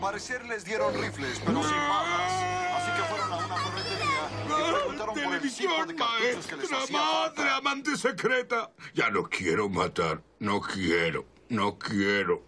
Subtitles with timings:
[0.00, 2.32] parecer les dieron rifles, pero sin balas.
[2.74, 6.72] Así que fueron a una ferretería y preguntaron por el tipo de cartuchos que les
[6.72, 7.56] hacía madre, falta.
[7.56, 8.70] amante secreta.
[8.94, 10.22] Ya no quiero matar.
[10.38, 11.26] No quiero.
[11.48, 12.42] No quiero.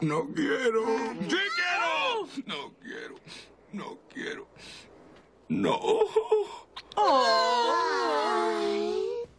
[0.00, 0.86] No quiero.
[1.28, 2.28] ¡Sí quiero!
[2.46, 3.14] No quiero.
[3.72, 4.48] No quiero.
[5.48, 5.80] No.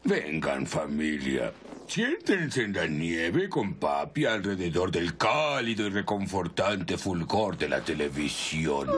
[0.03, 1.53] Vengan, familia.
[1.87, 8.89] Siéntense en la nieve con papi alrededor del cálido y reconfortante fulgor de la televisión.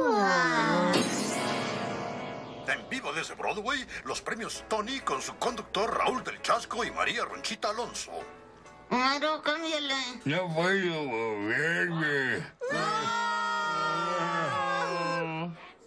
[2.68, 7.26] En vivo desde Broadway, los premios Tony con su conductor Raúl del Chasco y María
[7.26, 8.12] Ronchita Alonso.
[9.44, 9.96] Cámbiale.
[10.26, 12.44] No puedo moverme.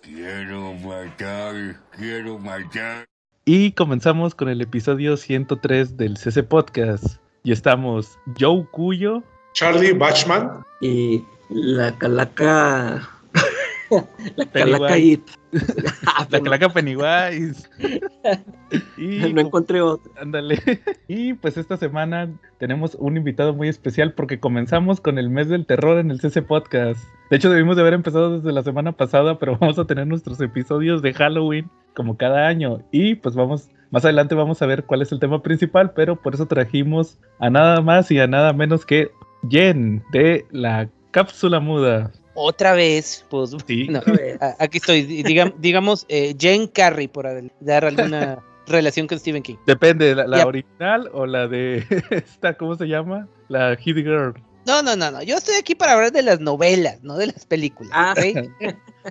[0.02, 3.06] Quiero matar, quiero matar.
[3.52, 7.16] Y comenzamos con el episodio 103 del CC Podcast.
[7.42, 10.64] Y estamos Joe Cuyo, Charlie Bachman.
[10.80, 13.10] y la calaca.
[14.36, 15.22] la calaca It.
[16.06, 17.68] Ah, la Claca Pennywise.
[18.96, 20.10] y No encontré otro.
[20.20, 20.60] ándale.
[21.08, 25.66] Y pues esta semana tenemos un invitado muy especial porque comenzamos con el mes del
[25.66, 27.02] terror en el CC Podcast.
[27.30, 30.40] De hecho, debimos de haber empezado desde la semana pasada, pero vamos a tener nuestros
[30.40, 32.82] episodios de Halloween como cada año.
[32.92, 36.34] Y pues vamos, más adelante vamos a ver cuál es el tema principal, pero por
[36.34, 39.10] eso trajimos a nada más y a nada menos que
[39.48, 42.12] Jen de la cápsula muda.
[42.42, 43.86] Otra vez, pues Sí.
[43.90, 44.00] no,
[44.40, 47.26] a- aquí estoy, digam- digamos, eh, Jane Carrey, por
[47.60, 49.56] dar alguna relación con Stephen King.
[49.66, 53.28] Depende, la, original o la de esta, ¿cómo se llama?
[53.48, 54.34] La Hit Girl.
[54.66, 57.46] No, no, no, no, yo estoy aquí para hablar de las novelas, no de las
[57.46, 57.90] películas.
[57.94, 58.14] Ah.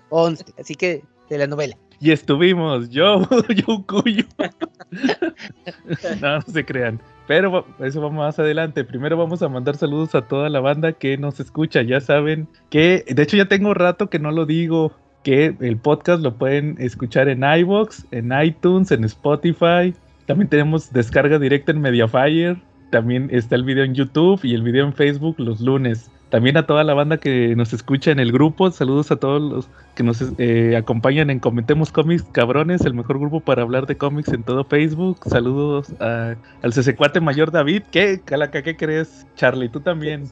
[0.09, 1.75] Conste, así que de la novela.
[2.01, 4.23] Y estuvimos, yo, yo cuyo.
[6.21, 6.99] no, no se crean.
[7.27, 8.83] Pero eso vamos más adelante.
[8.83, 11.81] Primero vamos a mandar saludos a toda la banda que nos escucha.
[11.81, 16.23] Ya saben que, de hecho ya tengo rato que no lo digo, que el podcast
[16.23, 19.93] lo pueden escuchar en iVoox, en iTunes, en Spotify.
[20.25, 22.61] También tenemos descarga directa en Mediafire.
[22.91, 26.09] También está el video en YouTube y el video en Facebook los lunes.
[26.29, 28.69] También a toda la banda que nos escucha en el grupo.
[28.69, 33.39] Saludos a todos los que nos eh, acompañan en Comentemos Cómics Cabrones, el mejor grupo
[33.39, 35.19] para hablar de cómics en todo Facebook.
[35.25, 37.81] Saludos a- al CC4 mayor David.
[37.91, 39.25] ¿Qué, Calaca, qué crees?
[39.35, 40.25] Charlie, tú también.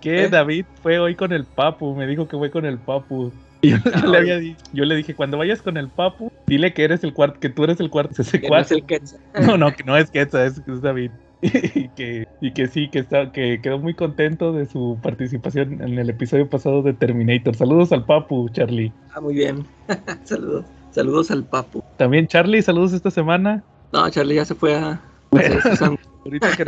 [0.00, 0.28] Que ¿Eh?
[0.28, 3.32] David fue hoy con el Papu, me dijo que fue con el Papu.
[3.62, 6.84] Yo, yo le había di- yo le dije, cuando vayas con el Papu, dile que
[6.84, 8.74] eres el cuarto, que tú eres el cuarto Que no es CC4.
[8.76, 9.20] el Quetzal.
[9.46, 11.10] No, no, que no es Quetzal, es, es David.
[11.74, 15.98] Y que, y que sí, que, está, que quedó muy contento de su participación en
[15.98, 17.54] el episodio pasado de Terminator.
[17.54, 18.92] Saludos al Papu, Charlie.
[19.14, 19.66] Ah, muy bien.
[20.24, 20.64] Saludos.
[20.90, 21.82] Saludos al Papu.
[21.96, 23.62] También Charlie, saludos esta semana.
[23.92, 25.00] No, Charlie ya se fue a.
[26.24, 26.64] Ahorita que.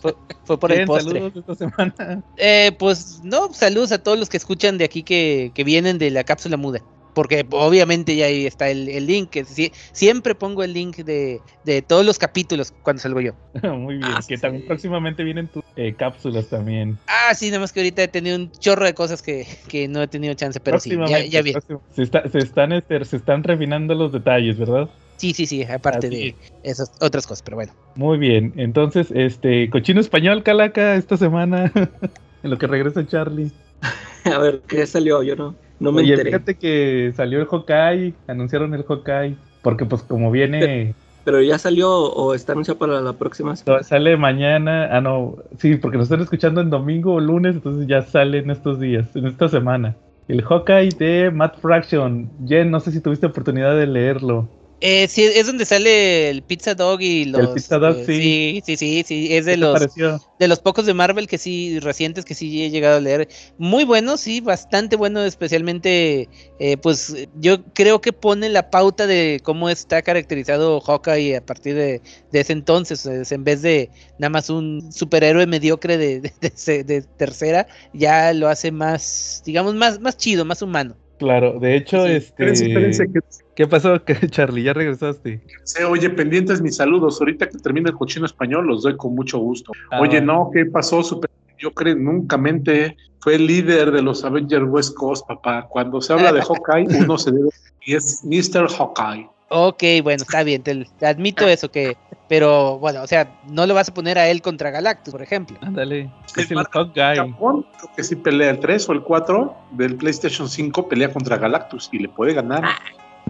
[0.00, 1.14] Fue, fue por el postre.
[1.14, 2.22] saludos esta semana.
[2.36, 6.10] Eh, pues no, saludos a todos los que escuchan de aquí que, que vienen de
[6.10, 6.80] la cápsula muda.
[7.14, 9.36] Porque obviamente ya ahí está el, el link.
[9.44, 13.32] sí- siempre pongo el link de, de todos los capítulos cuando salgo yo.
[13.62, 14.40] Muy bien, Ah, que sí.
[14.40, 16.98] también próximamente vienen tus eh, cápsulas también.
[17.06, 20.02] Ah, sí, nada más que ahorita he tenido un chorro de cosas que, que no
[20.02, 21.52] he tenido chance, pero sí, ya, Próximamente, ya vi.
[21.52, 24.90] próximo- Se, está- se están, este, se están refinando los detalles, ¿verdad?
[25.16, 27.72] Sí, sí, sí, aparte Así de esas otras cosas, pero bueno.
[27.94, 31.70] Muy bien, entonces, este, cochino español, Calaca, esta semana,
[32.42, 33.52] en lo que regresa Charlie.
[34.24, 35.22] A ver, ¿qué salió?
[35.22, 36.30] Yo no, no me Oye, enteré.
[36.30, 40.94] fíjate que salió el Hawkeye, anunciaron el Hawkeye, porque pues como viene,
[41.24, 43.82] Pero ya salió o está anunciado para la próxima semana.
[43.82, 48.02] sale mañana, ah no, sí, porque nos están escuchando en domingo o lunes, entonces ya
[48.02, 49.96] sale en estos días, en esta semana.
[50.28, 52.30] El Hawkeye de Matt Fraction.
[52.46, 54.48] Jen, no sé si tuviste oportunidad de leerlo.
[54.84, 57.50] Eh, sí, es donde sale el Pizza Dog y los...
[57.54, 58.20] Pizza Dog, eh, sí.
[58.20, 58.62] sí.
[58.64, 59.94] Sí, sí, sí, es de ¿Qué te los,
[60.40, 63.28] de los pocos de Marvel que sí, recientes que sí he llegado a leer.
[63.58, 66.28] Muy bueno, sí, bastante bueno, especialmente,
[66.58, 71.76] eh, pues yo creo que pone la pauta de cómo está caracterizado Hawkeye a partir
[71.76, 73.88] de, de ese entonces, es en vez de
[74.18, 80.00] nada más un superhéroe mediocre de, de- de tercera, ya lo hace más, digamos, más,
[80.00, 80.96] más chido, más humano.
[81.22, 82.50] Claro, de hecho, Sí, este...
[82.50, 83.20] Espérense, que
[83.54, 84.64] ¿Qué pasó, ¿Qué, Charlie?
[84.64, 85.40] ¿Ya regresaste?
[85.88, 87.20] oye pendientes mis saludos.
[87.20, 89.70] Ahorita que termine el cochino español, los doy con mucho gusto.
[89.92, 91.00] Ah, Oye, no, ¿qué pasó?
[91.04, 95.68] Super yo creo nunca mente fue el líder de los Avengers West Coast, papá.
[95.68, 97.50] Cuando se habla de Hawkeye, uno se debe
[97.86, 98.66] y es Mr.
[98.68, 99.30] Hawkeye.
[99.54, 101.96] Ok, bueno, está bien, te, te admito eso que,
[102.28, 105.58] pero bueno, o sea, no lo vas a poner a él contra Galactus, por ejemplo.
[105.60, 107.16] Ándale, es el Marca Hawkeye.
[107.16, 111.36] Japón, creo que sí pelea el 3 o el 4 del PlayStation 5, pelea contra
[111.36, 112.64] Galactus y le puede ganar.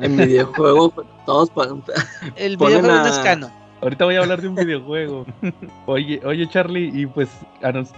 [0.00, 1.66] En videojuego, pues, todos pa-
[2.36, 3.50] El videojuego no a- es canon.
[3.80, 5.26] Ahorita voy a hablar de un videojuego.
[5.86, 7.28] Oye, oye Charlie, y pues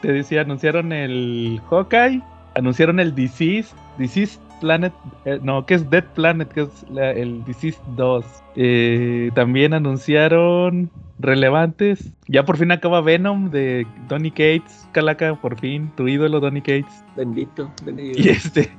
[0.00, 2.23] te decía, anunciaron el Hawkeye
[2.55, 4.93] anunciaron el Disease, Disease Planet,
[5.25, 8.25] eh, no, que es Dead Planet, que es la- el Disease 2.
[8.56, 12.12] Eh, también anunciaron relevantes.
[12.29, 17.05] Ya por fin acaba Venom de Donny Cates, Calaca, por fin, tu ídolo Donny Cates.
[17.17, 18.19] Bendito, bendito.
[18.25, 18.71] Y este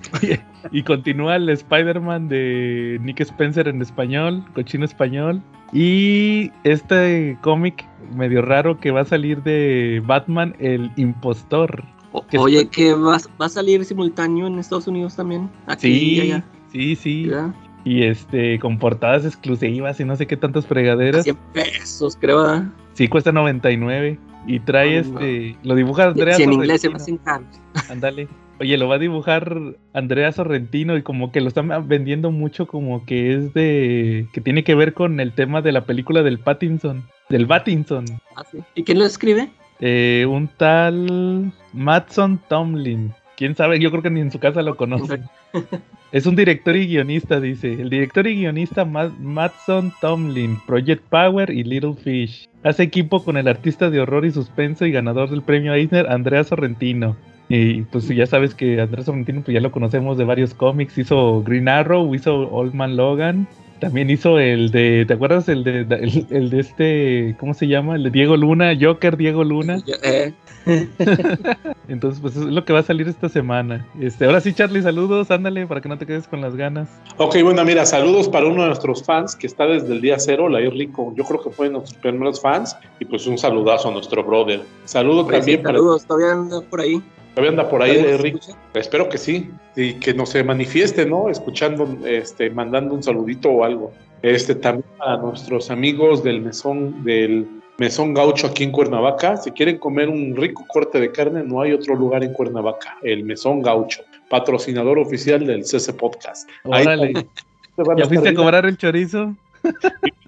[0.72, 5.42] y, y continúa el Spider-Man de Nick Spencer en español, cochino español.
[5.74, 7.86] Y este cómic
[8.16, 11.84] medio raro que va a salir de Batman, el impostor.
[12.24, 15.50] Que Oye, que va, va a salir simultáneo en Estados Unidos también.
[15.68, 16.46] Aquí y Sí, allá.
[16.72, 17.26] sí, sí.
[17.28, 17.54] ¿verdad?
[17.84, 21.24] Y este, con portadas exclusivas y no sé qué tantas A fregaderas.
[21.24, 22.42] 100 pesos, creo.
[22.42, 22.64] ¿verdad?
[22.94, 24.18] Sí, cuesta 99.
[24.48, 27.48] Y trae este, lo dibuja Andrea Si en inglés se me hacen caros.
[27.90, 28.28] Ándale.
[28.60, 29.60] Oye, lo va a dibujar
[29.94, 34.28] Andrea Sorrentino y como que lo están vendiendo mucho como que es de...
[34.32, 37.04] que tiene que ver con el tema de la película del Pattinson.
[37.30, 38.06] Del Pattinson.
[38.36, 38.60] Ah, sí.
[38.76, 39.50] ¿Y quién lo escribe?
[39.80, 43.14] Eh, un tal Matson Tomlin.
[43.38, 43.80] ¿Quién sabe?
[43.80, 45.24] Yo creo que ni en su casa lo conocen.
[46.12, 47.74] Es un director y guionista, dice.
[47.74, 52.48] El director y guionista Ma- Matson Tomlin, Project Power y Little Fish.
[52.64, 56.46] Hace equipo con el artista de horror y suspenso y ganador del premio Eisner, Andrea
[56.46, 57.18] Sorrentino.
[57.50, 60.98] Y pues ya sabes que Andrea Sorrentino pues ya lo conocemos de varios cómics.
[60.98, 63.46] Hizo Green Arrow, hizo Old Man Logan.
[63.86, 65.48] También hizo el de, ¿te acuerdas?
[65.48, 67.96] El de, el, el de este, ¿cómo se llama?
[67.96, 69.78] El de Diego Luna, Joker Diego Luna.
[70.02, 70.34] Eh,
[71.88, 73.86] Entonces, pues es lo que va a salir esta semana.
[74.02, 76.90] Este, ahora sí, Charlie, saludos, ándale, para que no te quedes con las ganas.
[77.18, 80.50] Ok, bueno, mira, saludos para uno de nuestros fans que está desde el día cero,
[80.50, 81.14] la Rico.
[81.16, 82.76] Yo creo que fue de nuestros primeros fans.
[83.00, 84.64] Y pues un saludazo a nuestro brother.
[84.86, 85.78] Saludo pues, también sí, para.
[85.78, 87.04] saludos, todavía anda por ahí.
[87.36, 88.58] Todavía anda por ahí, ¿Todavía eh, escucha?
[88.74, 89.52] Espero que sí.
[89.76, 91.30] Y que nos se manifieste, ¿no?
[91.30, 93.92] Escuchando, este, mandando un saludito o algo.
[94.22, 97.46] Este, también a nuestros amigos del mesón, del
[97.78, 99.36] mesón gaucho aquí en Cuernavaca.
[99.36, 102.98] Si quieren comer un rico corte de carne, no hay otro lugar en Cuernavaca.
[103.04, 106.50] El mesón gaucho, patrocinador oficial del CC Podcast.
[106.72, 107.14] Ahí Órale.
[107.14, 107.30] también
[107.76, 109.36] te van a ¿Ya fuiste a cobrar el chorizo?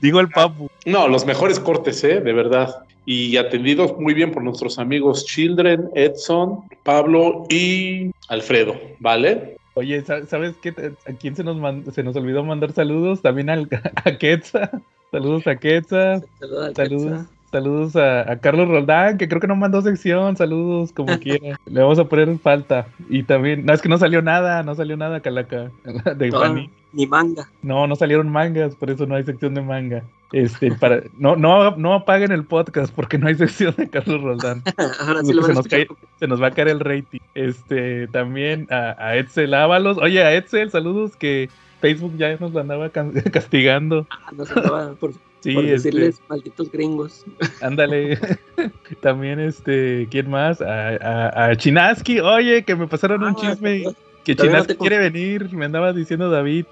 [0.00, 0.68] Digo el papu.
[0.86, 2.20] No, los mejores cortes, ¿eh?
[2.20, 2.74] De verdad.
[3.04, 9.56] Y atendidos muy bien por nuestros amigos Children, Edson, Pablo y Alfredo, ¿vale?
[9.74, 10.70] Oye, ¿sa- ¿sabes qué?
[11.06, 13.22] ¿A quién se nos, mand- se nos olvidó mandar saludos?
[13.22, 13.68] También al,
[14.04, 14.70] a Quetza.
[15.10, 16.20] Saludos a Quetza.
[16.38, 17.26] Saludos al Saludos.
[17.50, 20.36] Saludos a, a Carlos Roldán, que creo que no mandó sección.
[20.36, 21.58] Saludos, como quiera.
[21.66, 22.86] Le vamos a poner falta.
[23.08, 25.70] Y también, no, es que no salió nada, no salió nada, Calaca.
[26.16, 26.70] De No, Fanny.
[26.92, 27.48] ni manga.
[27.62, 30.02] No, no salieron mangas, por eso no hay sección de manga.
[30.32, 34.62] Este, para, no, no, no apaguen el podcast porque no hay sección de Carlos Roldán.
[35.00, 35.96] Ahora sí lo se a nos escuchar.
[36.18, 37.20] Se nos va a caer el rating.
[37.34, 39.96] Este, también a, a Edsel Ábalos.
[39.96, 41.48] Oye, a Edsel, saludos que
[41.80, 44.06] Facebook ya nos lo andaba castigando.
[44.10, 47.24] Ah, no se acaba por, Sí, por este, decirles malditos gringos.
[47.62, 48.18] ándale.
[49.00, 50.60] también, este, ¿quién más?
[50.60, 52.20] A, a, a Chinaski.
[52.20, 53.84] Oye, que me pasaron un Ah, chisme.
[54.24, 56.66] Que no Chinaski quiere venir, me andaba diciendo David.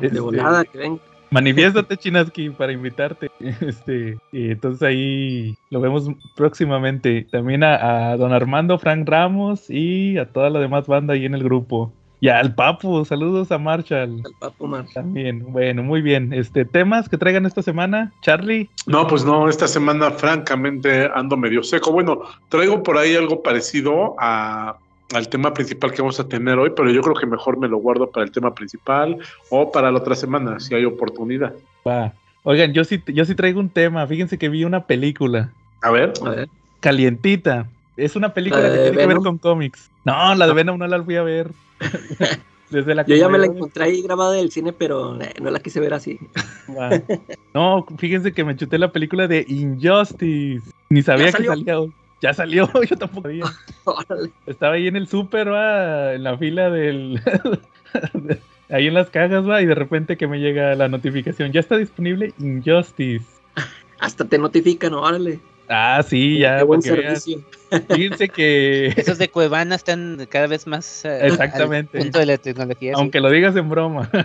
[0.00, 1.00] De Este, volada, que ven.
[1.30, 3.30] Manifiéstate, Chinaski, para invitarte.
[3.60, 7.26] Este, y entonces ahí lo vemos próximamente.
[7.30, 11.34] También a, a don Armando, Frank Ramos y a toda la demás banda ahí en
[11.34, 11.92] el grupo.
[12.22, 14.22] Y al Papu, saludos a Marshall.
[14.24, 14.86] Al Papo Mar.
[14.94, 16.32] También, bueno, muy bien.
[16.32, 18.70] Este, temas que traigan esta semana, Charlie.
[18.86, 21.90] No, pues no, esta semana francamente ando medio seco.
[21.90, 24.76] Bueno, traigo por ahí algo parecido a,
[25.12, 27.78] al tema principal que vamos a tener hoy, pero yo creo que mejor me lo
[27.78, 29.18] guardo para el tema principal
[29.50, 31.52] o para la otra semana, si hay oportunidad.
[31.84, 32.12] Va.
[32.44, 34.06] Oigan, yo sí, yo sí traigo un tema.
[34.06, 36.48] Fíjense que vi una película A ver, A ver.
[36.78, 37.66] calientita.
[37.96, 39.90] Es una película ¿La que de tiene que ver con cómics.
[40.04, 41.50] No, la de Venom no la fui a ver.
[42.70, 45.60] Desde la Yo ya me la encontré ahí grabada del cine, pero eh, no la
[45.60, 46.18] quise ver así.
[46.70, 46.90] Va.
[47.52, 50.62] No, fíjense que me chuté la película de Injustice.
[50.88, 51.50] Ni sabía que salió?
[51.50, 51.92] salía.
[52.22, 53.44] Ya salió, yo tampoco sabía.
[54.46, 57.20] Estaba ahí en el súper, va, en la fila del...
[58.70, 61.52] ahí en las cajas, va, y de repente que me llega la notificación.
[61.52, 63.26] Ya está disponible Injustice.
[63.98, 65.40] Hasta te notifican, órale.
[65.72, 66.58] Ah, sí, ya.
[66.58, 67.40] Qué buen servicio.
[67.88, 68.88] Fíjense que...
[68.96, 71.96] Esos de Cuevana están cada vez más eh, Exactamente.
[71.98, 72.92] al punto de la tecnología.
[72.94, 73.00] sí.
[73.00, 74.10] Aunque lo digas en broma.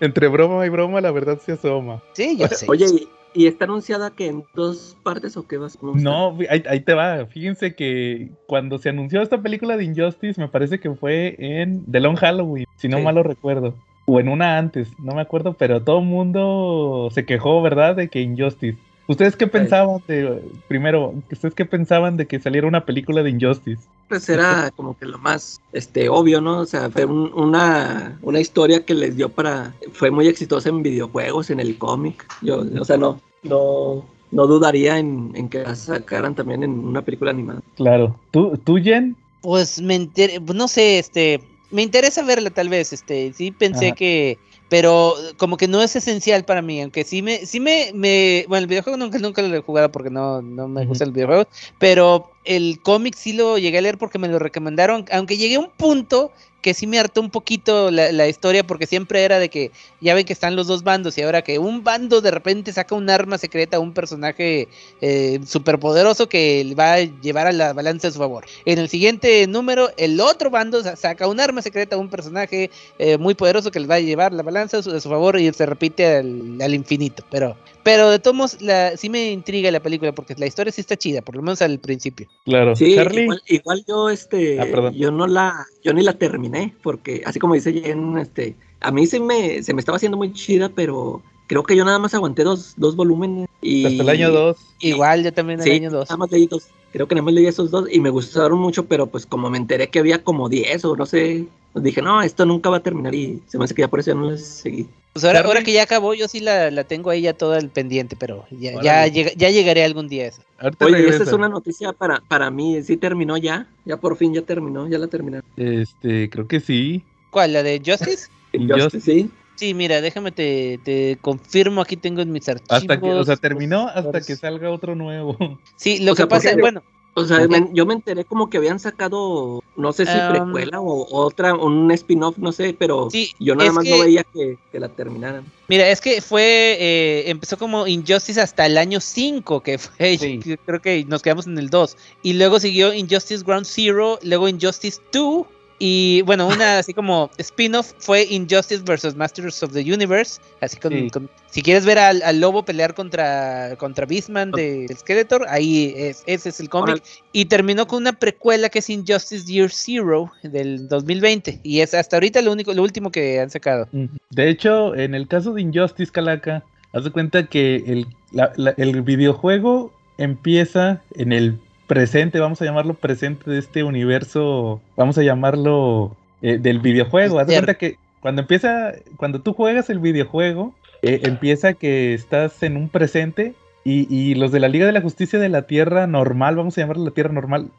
[0.00, 2.00] Entre broma y broma, la verdad se asoma.
[2.12, 2.66] Sí, yo sé.
[2.68, 5.76] Oye, ¿y, y está anunciada que en dos partes o qué vas?
[5.76, 6.08] ¿Cómo está?
[6.08, 7.26] No, ahí, ahí te va.
[7.26, 11.98] Fíjense que cuando se anunció esta película de Injustice, me parece que fue en The
[12.00, 13.02] Long Halloween, si no Sí.
[13.02, 13.74] mal lo recuerdo.
[14.06, 17.96] O en una antes, no me acuerdo, pero todo el mundo se quejó, ¿verdad?
[17.96, 18.78] De que Injustice.
[19.08, 23.82] ¿Ustedes qué pensaban de, primero, ustedes qué pensaban de que saliera una película de Injustice?
[24.08, 26.60] Pues era como que lo más este obvio, ¿no?
[26.60, 29.74] O sea, fue un- una, una historia que les dio para.
[29.92, 32.26] Fue muy exitosa en videojuegos, en el cómic.
[32.42, 37.02] Yo, o sea, no, no, no dudaría en, en que la sacaran también en una
[37.02, 37.62] película animada.
[37.76, 38.18] Claro.
[38.30, 39.16] ¿Tú, tú Jen?
[39.40, 40.42] Pues me inter...
[40.54, 43.94] no sé, este, me interesa verla tal vez, este, sí pensé Ajá.
[43.94, 44.38] que,
[44.68, 48.62] pero como que no es esencial para mí, aunque sí me, sí me, me bueno,
[48.62, 50.90] el videojuego nunca, nunca lo he jugado porque no, no me Ujú.
[50.90, 51.46] gustan los videojuegos,
[51.78, 55.60] pero el cómic sí lo llegué a leer porque me lo recomendaron, aunque llegué a
[55.60, 59.48] un punto que sí me hartó un poquito la, la historia porque siempre era de
[59.48, 62.72] que ya ven que están los dos bandos y ahora que un bando de repente
[62.72, 64.68] saca un arma secreta a un personaje
[65.00, 68.44] eh, superpoderoso que le va a llevar a la balanza a su favor.
[68.64, 72.70] En el siguiente número, el otro bando sa- saca un arma secreta a un personaje
[72.98, 75.38] eh, muy poderoso que les va a llevar la balanza a su, a su favor
[75.38, 77.22] y se repite al, al infinito.
[77.30, 80.80] Pero, pero de todos modos, la, sí me intriga la película porque la historia sí
[80.80, 82.26] está chida, por lo menos al principio.
[82.44, 82.74] Claro.
[82.74, 83.22] Sí, Charlie.
[83.22, 84.94] igual, igual yo este Ah, perdón.
[84.94, 86.47] yo no la yo ni la terminé
[86.82, 90.32] porque así como dice Jen, este a mí se me se me estaba haciendo muy
[90.32, 94.30] chida, pero creo que yo nada más aguanté dos, dos volúmenes y Hasta el año
[94.30, 94.56] 2.
[94.78, 96.08] Igual yo también el Sí, año 2.
[96.08, 96.68] nada más leí dos.
[96.92, 99.58] Creo que nada más leí esos dos y me gustaron mucho, pero pues como me
[99.58, 102.82] enteré que había como 10 o no sé, pues dije, no, esto nunca va a
[102.82, 104.86] terminar y se me hace que ya por eso ya no les seguí.
[105.12, 107.68] Pues ahora, ahora que ya acabó, yo sí la, la tengo ahí ya toda el
[107.70, 110.42] pendiente, pero ya, ya, llega- ya llegaré algún día a eso.
[110.58, 114.32] Ahorita Oye, esta es una noticia para, para mí, sí terminó ya, ya por fin
[114.32, 115.44] ya terminó, ya la terminaron.
[115.56, 117.02] Este, creo que sí.
[117.30, 117.52] ¿Cuál?
[117.52, 118.28] ¿La de Justice?
[118.52, 119.00] Injustice.
[119.00, 119.30] sí.
[119.58, 122.70] Sí, mira, déjame te, te confirmo, aquí tengo en mis archivos.
[122.70, 125.36] Hasta que, o sea, terminó hasta que salga otro nuevo.
[125.74, 126.82] Sí, lo O que sea, pasa, porque- bueno,
[127.14, 127.48] O sea, Ok.
[127.48, 131.52] me- yo me enteré como que habían sacado, no sé si Um, precuela o otra,
[131.52, 134.88] un spin-off, no sé, pero Sí, yo nada más que- no veía que, que la
[134.88, 135.44] terminaran.
[135.66, 140.38] mira, es que fue, eh, empezó como Injustice hasta el año 5, que fue, Sí.
[140.64, 141.96] creo que nos quedamos en el 2.
[142.22, 145.44] Y luego siguió Injustice Ground Zero, luego Injustice 2.
[145.80, 149.14] Y bueno, una así como spin-off fue Injustice vs.
[149.14, 150.40] Masters of the Universe.
[150.60, 151.10] Así con, Sí.
[151.10, 156.22] con- si quieres ver al, al lobo pelear contra, contra Beastman de Skeletor, ahí es,
[156.26, 157.02] ese es el cómic.
[157.32, 161.60] Y terminó con una precuela que es Injustice Year Zero del 2020.
[161.62, 163.88] Y es hasta ahorita lo único, lo último que han sacado.
[163.92, 168.74] De hecho, en el caso de Injustice Calaca, haz de cuenta que el, la- la-
[168.76, 171.58] el videojuego empieza en el
[171.88, 177.40] presente, vamos a llamarlo presente de este universo, vamos a llamarlo eh, del videojuego.
[177.40, 182.62] Haz de cuenta que cuando empieza, cuando tú juegas el videojuego, eh, empieza que estás
[182.62, 183.54] en un presente
[183.84, 186.82] y, y los de la Liga de la Justicia de la Tierra normal, vamos a
[186.82, 187.70] llamarlo la Tierra normal,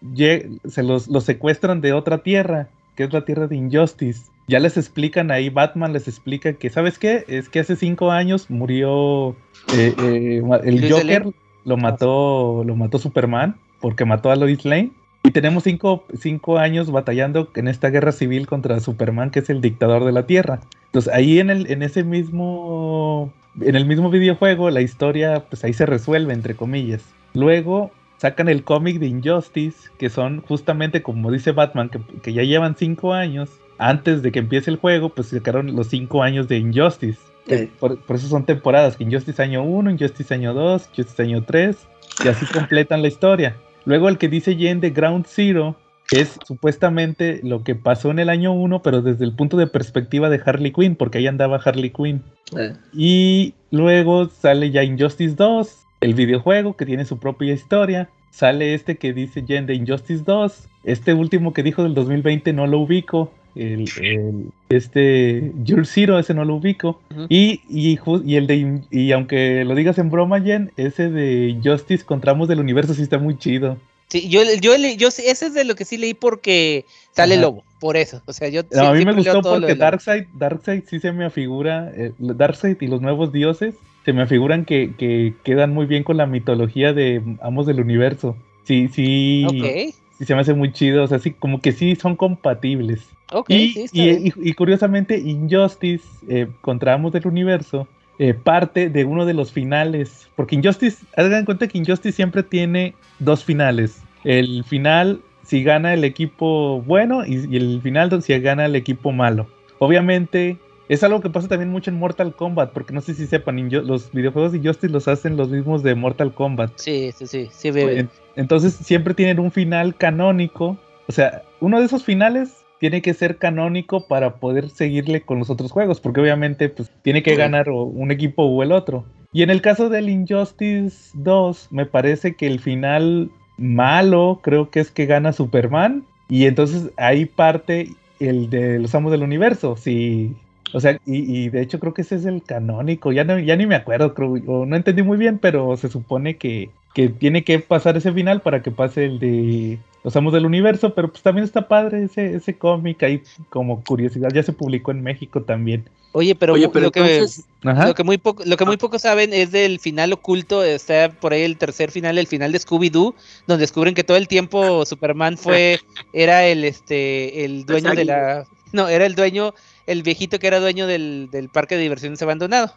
[0.67, 4.23] se los, los secuestran de otra tierra, que es la Tierra de Injustice.
[4.47, 7.23] Ya les explican ahí, Batman les explica que, ¿sabes qué?
[7.27, 9.35] Es que hace cinco años murió
[9.77, 11.27] eh, el Joker,
[11.65, 14.91] lo mató, lo mató Superman, porque mató a Lois Lane.
[15.23, 19.61] Y tenemos cinco, cinco años batallando en esta guerra civil contra Superman, que es el
[19.61, 20.61] dictador de la Tierra.
[20.85, 25.73] Entonces ahí en, el, en ese mismo, en el mismo videojuego, la historia, pues ahí
[25.73, 27.03] se resuelve, entre comillas.
[27.33, 32.43] Luego sacan el cómic de Injustice, que son justamente como dice Batman, que, que ya
[32.43, 33.49] llevan cinco años.
[33.77, 37.19] Antes de que empiece el juego, pues sacaron los cinco años de Injustice.
[37.47, 37.69] Sí.
[37.79, 41.77] Por, por eso son temporadas, Injustice año 1, Injustice año 2, Injustice año 3,
[42.23, 43.55] y así completan la historia.
[43.85, 45.75] Luego el que dice Jen de Ground Zero
[46.11, 50.29] es supuestamente lo que pasó en el año 1, pero desde el punto de perspectiva
[50.29, 52.23] de Harley Quinn, porque ahí andaba Harley Quinn.
[52.57, 58.09] Eh, Y luego sale ya Injustice 2, el videojuego que tiene su propia historia.
[58.31, 60.67] Sale este que dice Jen de Injustice 2.
[60.83, 63.31] Este último que dijo del 2020 no lo ubico.
[63.55, 67.01] El, el- este Year Zero, ese no lo ubico.
[67.27, 67.97] Y, y,
[68.35, 72.59] el de y aunque lo digas en broma, Jen, ese de Injustice contra Amos del
[72.59, 73.77] Universo sí está muy chido.
[74.09, 77.43] Sí, yo, yo, yo, sí- ese es de lo que sí leí porque sale Ajá.
[77.43, 78.21] lobo, por eso.
[78.25, 79.75] O sea, yo No, a mí me gustó porque.
[79.75, 83.75] Darkseid, Darkseid sí se me afigura, eh, Darkseid y los nuevos dioses
[84.05, 88.35] se me afiguran que, que quedan muy bien con la mitología de Amos del Universo.
[88.63, 91.95] Sí, sí, Ok, sí se me hace muy chido, o sea, sí, como que sí
[91.95, 93.07] son compatibles.
[93.31, 94.33] ok, y, sí, está y- bien.
[94.37, 97.87] y- y curiosamente, Injustice eh, contra Amos del Universo
[98.19, 102.93] eh, parte de uno de los finales, porque Injustice, hagan cuenta que Injustice siempre tiene
[103.19, 104.01] dos finales.
[104.25, 109.13] El final si gana el equipo bueno y, y el final si gana el equipo
[109.13, 109.47] malo.
[109.79, 110.57] Obviamente
[110.89, 114.11] es algo que pasa también mucho en Mortal Kombat, porque no sé si sepan, los
[114.11, 116.71] videojuegos de Injustice los hacen los mismos de Mortal Kombat.
[116.75, 117.99] Sí, sí, sí, sí, bebé.
[117.99, 120.77] En- Entonces siempre tienen un final canónico.
[121.07, 125.49] O sea, uno de esos finales tiene que ser canónico para poder seguirle con los
[125.49, 129.05] otros juegos, porque obviamente pues, tiene que ganar o un equipo o el otro.
[129.33, 134.79] Y en el caso del Injustice 2, me parece que el final malo creo que
[134.79, 136.03] es que gana Superman.
[136.29, 139.75] Y entonces ahí parte el de los amos del universo.
[139.77, 140.33] Si,
[140.73, 143.11] O sea, y, y de hecho creo que ese es el canónico.
[143.11, 146.37] Ya no, ya ni me acuerdo, creo, o no entendí muy bien, pero se supone
[146.37, 150.45] que, que tiene que pasar ese final para que pase el de los amos del
[150.45, 154.91] universo, pero pues también está padre ese, ese cómic ahí como curiosidad, ya se publicó
[154.91, 155.89] en México también.
[156.11, 157.25] Oye, pero, Oye, pero lo, que,
[157.65, 157.87] Ajá.
[157.87, 161.33] lo que muy poco, lo que muy pocos saben es del final oculto, está por
[161.33, 163.13] ahí el tercer final, el final de Scooby-Doo,
[163.45, 165.79] donde descubren que todo el tiempo Superman fue,
[166.13, 169.53] era el este, el dueño de la, no, era el dueño,
[169.91, 172.73] el viejito que era dueño del, del parque de diversiones abandonado.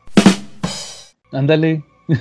[1.30, 1.82] Ándale.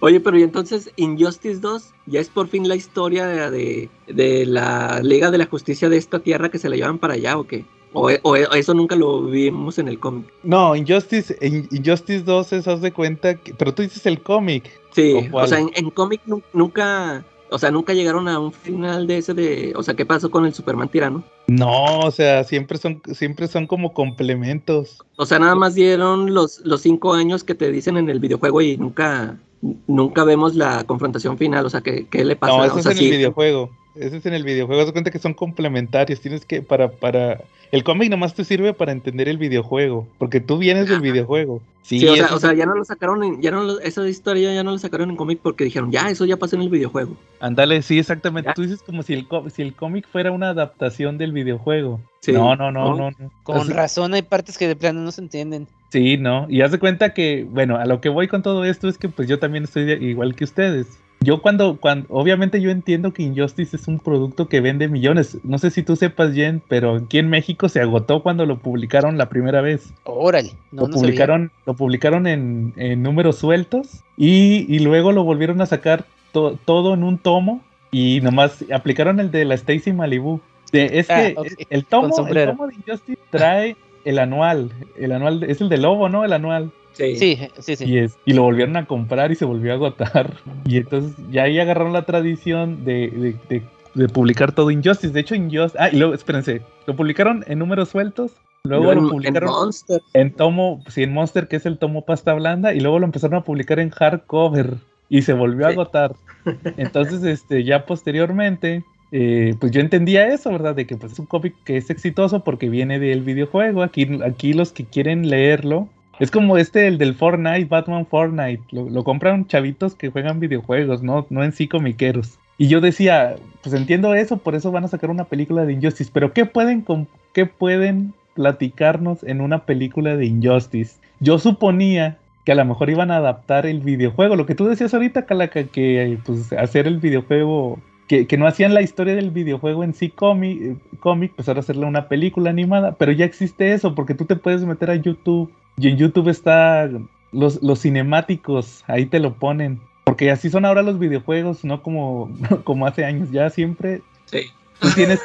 [0.00, 5.00] Oye, pero y entonces Injustice 2 ya es por fin la historia de, de la
[5.02, 7.64] Liga de la Justicia de esta tierra que se la llevan para allá o qué?
[7.92, 10.26] O, o- o eso nunca lo vimos en el cómic.
[10.42, 14.68] No, Injustice, In- Injustice 2 es, haz de cuenta, que- pero tú dices el cómic.
[14.90, 18.52] Sí, ¿O o sea, en, en cómic nu- nunca, o sea, nunca llegaron a un
[18.52, 21.22] final de ese de, o sea, ¿qué pasó con el Superman tirano?
[21.46, 24.98] No, o sea, siempre son, siempre son como complementos.
[25.14, 28.60] O sea, nada más dieron los, los cinco años que te dicen en el videojuego
[28.60, 29.38] y nunca,
[29.86, 32.56] nunca vemos la confrontación final, o sea, ¿qué, qué le pasa?
[32.56, 33.70] No, eso o es sea, en sí, el videojuego.
[33.94, 34.80] Eso es en el videojuego.
[34.80, 36.20] Haz de cuenta que son complementarios.
[36.20, 37.40] Tienes que, para, para.
[37.72, 40.06] El cómic nomás te sirve para entender el videojuego.
[40.18, 41.60] Porque tú vienes del videojuego.
[41.82, 44.54] Sí, Sí, o sea, o ya no lo sacaron, en, ya no lo- esa historia
[44.54, 47.14] ya no la sacaron en cómic porque dijeron, ya, eso ya pasó en el videojuego.
[47.40, 48.48] Ándale, sí, exactamente.
[48.50, 48.54] Ya.
[48.54, 52.00] Tú dices como si el, có- si el cómic fuera una adaptación del videojuego.
[52.20, 52.32] Sí.
[52.32, 52.96] No, no, no, ¿No?
[52.96, 53.10] no.
[53.18, 53.30] no.
[53.42, 55.66] Con razón hay partes que de plano no se entienden.
[55.90, 56.46] Sí, no.
[56.48, 59.08] Y haz de cuenta que, bueno, a lo que voy con todo esto es que
[59.08, 60.86] pues yo también estoy de- igual que ustedes.
[61.24, 65.38] Yo cuando, cuando, obviamente yo entiendo que Injustice es un producto que vende millones.
[65.42, 69.16] No sé si tú sepas, Jen, pero aquí en México se agotó cuando lo publicaron
[69.18, 69.92] la primera vez.
[70.04, 71.00] Órale, no, lo no sabía.
[71.08, 76.58] publicaron, lo publicaron en, en números sueltos y, y luego lo volvieron a sacar to-
[76.64, 80.40] todo en un tomo y nomás aplicaron el de la Stacy Malibu.
[80.72, 85.44] De- es Ah, que el tomo, el tomo de Injustice trae el anual, el anual
[85.44, 86.24] es el de Lobo, ¿no?
[86.24, 86.70] El anual.
[86.94, 87.16] Sí.
[87.16, 87.84] Sí, sí, sí.
[87.84, 90.34] Y, es, y lo volvieron a comprar y se volvió a agotar.
[90.66, 93.62] Y entonces ya ahí agarraron la tradición de, de- de-
[93.94, 95.12] de publicar todo Injustice.
[95.12, 95.76] De hecho, Injustice.
[95.78, 96.62] Ah, y luego, espérense.
[96.86, 98.32] Lo publicaron en números sueltos.
[98.64, 100.00] Luego lo en- en publicaron Monster.
[100.14, 103.36] en tomo, sí, en Monster, que es el tomo pasta blanda, y luego lo empezaron
[103.36, 104.74] a publicar en hardcover
[105.10, 106.12] y se volvió a agotar.
[106.76, 110.74] Entonces, este, ya posteriormente, eh, pues yo entendía eso, ¿verdad?
[110.74, 113.82] De que pues, es un cómic que es exitoso porque viene del videojuego.
[113.82, 115.88] Aquí, aquí los que quieren leerlo.
[116.20, 118.62] Es como este, el del Fortnite, Batman Fortnite.
[118.70, 122.38] Lo, lo compran chavitos que juegan videojuegos, no, no en sí comiqueros.
[122.56, 126.10] Y yo decía, pues entiendo eso, por eso van a sacar una película de Injustice.
[126.12, 126.84] Pero ¿qué pueden,
[127.32, 130.96] qué pueden platicarnos en una película de Injustice?
[131.18, 134.36] Yo suponía que a lo mejor iban a adaptar el videojuego.
[134.36, 138.74] Lo que tú decías ahorita, Calaca, que pues hacer el videojuego, que, que no hacían
[138.74, 142.92] la historia del videojuego en sí cómic, eh, cómic, pues ahora hacerle una película animada.
[142.92, 146.88] Pero ya existe eso, porque tú te puedes meter a YouTube y en YouTube está
[147.32, 149.80] los, los cinemáticos, ahí te lo ponen.
[150.04, 152.30] Porque así son ahora los videojuegos, no como,
[152.64, 153.30] como hace años.
[153.30, 154.50] Ya siempre Sí.
[154.80, 155.20] Tú tienes,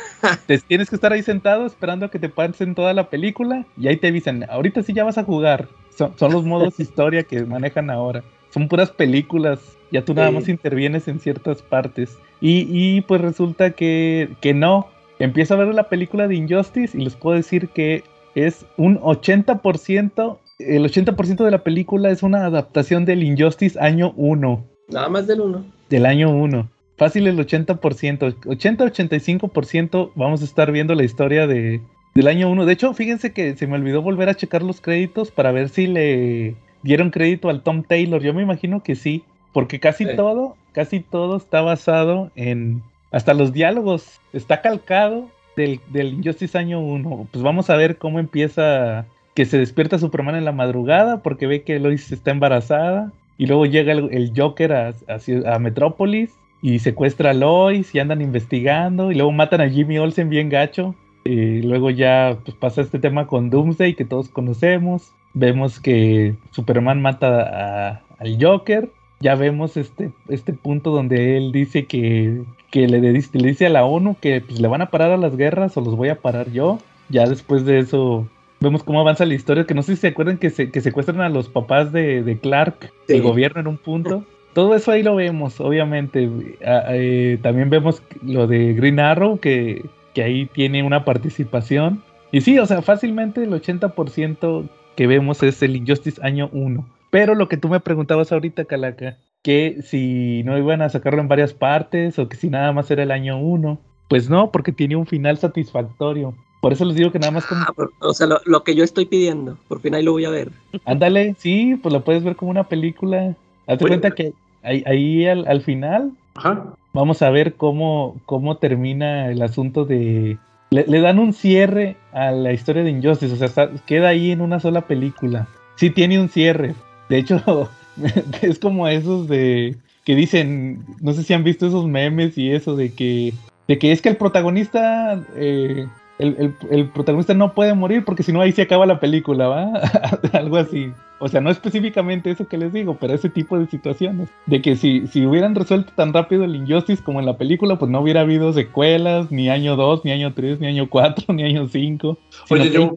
[0.46, 3.88] te tienes que estar ahí sentado esperando a que te pasen toda la película y
[3.88, 5.68] ahí te avisan, ahorita sí ya vas a jugar.
[5.96, 8.24] Son, son los modos historia que manejan ahora.
[8.52, 9.60] Son puras películas,
[9.92, 12.18] ya tú nada más intervienes en ciertas partes.
[12.42, 14.88] Y, y pues resulta que, que no.
[15.20, 18.04] Empiezo a ver la película de Injustice y les puedo decir que
[18.36, 24.66] es un 80%, el 80% de la película es una adaptación del Injustice año 1
[24.90, 25.66] Nada más del uno.
[25.90, 26.70] del año 1.
[26.98, 31.82] Fácil el 80%, 80-85% vamos a estar viendo la historia de,
[32.16, 32.66] del año 1.
[32.66, 35.88] De hecho, fíjense que se me olvidó volver a checar los créditos para ver si
[35.88, 38.22] le dieron crédito al Tom Taylor.
[38.22, 40.16] Yo me imagino que sí, porque casi Sí.
[40.16, 46.80] todo, casi todo está basado en, hasta los diálogos, está calcado del, del Injustice año
[46.80, 47.28] 1.
[47.32, 51.64] Pues vamos a ver cómo empieza que se despierta Superman en la madrugada porque ve
[51.64, 53.12] que Lois está embarazada.
[53.38, 56.32] Y luego llega el, Joker a Metrópolis
[56.62, 59.12] y secuestra a Lois y andan investigando.
[59.12, 60.94] Y luego matan a Jimmy Olsen bien gacho.
[61.24, 65.12] Y luego ya pues, pasa este tema con Doomsday que todos conocemos.
[65.34, 68.90] Vemos que Superman mata a- al Joker.
[69.22, 73.70] Ya vemos este, este punto donde él dice que, que le, dice, le dice a
[73.70, 76.20] la ONU que pues, le van a parar a las guerras o los voy a
[76.22, 76.80] parar yo.
[77.10, 78.28] Ya después de eso
[78.60, 81.22] vemos cómo avanza la historia, que no sé si se acuerdan que, se, que secuestran
[81.22, 83.16] a los papás de, de Clark, Sí.
[83.16, 84.24] el gobierno en un punto.
[84.54, 86.30] Todo eso ahí lo vemos, obviamente.
[86.62, 92.04] Eh, también vemos lo de Green Arrow, que, que ahí tiene una participación.
[92.32, 96.86] Y sí, o sea, fácilmente el 80% que vemos es el Injustice año 1.
[97.10, 101.28] Pero lo que tú me preguntabas ahorita, Calaca, que si no iban a sacarlo en
[101.28, 103.80] varias partes o que si nada más era el año 1.
[104.10, 106.34] Pues no, porque tiene un final satisfactorio.
[106.62, 107.62] Por eso les digo que nada más como...
[107.62, 109.58] Ah, o sea, lo, lo que yo estoy pidiendo.
[109.68, 110.52] Por fin ahí lo voy a ver.
[110.84, 113.36] Ándale, sí, pues lo puedes ver como una película.
[113.68, 113.88] Hazte Oye.
[114.00, 116.74] cuenta que ahí, ahí al, al final Ajá.
[116.92, 120.38] vamos a ver cómo, cómo termina el asunto de...
[120.72, 124.32] Le, le dan un cierre a la historia de Injustice, o sea, está- queda ahí
[124.32, 125.48] en una sola película.
[125.76, 126.76] Sí tiene un cierre.
[127.10, 127.42] De hecho,
[128.42, 129.76] es como esos de...
[130.06, 133.34] que dicen, no sé si han visto esos memes y eso de que...
[133.68, 135.22] De que es que el protagonista...
[135.36, 139.00] eh, el, el- el protagonista no puede morir porque si no ahí se acaba la
[139.00, 139.72] película, ¿va?
[140.34, 140.92] Algo así.
[141.22, 144.28] O sea, no específicamente eso que les digo, pero ese tipo de situaciones.
[144.46, 147.90] De que si, si hubieran resuelto tan rápido el Injustice como en la película, pues
[147.92, 151.68] no hubiera habido secuelas, ni año 2, ni año 3, ni año 4, ni año
[151.70, 152.18] 5.
[152.50, 152.96] Oye, yo,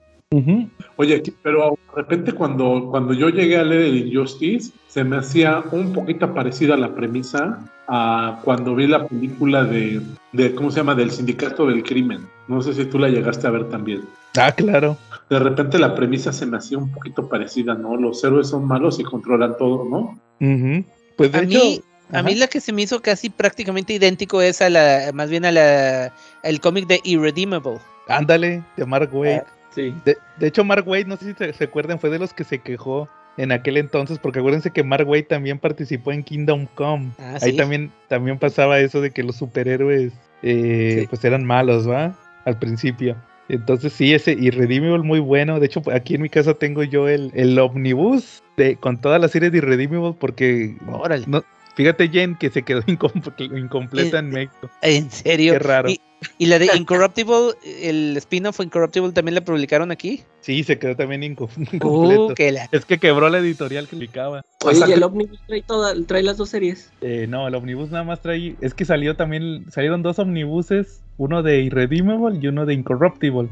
[0.96, 5.62] Oye, pero de repente cuando, cuando yo llegué a leer el Injustice, se me hacía
[5.72, 10.00] un poquito parecida la premisa a cuando vi la película de,
[10.32, 10.94] de, ¿cómo se llama?
[10.94, 12.26] Del Sindicato del Crimen.
[12.48, 14.02] No sé si tú la llegaste a ver también.
[14.38, 14.96] Ah, claro.
[15.28, 17.96] De repente la premisa se me hacía un poquito parecida, ¿no?
[17.96, 20.18] Los héroes son malos y controlan todo, ¿no?
[20.40, 20.84] Ujú.
[21.16, 21.80] Pues de A hecho, mí,
[22.12, 25.44] a mí la que se me hizo casi prácticamente idéntico es a la, más bien
[25.44, 27.78] a la, el cómic de Irredeemable.
[28.08, 29.40] ándale, de Mark Waid.
[29.74, 29.94] Sí.
[30.04, 32.44] De, de hecho, Mark Waid, no sé si se, se acuerdan, fue de los que
[32.44, 33.08] se quejó
[33.38, 37.12] en aquel entonces, porque acuérdense que Mark Waid también participó en Kingdom Come.
[37.18, 37.56] Ah, Ahí sí.
[37.56, 41.06] también, también pasaba eso de que los superhéroes eh, Sí.
[41.08, 42.14] pues eran malos, ¿va?
[42.44, 43.16] Al principio.
[43.48, 45.60] Entonces sí, ese Irredeemable muy bueno.
[45.60, 49.28] De hecho, aquí en mi casa tengo yo el, el omnibus de, con toda la
[49.28, 50.76] serie de Irredeemable porque...
[50.88, 51.24] Órale.
[51.26, 51.42] No,
[51.74, 54.70] fíjate, Jen, que se quedó incom- incompleta Eh, en México.
[54.82, 55.52] En serio.
[55.54, 55.88] Qué raro.
[55.90, 56.00] Y,
[56.38, 60.22] y la de Incorruptible, el spin-off Incorruptible también la publicaron aquí.
[60.40, 62.26] Sí, se quedó también inco- incompleto.
[62.28, 62.68] Uh, que la.
[62.72, 64.42] Es que quebró la editorial que publicaba.
[64.64, 66.92] Oye, sea y el Omnibus trae, toda, trae las dos series.
[67.00, 68.54] Eh, no, el omnibus nada más trae.
[68.60, 69.64] Es que salió también.
[69.70, 73.48] Salieron dos omnibuses: uno de Irredeemable y uno de Incorruptible.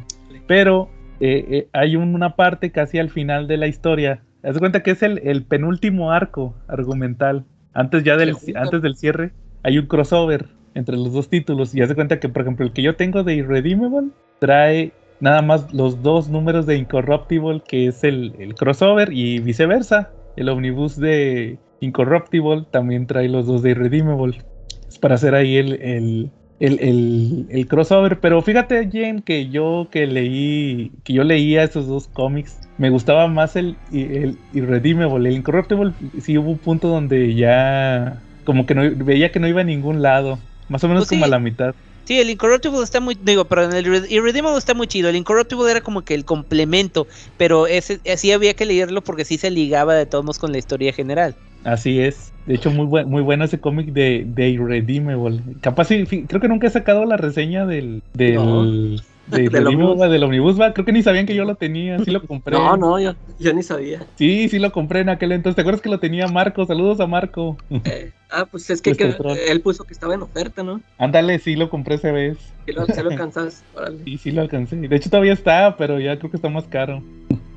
[0.46, 4.22] Pero eh, eh, hay un- una parte casi al final de la historia.
[4.42, 7.44] Haz de cuenta que es el, el penúltimo arco argumental.
[7.72, 11.74] Antes ya del, antes del cierre, hay un crossover entre los dos títulos.
[11.74, 15.42] Y haz de cuenta que, por ejemplo, el que yo tengo de Irredeemable trae nada
[15.42, 20.10] más los dos números de Incorruptible, que es el, el crossover, y viceversa.
[20.36, 24.42] El omnibus de Incorruptible también trae los dos de Irredeemable.
[24.88, 26.30] Es para hacer ahí el, el,
[26.60, 28.18] el, el- el crossover.
[28.20, 33.28] Pero fíjate, Jen, que yo que leí, que yo leía esos dos cómics, me gustaba
[33.28, 35.28] más el, el Irredeemable.
[35.28, 39.60] El Incorruptible sí hubo un punto donde ya como que no veía que no iba
[39.60, 40.38] a ningún lado.
[40.70, 41.74] Más o menos Pues como a la mitad.
[42.06, 45.10] Sí, el Incorruptible está muy, digo, pero el Irre- Irredeemable está muy chido.
[45.10, 49.36] El Incorruptible era como que el complemento, pero ese sí había que leerlo porque sí
[49.36, 51.34] se ligaba de todos modos con la historia general.
[51.64, 52.32] Así es.
[52.46, 55.42] De hecho, muy, buen, muy bueno ese cómic de, de Irredeemable.
[55.60, 58.96] Capaz, creo que nunca he sacado la reseña del, del, No.
[59.30, 59.98] De Del Omnibus.
[60.10, 60.60] del Omnibus.
[60.60, 60.72] va.
[60.72, 61.98] Creo que ni sabían que yo lo tenía.
[62.04, 62.56] Sí lo compré.
[62.56, 64.04] No, no, yo, yo ni sabía.
[64.16, 65.56] Sí, sí lo compré en aquel entonces.
[65.56, 66.64] ¿Te acuerdas que lo tenía Marco?
[66.66, 67.56] Saludos a Marco.
[67.84, 70.80] Eh, ah, pues es que, Pues que él puso que estaba en oferta, ¿no?
[70.98, 72.38] Ándale, sí lo compré esa vez.
[72.66, 73.98] Si lo, si lo alcanzas, órale.
[74.04, 74.76] Sí, sí lo alcancé.
[74.76, 77.02] De hecho, todavía está, pero ya creo que está más caro.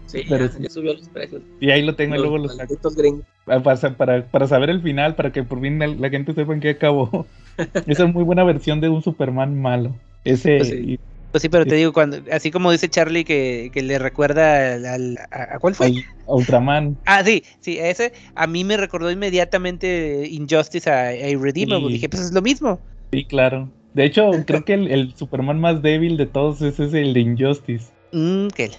[0.05, 0.61] Sí, Pero ya, sí.
[0.61, 1.41] ya subió los precios.
[1.59, 2.75] Y ahí lo tengo y Los luego lo saco.
[2.95, 3.25] gringos.
[3.45, 6.59] Para, para, para saber el final, para que por fin la, la gente sepa en
[6.59, 7.25] qué acabó.
[7.87, 9.95] Esa es muy buena versión de un Superman malo.
[10.23, 10.57] Ese.
[10.57, 10.75] Pues sí.
[10.93, 10.99] y-
[11.33, 14.85] Pues sí, pero te digo, cuando, así como dice Charlie que, que le recuerda al,
[14.85, 15.87] al- a, ¿a cuál fue?
[15.87, 16.95] a Ultraman.
[17.07, 21.87] Ah, sí, sí, ese a mí me recordó inmediatamente Injustice a, a Irredeemable.
[21.87, 21.93] Sí.
[21.93, 22.79] Dije, pues es lo mismo.
[23.11, 23.67] Sí, claro.
[23.95, 27.19] De hecho, creo que el, el Superman más débil de todos ese es el de
[27.21, 27.91] Injustice.
[28.11, 28.75] Mm, que la-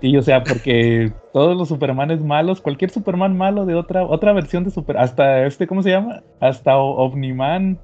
[0.00, 4.64] Sí, o sea, porque todos los Supermanes malos, cualquier Superman malo de otra otra versión
[4.64, 6.22] de Super, hasta este, ¿cómo se llama?
[6.40, 7.78] Hasta O- Omniman.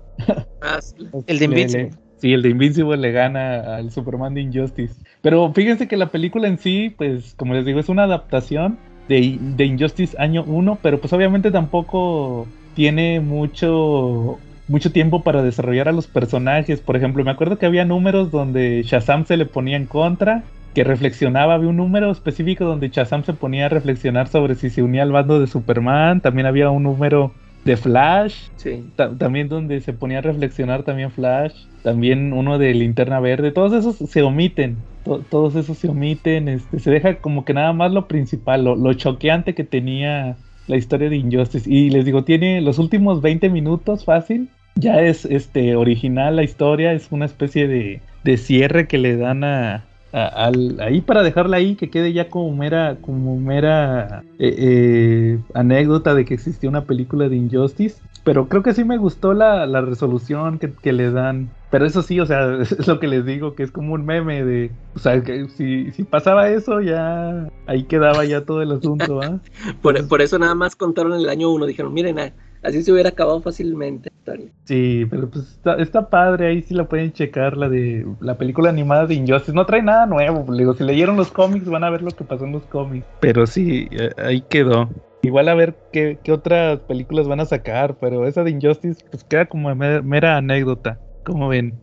[0.63, 0.95] Ah, sí.
[1.27, 1.91] El de le- Invincible.
[2.25, 5.03] Sí, el de Invincible le gana al Superman de Injustice.
[5.21, 9.39] Pero fíjense que la película en sí, pues, como les digo, es una adaptación de,
[9.41, 15.93] de Injustice año 1, pero pues obviamente tampoco tiene mucho mucho tiempo para desarrollar a
[15.93, 16.81] los personajes.
[16.81, 20.85] Por ejemplo, me acuerdo que había números donde Shazam se le ponía en contra, que
[20.85, 25.03] reflexionaba, había un número específico donde Shazam se ponía a reflexionar sobre si se unía
[25.03, 28.93] al bando de Superman, también había un número de Flash, Sí.
[28.97, 33.73] ta- también donde se ponía a reflexionar también Flash, también uno de Linterna Verde, todos
[33.75, 37.93] esos se omiten, to- todos esos se omiten, este, se deja como que nada más
[37.93, 41.71] lo principal, lo, lo choqueante que tenía la historia de Injustice.
[41.71, 46.93] Y les digo, tiene los últimos 20 minutos fácil, ya es este original la historia,
[46.95, 51.59] es una especie de, de cierre que le dan a, a- al- ahí para dejarla
[51.59, 56.87] ahí, que quede ya como mera, como mera eh, eh, anécdota de que existió una
[56.87, 58.01] película de Injustice.
[58.25, 61.51] Pero creo que sí me gustó la, la resolución que, que le dan.
[61.71, 64.45] Pero eso sí, o sea, es lo que les digo, que es como un meme
[64.45, 69.21] de, o sea, que si, si pasaba eso, ya ahí quedaba ya todo el asunto,
[69.23, 69.39] ¿ah?
[69.83, 72.33] Por, por eso nada más contaron el año uno, dijeron, miren, ah,
[72.63, 74.11] así se hubiera acabado fácilmente.
[74.11, 74.53] la historia".
[74.65, 78.71] Sí, pero pues está, está padre, ahí sí la pueden checar, la de la película
[78.71, 79.53] animada de Injustice.
[79.53, 82.47] No trae nada nuevo, digo, si leyeron los cómics van a ver lo que pasó
[82.47, 83.07] en los cómics.
[83.21, 84.89] Pero sí, eh, ahí quedó.
[85.25, 89.25] Igual a ver qué, qué otras películas van a sacar, pero esa de Injustice pues
[89.25, 91.81] queda como mer- mera anécdota, como ven.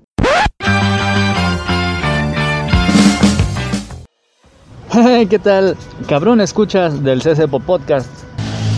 [4.94, 5.76] Hey, ¿Qué tal?
[6.08, 8.08] Cabrón escuchas del CCPO Podcast.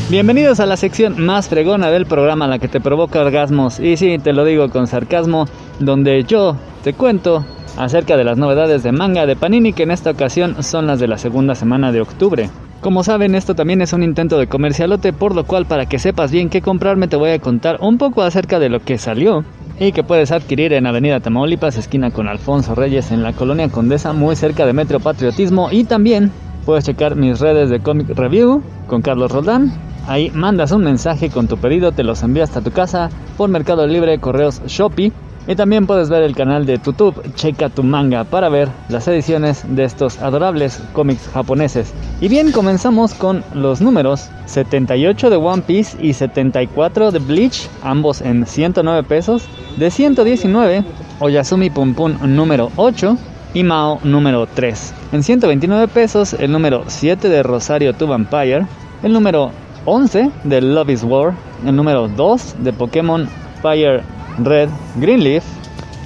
[0.09, 3.81] Bienvenidos a la sección más fregona del programa, la que te provoca orgasmos.
[3.81, 5.45] Y sí, te lo digo con sarcasmo,
[5.79, 7.45] donde yo te cuento
[7.77, 11.09] acerca de las novedades de manga de Panini, que en esta ocasión son las de
[11.09, 12.49] la segunda semana de octubre.
[12.83, 16.33] Como saben, esto también es un intento de comercialote, por lo cual para que sepas
[16.33, 19.45] bien qué comprarme te voy a contar un poco acerca de lo que salió
[19.79, 24.11] y que puedes adquirir en Avenida Tamaulipas, esquina con Alfonso Reyes, en la colonia Condesa,
[24.11, 25.69] muy cerca de Metro Patriotismo.
[25.71, 26.33] Y también
[26.65, 29.71] puedes checar mis redes de Comic Review con Carlos Roldán.
[30.05, 33.87] Ahí mandas un mensaje con tu pedido, te los envías hasta tu casa por Mercado
[33.87, 35.13] Libre, Correos Shopee.
[35.45, 39.63] Y también puedes ver el canal de YouTube Checa tu manga para ver las ediciones
[39.67, 41.93] de estos adorables cómics japoneses.
[42.21, 48.21] Y bien, comenzamos con los números 78 de One Piece y 74 de Bleach, ambos
[48.21, 49.43] en 109 pesos.
[49.75, 50.85] De 119,
[51.19, 53.17] Oyasumi Pum Pum número 8
[53.53, 54.93] y Mao número 3.
[55.11, 58.65] En 129 pesos, el número 7 de Rosario to Vampire,
[59.03, 59.51] el número
[59.85, 61.33] 11 de Love is War,
[61.65, 63.27] el número 2 de Pokémon
[63.61, 64.03] Fire
[64.39, 65.43] Red Greenleaf,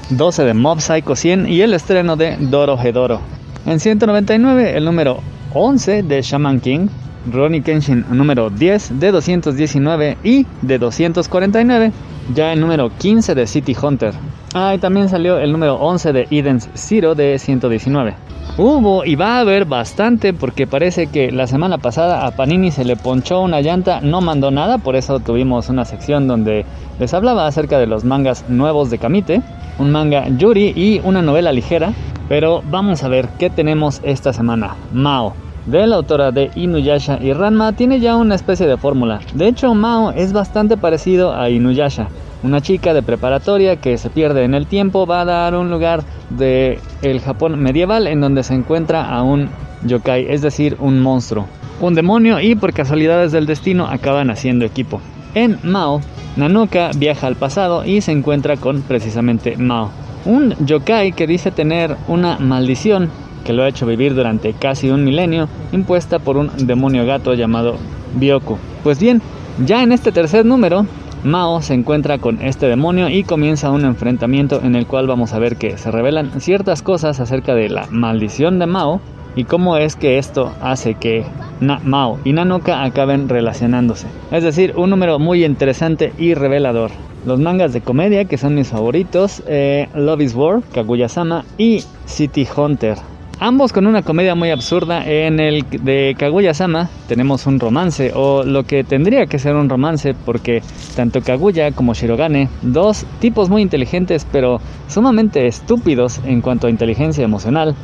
[0.10, 3.22] 12 de Mob Psycho 100 y el estreno de Doro Hedoro.
[3.66, 5.20] En 199 el número
[5.54, 6.88] 11 de Shaman King,
[7.32, 11.92] Ronnie Kenshin número 10 de 219 y de 249,
[12.34, 14.14] ya el número 15 de City Hunter.
[14.54, 18.16] Ah, y también salió el número 11 de Eden's Zero de 119.
[18.60, 22.86] Hubo y va a haber bastante porque parece que la semana pasada a Panini se
[22.86, 26.66] le ponchó una llanta, no mandó nada, por eso tuvimos una sección donde
[27.00, 29.44] les hablaba acerca de los mangas nuevos de Kamite,
[29.78, 31.94] un manga Yuri y una novela ligera,
[32.30, 34.76] pero vamos a ver qué tenemos esta semana.
[34.92, 35.36] Mao,
[35.68, 39.20] de la autora de Inuyasha y Ranma, tiene ya una especie de fórmula.
[39.36, 42.08] De hecho, Mao es bastante parecido a Inuyasha.
[42.42, 46.04] Una chica de preparatoria que se pierde en el tiempo va a dar un lugar
[46.30, 49.50] de el Japón medieval en donde se encuentra a un
[49.84, 51.48] yokai, es decir, un monstruo,
[51.80, 55.02] un demonio y por casualidades del destino acaban haciendo equipo.
[55.34, 56.02] En Mao,
[56.36, 59.92] Nanoka viaja al pasado y se encuentra con precisamente Mao,
[60.26, 63.10] un yokai que dice tener una maldición
[63.48, 67.78] que lo ha hecho vivir durante casi un milenio, impuesta por un demonio gato llamado
[68.16, 68.58] Byoku.
[68.84, 69.22] Pues bien,
[69.66, 70.86] ya en este tercer número,
[71.28, 75.40] Mao se encuentra con este demonio y comienza un enfrentamiento en el cual vamos a
[75.40, 79.02] ver que se revelan ciertas cosas acerca de la maldición de Mao
[79.36, 81.26] y cómo es que esto hace que
[81.60, 84.08] Mao y Nanoka acaben relacionándose.
[84.32, 86.92] Es decir, un número muy interesante y revelador.
[87.26, 92.48] Los mangas de comedia que son mis favoritos, eh, Love is War, Kaguya-sama y City
[92.56, 92.96] Hunter.
[93.40, 95.06] Ambos con una comedia muy absurda.
[95.06, 100.16] En el de Kaguya-sama tenemos un romance, o lo que tendría que ser un romance,
[100.16, 100.64] porque
[100.96, 107.24] tanto Kaguya como Shirogane, dos tipos muy inteligentes pero sumamente estúpidos en cuanto a inteligencia
[107.24, 107.76] emocional,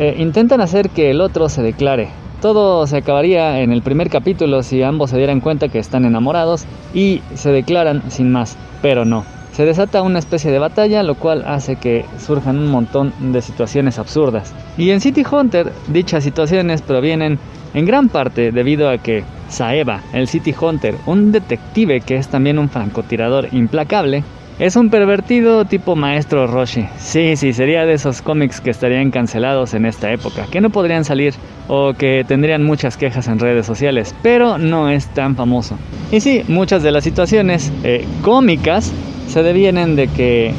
[0.00, 2.08] eh, intentan hacer que el otro se declare.
[2.42, 6.66] Todo se acabaría en el primer capítulo si ambos se dieran cuenta que están enamorados
[6.92, 9.35] y se declaran sin más, pero no.
[9.56, 13.98] Se desata una especie de batalla, lo cual hace que surjan un montón de situaciones
[13.98, 14.52] absurdas.
[14.76, 17.38] Y en City Hunter, dichas situaciones provienen
[17.72, 22.58] en gran parte debido a que Saeva, el City Hunter, un detective que es también
[22.58, 24.24] un francotirador implacable,
[24.58, 26.86] es un pervertido tipo maestro Roshi.
[26.98, 31.06] Sí, sí, sería de esos cómics que estarían cancelados en esta época, que no podrían
[31.06, 31.32] salir
[31.66, 35.78] o que tendrían muchas quejas en redes sociales, pero no es tan famoso.
[36.12, 38.92] Y sí, muchas de las situaciones eh, cómicas
[39.28, 40.54] se devienen de que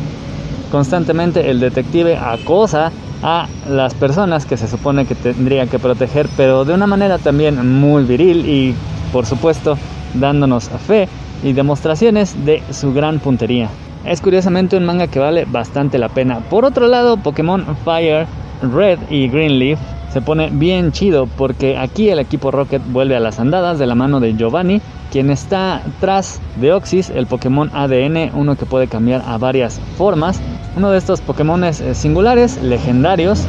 [0.71, 2.91] constantemente el detective acosa
[3.23, 7.79] a las personas que se supone que tendría que proteger, pero de una manera también
[7.79, 8.75] muy viril y
[9.11, 9.77] por supuesto
[10.13, 11.07] dándonos fe
[11.43, 13.69] y demostraciones de su gran puntería.
[14.05, 16.39] Es curiosamente un manga que vale bastante la pena.
[16.49, 18.27] Por otro lado, Pokémon Fire
[18.61, 19.79] Red y Green Leaf
[20.13, 23.95] se pone bien chido porque aquí el equipo Rocket vuelve a las andadas de la
[23.95, 29.37] mano de Giovanni, quien está tras Deoxys, el Pokémon ADN, uno que puede cambiar a
[29.37, 30.41] varias formas.
[30.75, 33.45] Uno de estos Pokémon singulares, legendarios,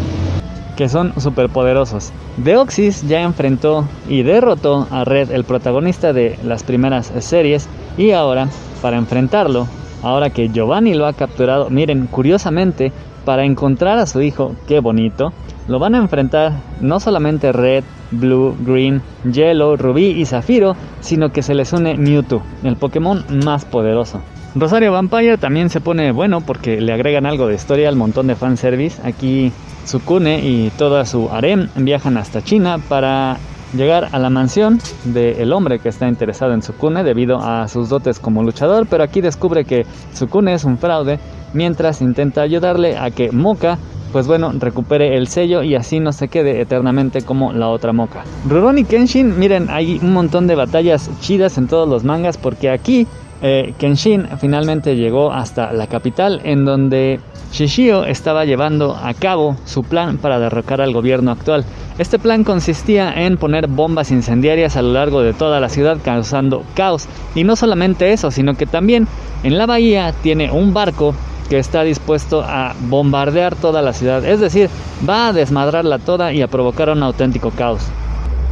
[0.77, 2.12] que son superpoderosos.
[2.37, 8.49] Deoxys ya enfrentó y derrotó a Red, el protagonista de las primeras series, y ahora,
[8.81, 9.66] para enfrentarlo,
[10.03, 12.92] ahora que Giovanni lo ha capturado, miren, curiosamente,
[13.25, 15.33] para encontrar a su hijo, qué bonito,
[15.69, 21.43] lo van a enfrentar no solamente Red, Blue, Green, Yellow, Rubí y Zafiro, sino que
[21.43, 24.21] se les une Mewtwo, el Pokémon más poderoso.
[24.55, 28.35] Rosario Vampire también se pone bueno porque le agregan algo de historia al montón de
[28.35, 29.01] fanservice.
[29.07, 29.53] Aquí
[29.85, 33.37] Sukune y toda su harem viajan hasta China para
[33.75, 38.19] llegar a la mansión del hombre que está interesado en Sukune debido a sus dotes
[38.19, 41.21] como luchador, pero aquí descubre que Sukune es un fraude
[41.53, 43.79] mientras intenta ayudarle a que Moka
[44.12, 48.25] pues bueno, recupere el sello y así no se quede eternamente como la otra Moka.
[48.49, 53.07] Rurouni Kenshin, miren, hay un montón de batallas chidas en todos los mangas porque aquí
[53.40, 57.21] eh, Kenshin finalmente llegó hasta la capital en donde
[57.53, 61.64] Shishio estaba llevando a cabo su plan para derrocar al gobierno actual.
[61.99, 66.62] Este plan consistía en poner bombas incendiarias a lo largo de toda la ciudad causando
[66.75, 67.09] caos.
[67.35, 69.09] Y no solamente eso, sino que también
[69.42, 71.14] en la bahía tiene un barco
[71.49, 74.25] que está dispuesto a bombardear toda la ciudad.
[74.25, 74.69] Es decir,
[75.09, 77.83] va a desmadrarla toda y a provocar un auténtico caos.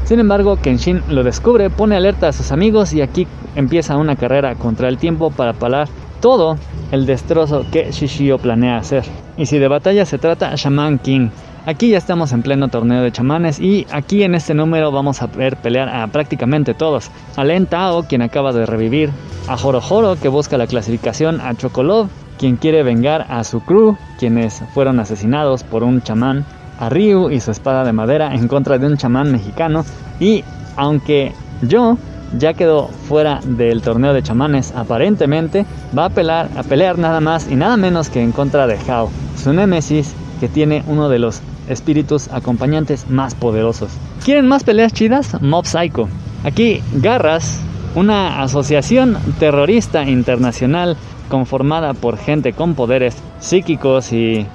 [0.05, 4.55] Sin embargo, Kenshin lo descubre, pone alerta a sus amigos y aquí empieza una carrera
[4.55, 5.89] contra el tiempo para parar
[6.21, 6.57] todo
[6.93, 9.05] el destrozo que Shishio planea hacer.
[9.37, 11.31] Y si de batalla se trata, Shaman King.
[11.67, 15.27] Aquí ya estamos en pleno torneo de chamanes y aquí en este número vamos a
[15.27, 17.11] ver pelear a prácticamente todos.
[17.37, 19.11] A Len Tao, quien acaba de revivir,
[19.49, 22.07] a Joro que busca la clasificación, a Chocolov,
[22.39, 26.45] quien quiere vengar a su crew, quienes fueron asesinados por un chamán,
[26.79, 29.85] a Ryu y su espada de madera en contra de un chamán mexicano
[30.21, 30.45] y
[30.77, 31.97] aunque yo
[32.39, 35.65] ya quedó fuera del torneo de chamanes aparentemente
[35.97, 39.11] va a, pelear, a pelear nada más y nada menos que en contra de Hao,
[39.37, 43.91] su némesis que tiene uno de los espíritus acompañantes más poderosos.
[44.25, 45.41] ¿Quieren más peleas chidas?
[45.41, 46.09] Mob Psycho.
[46.45, 47.61] Aquí Garras,
[47.95, 50.97] una asociación terrorista internacional
[51.27, 54.47] conformada por gente con poderes psíquicos y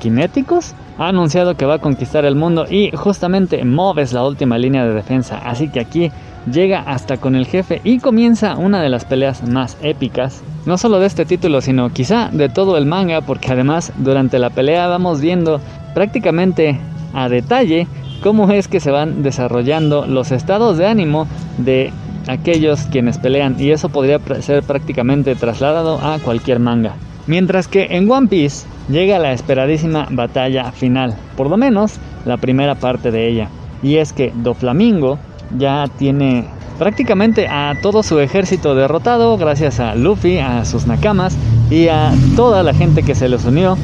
[0.00, 4.58] kinéticos, ha anunciado que va a conquistar el mundo y justamente Mob es la última
[4.58, 6.10] línea de defensa, así que aquí
[6.50, 10.98] llega hasta con el jefe y comienza una de las peleas más épicas, no solo
[10.98, 15.20] de este título, sino quizá de todo el manga, porque además durante la pelea vamos
[15.20, 15.60] viendo
[15.94, 16.78] prácticamente
[17.14, 17.86] a detalle
[18.22, 21.26] cómo es que se van desarrollando los estados de ánimo
[21.58, 21.92] de
[22.28, 26.94] aquellos quienes pelean y eso podría ser prácticamente trasladado a cualquier manga.
[27.26, 32.74] Mientras que en One Piece llega la esperadísima batalla final, por lo menos la primera
[32.74, 33.48] parte de ella.
[33.82, 35.18] Y es que Doflamingo
[35.56, 36.46] ya tiene
[36.78, 41.36] prácticamente a todo su ejército derrotado gracias a Luffy, a sus nakamas
[41.70, 43.76] y a toda la gente que se les unió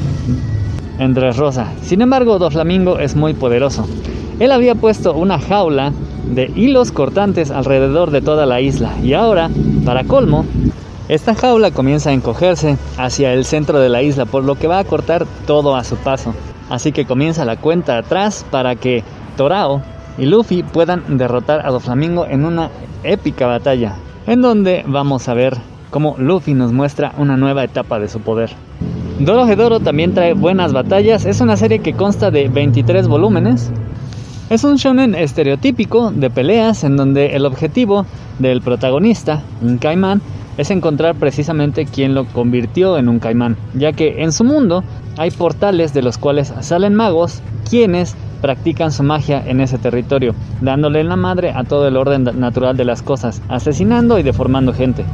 [0.97, 1.67] en Dressrosa.
[1.81, 3.87] Sin embargo, Doflamingo es muy poderoso.
[4.39, 5.93] Él había puesto una jaula
[6.29, 9.49] de hilos cortantes alrededor de toda la isla y ahora,
[9.85, 10.45] para colmo,
[11.09, 14.77] esta jaula comienza a encogerse hacia el centro de la isla, por lo que va
[14.77, 16.35] a cortar todo a su paso.
[16.69, 19.03] Así que comienza la cuenta atrás para que
[19.35, 19.81] Torao
[20.19, 22.69] y Luffy puedan derrotar a Doflamingo en una
[23.03, 23.95] épica batalla,
[24.27, 25.57] en donde vamos a ver
[25.89, 28.51] cómo Luffy nos muestra una nueva etapa de su poder.
[29.19, 33.71] Doro también trae buenas batallas, es una serie que consta de 23 volúmenes.
[34.49, 38.07] Es un shonen estereotípico de peleas en donde el objetivo
[38.39, 40.23] del protagonista, un caimán,
[40.57, 44.83] es encontrar precisamente quién lo convirtió en un caimán, ya que en su mundo
[45.17, 51.03] hay portales de los cuales salen magos quienes practican su magia en ese territorio, dándole
[51.03, 55.05] la madre a todo el orden natural de las cosas, asesinando y deformando gente.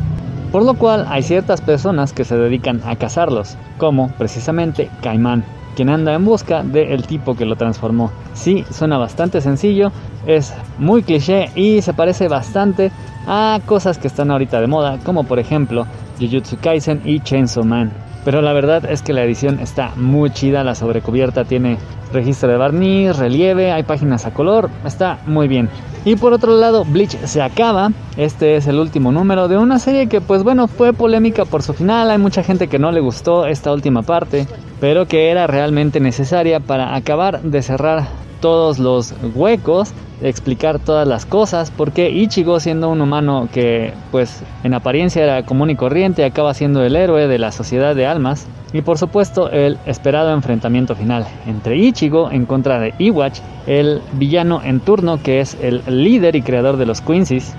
[0.54, 5.43] Por lo cual hay ciertas personas que se dedican a cazarlos, como precisamente Caimán,
[5.76, 8.12] quien anda en busca del tipo que lo transformó.
[8.34, 9.92] Sí, suena bastante sencillo,
[10.26, 12.92] es muy cliché y se parece bastante
[13.28, 15.86] a cosas que están ahorita de moda, como por ejemplo
[16.20, 17.92] Jujutsu Kaisen y Chainsaw Man.
[18.24, 21.78] Pero la verdad es que la edición está muy chida, la sobrecubierta tiene
[22.12, 25.70] registro de barniz, relieve, hay páginas a color, está muy bien.
[26.06, 30.08] Y por otro lado, Bleach se acaba, este es el último número de una serie
[30.08, 33.48] que pues bueno fue polémica por su final, hay mucha gente que no le gustó
[33.48, 34.48] esta última parte,
[34.80, 38.08] pero que era realmente necesaria para acabar de cerrar
[38.46, 44.76] todos los huecos explicar todas las cosas, porque Ichigo siendo un humano que pues en
[44.76, 48.84] apariencia era común y corriente, acaba siendo el héroe de la sociedad de almas, y
[48.84, 54.80] por supuesto el esperado enfrentamiento final entre Ichigo en contra de Iwatch, el villano en
[54.80, 57.56] turno que es el líder y creador de los Quincy's,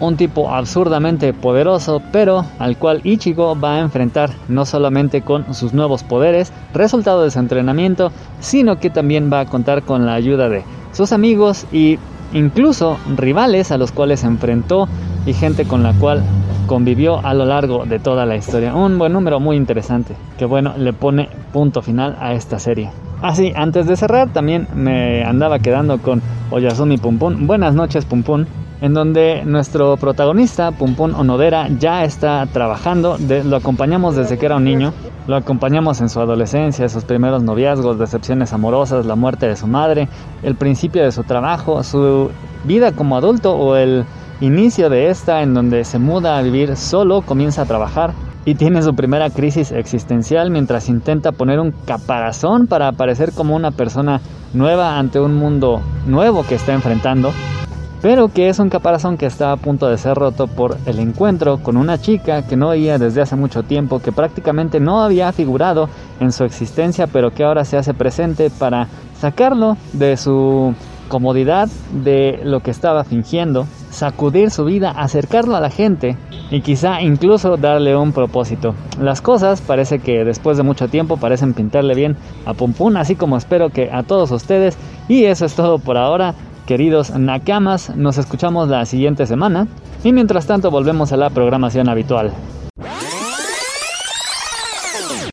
[0.00, 5.72] un tipo absurdamente poderoso, pero al cual Ichigo va a enfrentar no solamente con sus
[5.72, 10.48] nuevos poderes, resultado de su entrenamiento, sino que también va a contar con la ayuda
[10.48, 11.98] de sus amigos y
[12.32, 14.88] incluso rivales a los cuales se enfrentó
[15.26, 16.22] y gente con la cual
[16.66, 18.74] convivió a lo largo de toda la historia.
[18.74, 22.90] Un buen número muy interesante, que bueno, le pone punto final a esta serie.
[23.22, 27.46] Así, antes de cerrar, también me andaba quedando con Oyasumi Pum Pum.
[27.46, 28.46] Buenas noches, Pum Pum.
[28.80, 33.18] En donde nuestro protagonista, Pum Pum Onodera, ya está trabajando.
[33.44, 34.94] lo acompañamos desde que era un niño.
[35.26, 40.08] Lo acompañamos en su adolescencia, sus primeros noviazgos, decepciones amorosas, la muerte de su madre,
[40.42, 42.30] el principio de su trabajo, su
[42.64, 44.04] vida como adulto o el
[44.40, 48.12] inicio de esta en donde se muda a vivir solo, comienza a trabajar
[48.44, 53.70] y tiene su primera crisis existencial mientras intenta poner un caparazón para aparecer como una
[53.70, 54.20] persona
[54.54, 57.32] nueva ante un mundo nuevo que está enfrentando,
[58.02, 61.58] pero que es un caparazón que está a punto de ser roto por el encuentro
[61.58, 65.88] con una chica que no veía desde hace mucho tiempo, que prácticamente no había figurado
[66.18, 68.88] en su existencia, pero que ahora se hace presente para
[69.18, 70.74] sacarlo de su
[71.08, 76.16] comodidad, de lo que estaba fingiendo, sacudir su vida, acercarlo a la gente
[76.50, 78.74] y quizá incluso darle un propósito.
[78.98, 83.36] Las cosas parece que después de mucho tiempo parecen pintarle bien a Pum, así como
[83.36, 84.78] espero que a todos ustedes.
[85.08, 86.34] Y eso es todo por ahora,
[86.70, 87.96] queridos Nakamas.
[87.96, 89.66] Nos escuchamos la siguiente semana.
[90.04, 92.32] Y mientras tanto volvemos a la programación habitual.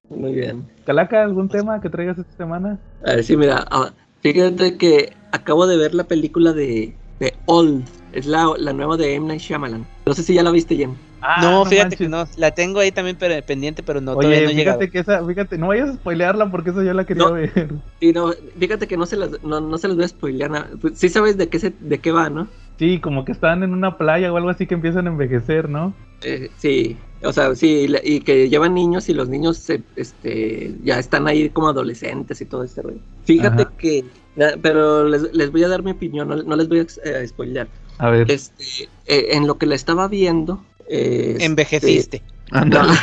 [0.09, 0.67] Muy bien.
[0.83, 2.79] Calaca, ¿algún tema que traigas esta semana?
[3.05, 7.85] A ver, sí, mira, ah, fíjate que acabo de ver la película de, de Old.
[8.13, 9.27] Es la, la nueva de M.
[9.27, 9.85] Night Shyamalan.
[10.07, 10.95] No sé si ya la viste, Jem.
[11.21, 12.25] Ah, no, fíjate que no.
[12.37, 14.79] La tengo ahí también pero- pendiente, pero no, todavía Oye, no he llegado.
[14.79, 17.33] fíjate que esa, fíjate, no vayas a spoilearla porque esa yo la quería No.
[17.33, 17.51] ver.
[17.99, 20.69] Y no, fíjate que no se las, no, no se las voy a spoilear nada.
[20.79, 22.47] Pues, sí sabes de qué, se, de qué va, ¿no?
[22.77, 25.95] Sí, como que están en una playa o algo así que empiezan a envejecer, ¿no?
[26.21, 30.99] Eh, sí, o sea, sí, y que llevan niños y los niños se, este, ya
[30.99, 32.99] están ahí como adolescentes y todo este rollo.
[33.25, 33.71] Fíjate Ajá.
[33.79, 34.05] que,
[34.61, 37.67] pero les, les voy a dar mi opinión, no, no les voy a eh, spoilear.
[37.97, 38.29] A ver.
[38.31, 42.21] Este, eh, en lo que la estaba viendo, eh, Envejeciste.
[42.51, 42.93] Ándale.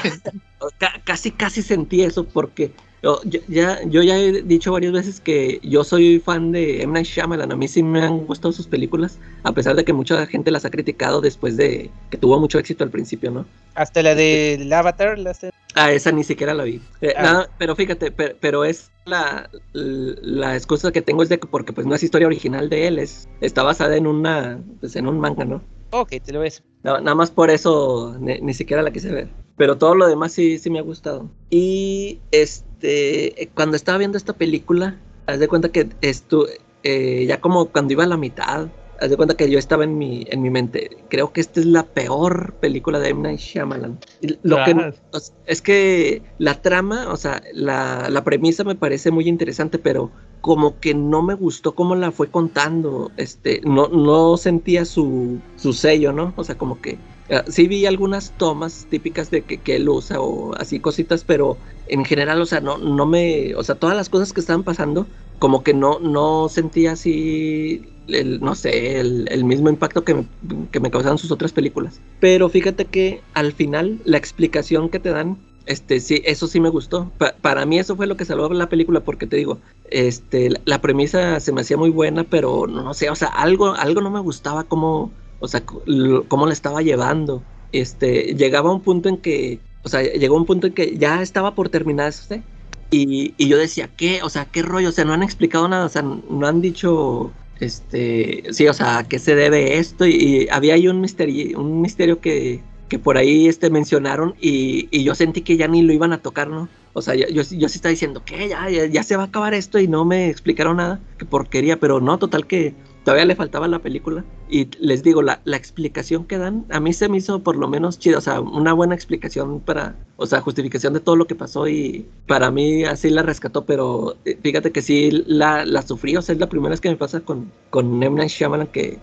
[0.61, 2.73] No, ca- casi, casi sentí eso porque
[3.03, 6.93] yo ya, yo ya he dicho varias veces que yo soy fan de M.
[6.95, 7.53] Night Shyamalan.
[7.53, 10.65] A mí sí me han gustado sus películas, a pesar de que mucha gente las
[10.65, 13.45] ha criticado después de que tuvo mucho éxito al principio, ¿no?
[13.75, 15.19] Hasta la del Avatar.
[15.19, 16.81] La hace- Ah, esa ni siquiera la vi.
[17.03, 17.23] Eh, Ah.
[17.23, 21.73] nada, pero fíjate, per- pero, es la, la excusa que tengo es de que porque
[21.75, 25.19] pues no es historia original de él, es, está basada en una, pues en un
[25.21, 25.63] manga, ¿no?
[25.97, 26.63] Ok, te lo ves.
[26.83, 29.29] Na- nada más por eso ni, ni siquiera la quise ver.
[29.57, 31.31] Pero todo lo demás sí, sí me ha gustado.
[31.51, 36.47] Y este, cuando estaba viendo esta película, haz de cuenta que estu
[36.83, 38.69] eh, ya como cuando iba a la mitad,
[38.99, 41.05] haz de cuenta que yo estaba en mi, en mi mente.
[41.09, 43.23] Creo que esta es la peor película de M.
[43.23, 43.99] Night Shyamalan.
[44.43, 44.97] Lo que, Tras.
[45.13, 49.79] o sea, es que la trama, o sea, la, la premisa me parece muy interesante,
[49.79, 50.11] pero
[50.45, 53.15] como que no me gustó cómo la fue contando.
[53.17, 56.35] Este, no, no sentía su, su sello, ¿no?
[56.37, 60.21] O sea, como que eh, sí vi algunas tomas típicas de que, que él usa
[60.21, 64.11] o así cositas, pero en general, o sea, no, no me, o sea, todas las
[64.11, 69.45] cosas que estaban pasando, como que no, no sentía así, el, no sé, el, el
[69.45, 70.29] mismo impacto que me,
[70.71, 72.03] que me causaban sus otras películas.
[72.19, 76.69] Pero fíjate que al final la explicación que te dan, este, sí, eso sí me
[76.69, 77.11] gustó.
[77.19, 79.59] Pa- para mí eso fue lo que salvó la película, porque te digo,
[79.91, 84.01] este, la, premisa se me hacía muy buena, pero no, sé, o sea, algo, algo
[84.01, 85.11] no me gustaba cómo,
[85.41, 87.43] o sea, cómo la estaba llevando.
[87.73, 91.55] Este, llegaba un punto en que, o sea, llegó un punto en que ya estaba
[91.55, 92.43] por terminarse.
[92.91, 94.23] Y, y yo decía, ¿qué?
[94.23, 94.91] O sea, ¿qué rollo?
[94.91, 98.99] O sea, no han explicado nada, o sea, no han dicho, este, sí, o sea,
[98.99, 100.07] ¿a qué se debe esto?
[100.07, 102.63] Y, y había ahí un misterio, un misterio que,
[102.95, 106.19] que por ahí este, mencionaron y, y yo sentí que ya ni lo iban a
[106.19, 106.69] tocar, ¿no?
[106.93, 108.49] O sea, yo, yo, yo sí estaba diciendo, ¿qué?
[108.49, 111.81] Ya, ya, ya se va a acabar esto y no me explicaron nada, qué porquería,
[111.81, 112.73] pero no, total que
[113.03, 114.25] todavía le faltaba la película.
[114.49, 117.67] Y les digo, la, la explicación que dan, a mí se me hizo por lo
[117.67, 121.35] menos chido, o sea, una buena explicación para, o sea, justificación de todo lo que
[121.35, 126.17] pasó y para mí así la rescató, pero eh, fíjate que sí la, la sufrí,
[126.17, 128.25] o sea, es la primera vez que me pasa con, con M.
[128.29, 129.01] Shyamalan que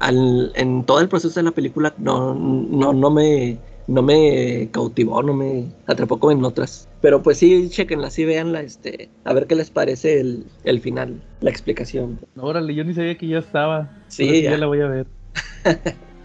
[0.00, 5.22] al- en todo el proceso de la película no, no, no me no me cautivó,
[5.22, 6.86] no me atrapó como en otras.
[7.00, 11.22] Pero pues sí, chequenla, sí véanla, este, a ver qué les parece el, el final,
[11.40, 12.18] la explicación.
[12.36, 13.88] Órale, yo ni sabía que ya estaba.
[14.08, 14.50] Sí, Ahora ya.
[14.50, 15.06] ya la voy a ver.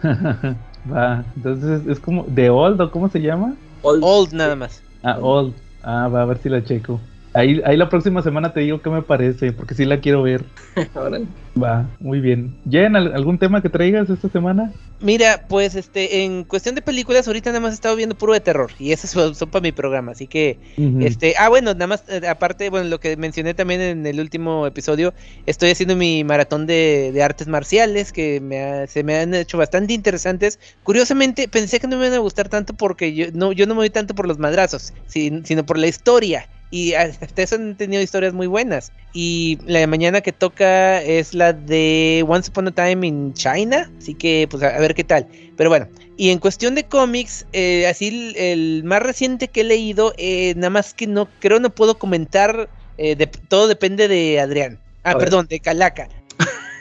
[0.92, 3.56] va, entonces es como The Old o cómo se llama?
[3.82, 4.84] Old- Old nada más.
[5.02, 5.54] Ah, Old.
[5.84, 7.00] Ah, va a ver si la checo.
[7.34, 10.46] Ahí, ahí la próxima semana te digo qué me parece, porque sí la quiero ver.
[10.94, 11.28] Órale.
[11.62, 12.60] Va, muy bien.
[12.70, 14.72] Jen, ¿al- ¿algún tema que traigas esta semana?
[15.00, 18.40] Mira, pues este, en cuestión de películas, ahorita nada más he estado viendo puro de
[18.40, 18.72] terror.
[18.80, 20.14] Y esas son, son para mi programa.
[20.14, 20.60] Así que,
[21.00, 24.66] este, ah, bueno, nada más, eh, aparte, bueno, lo que mencioné también en el último
[24.66, 25.14] episodio,
[25.46, 29.58] estoy haciendo mi maratón de, de artes marciales, que me ha- se me han hecho
[29.58, 30.60] bastante interesantes.
[30.84, 33.80] Curiosamente, pensé que no me iban a gustar tanto porque yo no, yo no me
[33.82, 36.50] voy tanto por los madrazos, sin- sino por la historia.
[36.74, 38.92] Y hasta eso han tenido historias muy buenas.
[39.14, 43.92] Y la de mañana que toca es la de Once Upon a Time in China.
[44.00, 45.28] Así que, pues, a, ver qué tal.
[45.56, 49.66] Pero bueno, y en cuestión de cómics, eh, así el, el más reciente que he
[49.66, 52.68] leído, eh, nada más que no, creo no puedo comentar.
[52.98, 54.80] eh, de- todo depende de Adrián.
[55.04, 56.08] Ah, perdón, de Calaca.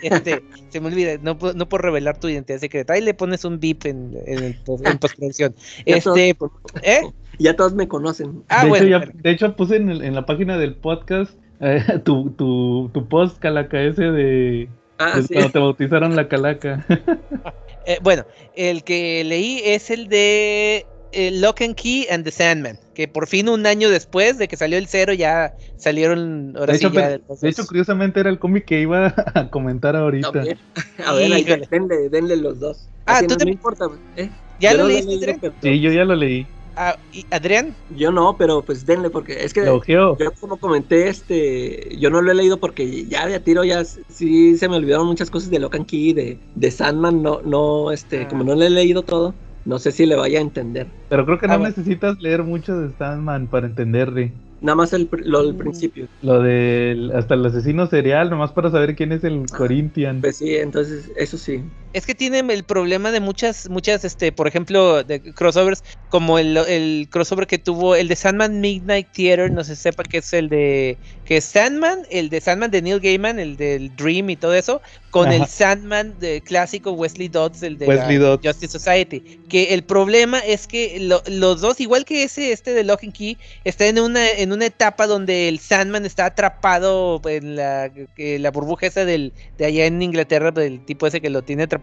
[0.03, 2.93] Este, se me olvida, no, puedo- no puedo revelar tu identidad secreta.
[2.95, 4.55] Ahí le pones un beep en, en, en
[5.01, 5.55] postproducción.
[5.87, 7.01] Ya Este, todos- ¿eh?
[7.39, 8.43] Ya todos me conocen.
[8.49, 8.85] Ah, de, bueno.
[8.87, 12.31] hecho, ya- pero- de hecho, puse en, el- en la página del podcast eh, tu,
[12.31, 15.35] tu, tu post calaca ese de, Ah, de sí.
[15.35, 16.85] cuando te bautizaron la calaca.
[17.85, 18.25] Eh, bueno,
[18.55, 23.27] el que leí es el de eh, Lock and Key and the Sandman, que por
[23.27, 26.95] fin un año después de que salió el cero ya salieron, ahora De sí hecho,
[26.95, 30.29] ya pero- los de hecho, curiosamente era el cómic que iba a comentar ahorita.
[30.29, 30.59] A ver,
[31.05, 32.89] a ver, ahí, denle, denle los dos.
[33.07, 33.89] Ah, Así tú no, te- importa.
[34.17, 34.31] ¿eh?
[34.61, 35.39] ¿Ya Yo lo he leíste, Adrián?
[35.41, 36.47] pero- Sí, yo ya lo leí.
[36.75, 37.75] Ah, ¿y Adrián?
[37.99, 42.23] Yo no, pero pues denle, porque es que Lo yo como comenté, este, yo no
[42.23, 45.51] lo he leído porque ya de a tiro ya sí se me olvidaron muchas cosas
[45.51, 48.29] de Locan Key, de, de Sandman, no, no, este, Ah.
[48.29, 49.35] como no le he leído todo,
[49.65, 50.89] no sé si le vaya a entender.
[51.09, 54.35] Pero creo que no Ah, necesitas leer mucho de Sandman para entenderle.
[54.61, 55.59] Nada más el, lo del Mm.
[55.59, 56.07] principio.
[56.21, 60.21] Lo del hasta el asesino serial, nomás para saber quién es el Ah, Corinthian.
[60.21, 61.65] Pues sí, entonces eso sí.
[61.93, 66.57] Es que tiene el problema de muchas, muchas, este, por ejemplo, de crossovers, como el,
[66.57, 70.49] el crossover que tuvo el de Sandman Midnight Theater, no se sepa que es el
[70.49, 74.55] de, que es Sandman, el de Sandman de Neil Gaiman, el del Dream y todo
[74.55, 74.81] eso,
[75.11, 75.47] con el.
[75.47, 78.47] Sandman de clásico Wesley Dodds, el de Wesley la Dodds.
[78.47, 79.23] Justice Society.
[79.49, 83.13] Que el problema es que lo- los dos, igual que ese, este de Lock and
[83.13, 88.39] Key, está en una, en una etapa donde el Sandman está atrapado en la, que
[88.39, 91.82] la burbuja esa del, de allá en Inglaterra, del tipo ese que lo tiene atrapado,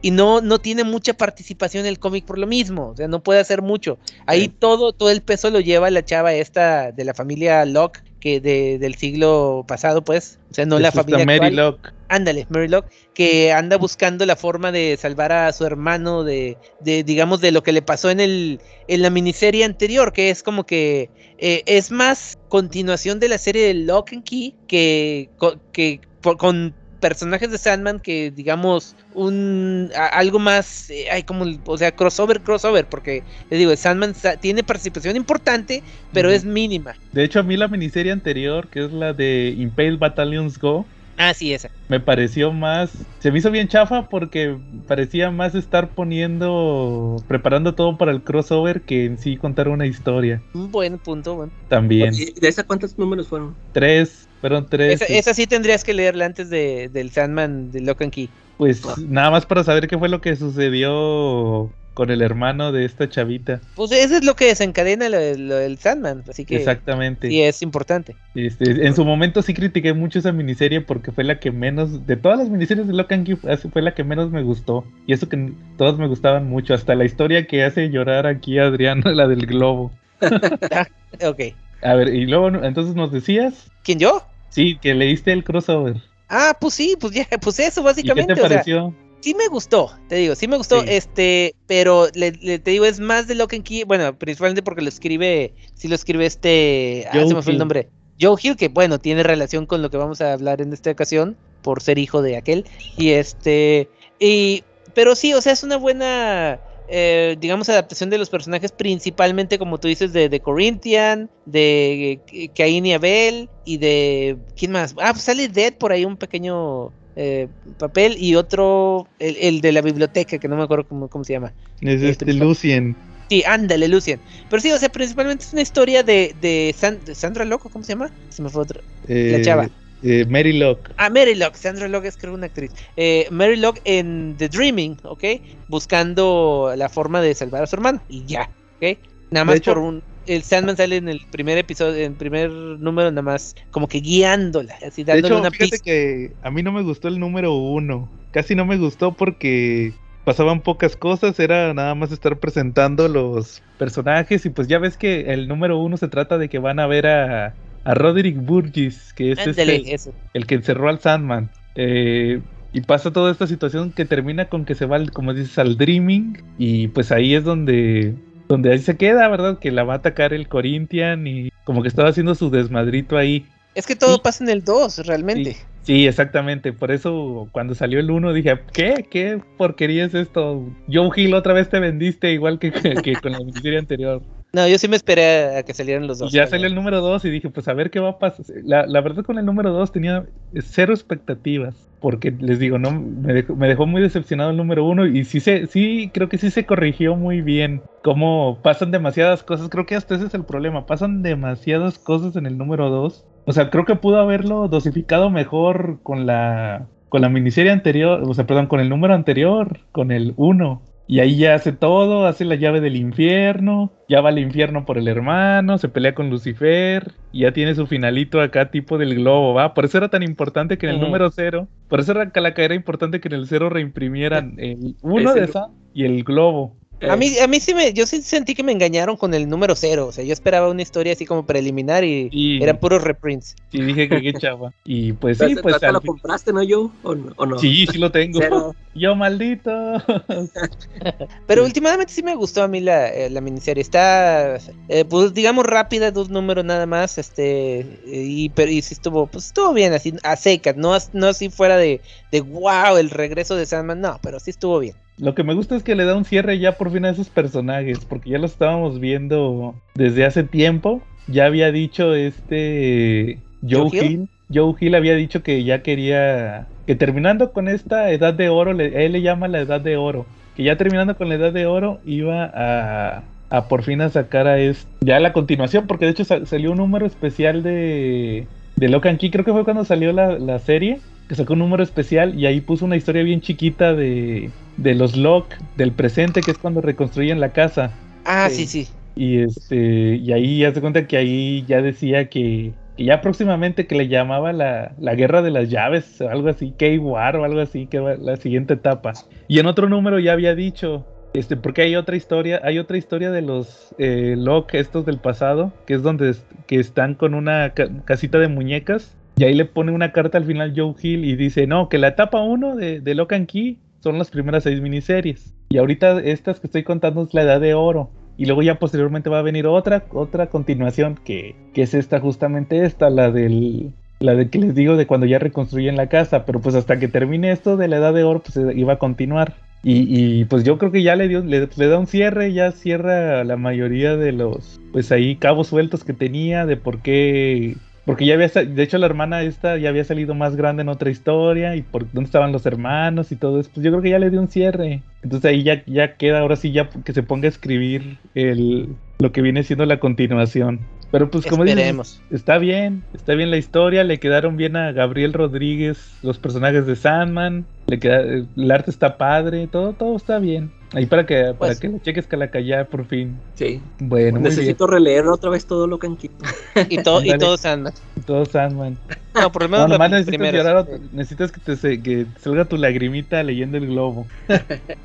[0.00, 3.22] y no, no tiene mucha participación en el cómic por lo mismo, o sea, no
[3.22, 3.98] puede hacer mucho.
[4.26, 4.54] Ahí Sí.
[4.58, 8.78] todo, todo el peso lo lleva la chava esta de la familia Locke, que de,
[8.78, 11.56] del siglo pasado, pues, o sea, no la familia Mary actual.
[11.56, 11.90] Locke.
[12.08, 17.02] Ándale, Mary Locke, que anda buscando la forma de salvar a su hermano de, de
[17.02, 20.64] digamos, de lo que le pasó en el en la miniserie anterior, que es como
[20.64, 25.30] que eh, es más continuación de la serie de Lock and Key que,
[25.72, 31.44] que por- con personajes de Sandman que digamos un a- algo más eh, hay como
[31.66, 35.82] o sea crossover crossover porque les digo Sandman sa- tiene participación importante
[36.12, 36.94] pero es mínima.
[37.12, 40.86] De hecho, a mí la miniserie anterior, que es la de Impale Battalions Go,
[41.28, 42.90] ah sí esa me pareció más.
[43.18, 44.56] Se me hizo bien chafa porque
[44.88, 47.22] parecía más estar poniendo.
[47.28, 50.40] preparando todo para el crossover que en sí contar una historia.
[50.54, 51.52] un buen punto bueno.
[51.68, 52.14] También.
[52.14, 53.54] ¿Y ¿De esa cuántos números fueron?
[53.72, 55.02] Tres, fueron tres.
[55.02, 58.30] Esa, esa sí tendrías que leerla antes de, del Sandman de Lock and Key.
[58.56, 63.08] Pues nada más para saber qué fue lo que sucedió con el hermano de esta
[63.08, 63.60] chavita.
[63.74, 67.28] Pues eso es lo que desencadena lo, lo del Sandman, así que Exactamente.
[67.28, 68.16] sí es importante.
[68.34, 72.16] Este, en su momento sí critiqué mucho esa miniserie porque fue la que menos, de
[72.16, 73.26] todas las miniseries de Locan
[73.72, 74.84] fue la que menos me gustó.
[75.06, 78.70] Y eso que todas me gustaban mucho, hasta la historia que hace llorar aquí a
[79.04, 79.92] la del globo.
[81.24, 81.40] Ok.
[81.82, 84.22] A ver, y luego entonces nos decías, ¿Quién yo?
[84.48, 85.96] sí, que leíste el crossover.
[86.28, 88.34] Ah, pues sí, pues ya, pues eso ¿Y qué básicamente.
[88.34, 88.94] te o sea, pareció?
[89.22, 90.86] Sí me gustó, te digo, sí me gustó, Sí.
[90.88, 94.82] este, pero le, le- te digo, es más de Lock and Key, bueno, principalmente porque
[94.82, 97.88] lo escribe, sí lo escribe este, ah, Joe se me fue el nombre,
[98.20, 101.38] Joe Hill, que bueno, tiene relación con lo que vamos a hablar en esta ocasión,
[101.62, 102.66] por ser hijo de aquel,
[102.98, 104.64] y este, y,
[104.94, 109.78] pero sí, o sea, es una buena, eh, digamos, adaptación de los personajes, principalmente, como
[109.78, 112.20] tú dices, de, de Corinthian, de
[112.56, 114.94] Cain y Abel, y de, ¿quién más?
[114.98, 117.48] Ah, pues sale Dead por ahí un pequeño eh,
[117.78, 121.32] papel y otro, el, el de la biblioteca, que no me acuerdo cómo, cómo se
[121.34, 121.52] llama.
[121.80, 122.48] Es el este principal.
[122.48, 122.96] Lucien.
[123.28, 124.20] Sí, ándale, Lucien.
[124.50, 127.84] Pero sí, o sea, principalmente es una historia de, de, San- de Sandra Loco, ¿cómo
[127.84, 128.10] se llama?
[128.28, 128.80] Se me fue otro.
[129.08, 129.70] eh, chava.
[130.02, 130.90] eh, Mary Locke.
[130.98, 131.56] Ah, Mary Locke.
[131.56, 132.72] Sandra Locke es creo una actriz.
[132.96, 135.24] Eh, Mary Locke en The Dreaming, ¿ok?
[135.68, 138.02] Buscando la forma de salvar a su hermano.
[138.08, 138.50] Y ya,
[138.80, 138.98] ¿ok?
[139.30, 140.02] Nada más hecho- por un...
[140.26, 144.00] El Sandman sale en el primer episodio, en el primer número, nada más como que
[144.00, 145.78] guiándola, así De dándole hecho, una fíjate pista.
[145.78, 148.08] que a mí no me gustó el número uno.
[148.30, 149.94] Casi no me gustó porque
[150.24, 155.32] pasaban pocas cosas, era nada más estar presentando los personajes y pues ya ves que
[155.32, 157.54] el número uno se trata de que van a ver a,
[157.84, 160.14] a Roderick Burgess, que es Ándale, este, eso.
[160.34, 161.50] el que encerró al Sandman.
[161.74, 162.40] Eh,
[162.72, 166.42] y pasa toda esta situación que termina con que se va, como dices, al Dreaming.
[166.56, 168.14] Y pues ahí es donde,
[168.52, 169.58] donde ahí se queda, ¿verdad?
[169.58, 173.46] Que la va a atacar el Corinthian y como que estaba haciendo su desmadrito ahí.
[173.74, 174.20] Es que todo Sí.
[174.22, 175.54] pasa en el 2, realmente.
[175.54, 176.72] Sí, exactamente.
[176.72, 179.06] Por eso cuando salió el 1 dije, ¿qué?
[179.10, 180.64] ¿Qué porquería es esto?
[180.90, 184.22] Joe Hill otra vez te vendiste igual que, que- que con la miniserie anterior.
[184.54, 186.32] No, yo sí me esperé a que salieran los Y dos.
[186.34, 188.44] ya salió el número 2 y dije, pues a ver qué va a pasar.
[188.64, 190.26] La, la verdad con el número 2 tenía
[190.60, 191.88] cero expectativas.
[192.00, 195.40] Porque les digo, no me dejó, me dejó muy decepcionado el número 1 y sí
[195.40, 197.80] se, sí, creo que sí se corrigió muy bien.
[198.02, 200.84] Como pasan demasiadas cosas, creo que hasta ese es el problema.
[200.84, 203.24] Pasan demasiadas cosas en el número 2.
[203.44, 208.32] O sea, creo que pudo haberlo dosificado mejor con la con la miniserie anterior, o
[208.32, 210.80] sea, perdón, con el número anterior, con el 1.
[211.06, 214.96] Y ahí ya hace todo, hace la llave del infierno, ya va al infierno por
[214.96, 219.52] el hermano, se pelea con Lucifer, y ya tiene su finalito acá tipo del globo,
[219.52, 219.74] ¿va?
[219.74, 222.54] Por eso era tan importante que en el número cero, por eso era que la
[222.56, 226.24] era importante que en el cero reimprimieran el uno Ese de glo- esa y el
[226.24, 226.76] globo.
[227.10, 229.74] A mí, a mí sí me, yo sí sentí que me engañaron con el número
[229.74, 230.06] cero.
[230.08, 233.56] O sea, yo esperaba una historia así como preliminar y Y, eran puros reprints.
[233.72, 234.72] y dije que qué chava.
[234.84, 236.90] Y pues sí, pues ¿te al lo fin- compraste, no, Joe?
[237.02, 237.32] ¿O no?
[237.36, 237.58] o no?
[237.58, 238.38] sí, sí lo tengo.
[238.40, 238.74] Cero.
[238.94, 239.70] Yo maldito.
[241.46, 241.66] Pero Sí.
[241.66, 243.80] últimamente sí me gustó a mí la, eh, la miniserie.
[243.82, 244.56] Está,
[244.88, 247.18] eh, pues digamos rápida, dos números nada más.
[247.18, 250.76] Este, y, pero, y sí estuvo, pues estuvo bien, así a secas.
[250.76, 252.00] No, no así fuera de,
[252.30, 254.00] de wow, el regreso de Sandman.
[254.00, 254.94] No, pero sí estuvo bien.
[255.18, 257.28] Lo que me gusta es que le da un cierre ya por fin a esos
[257.28, 261.02] personajes, porque ya los estábamos viendo desde hace tiempo.
[261.28, 264.04] Ya había dicho este Joe, ¿Joe Hill?
[264.12, 264.28] Hill.
[264.52, 269.06] Joe Hill había dicho que ya quería que terminando con esta edad de oro, le-
[269.06, 272.00] él le llama la edad de oro, que ya terminando con la edad de oro
[272.04, 276.24] iba a, a por fin a sacar a este, ya la continuación, porque de hecho
[276.24, 278.46] sa- salió un número especial de,
[278.76, 280.98] de Locan Key, creo que fue cuando salió la, la serie,
[281.32, 285.16] que sacó un número especial y ahí puso una historia bien chiquita de, de los
[285.16, 287.90] Locke del presente, que es cuando reconstruyen la casa.
[288.26, 288.66] Ah, Sí.
[288.66, 288.92] sí, sí.
[289.14, 293.86] Y este, y ahí ya se cuenta que ahí ya decía que, que ya próximamente
[293.86, 297.60] que le llamaba la, la guerra de las llaves, o algo así, K-War o algo
[297.60, 299.14] así, que va la siguiente etapa.
[299.48, 303.30] Y en otro número ya había dicho, este, porque hay otra historia, hay otra historia
[303.30, 306.34] de los eh, Locke estos del pasado, que es donde
[306.66, 309.16] que están con una ca- casita de muñecas.
[309.36, 312.08] Y ahí le pone una carta al final Joe Hill y dice, no, que la
[312.08, 315.54] etapa 1 de, de Lock Key son las primeras seis miniseries.
[315.70, 318.10] Y ahorita estas que estoy contando es la edad de oro.
[318.36, 322.84] Y luego ya posteriormente va a venir otra, otra continuación que, que es esta, justamente
[322.84, 323.94] esta, la del...
[324.20, 327.08] La de que les digo de cuando ya reconstruyen la casa, pero pues hasta que
[327.08, 329.56] termine esto de la edad de oro, pues eh, iba a continuar.
[329.82, 333.42] Y, y, pues yo creo que ya le dio, le da un cierre, ya cierra
[333.42, 337.74] la mayoría de los, pues ahí cabos sueltos que tenía, de por qué
[338.04, 341.10] porque ya había, de hecho la hermana esta ya había salido más grande en otra
[341.10, 344.18] historia y por dónde estaban los hermanos y todo eso, pues yo creo que ya
[344.18, 345.02] le dio un cierre.
[345.22, 349.32] Entonces ahí ya, ya queda, ahora sí ya que se ponga a escribir el, lo
[349.32, 350.80] que viene siendo la continuación.
[351.12, 352.20] Pero pues como dices, Esperemos.
[352.30, 356.96] está bien, está bien la historia, le quedaron bien a Gabriel Rodríguez los personajes de
[356.96, 360.72] Sandman, le queda, el arte está padre, todo, todo está bien.
[360.94, 363.38] Ahí para que, para Pues- que lo cheques Calacayá por fin.
[363.54, 363.80] Sí.
[363.98, 366.50] Bueno, Necesito releer otra vez todo lo que han quitado.
[366.90, 367.92] Y, todo y todo Sandman.
[368.14, 368.98] bien, todo Sandman.
[369.34, 370.58] No, por lo No, menos nomás la necesitas primera.
[370.64, 374.26] llorar, ot- necesitas que te, se- que salga tu lagrimita leyendo el globo.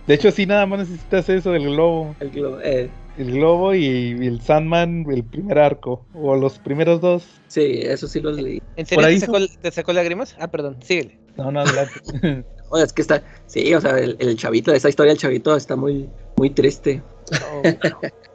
[0.07, 2.15] De hecho, sí, nada más necesitas eso del globo.
[2.19, 6.05] El globo, eh, El globo y, y el Sandman, el primer arco.
[6.13, 7.25] O los primeros dos.
[7.47, 8.61] sí, eso sí los leí.
[8.75, 10.35] ¿En serio ahí te sacó, te sacó lágrimas?
[10.39, 11.17] Ah, perdón, síguele.
[11.35, 11.93] No, no, adelante.
[12.69, 15.75] Oye, es que está, sí, o sea, el, el chavito, esa historia del chavito está
[15.75, 17.01] muy, muy triste.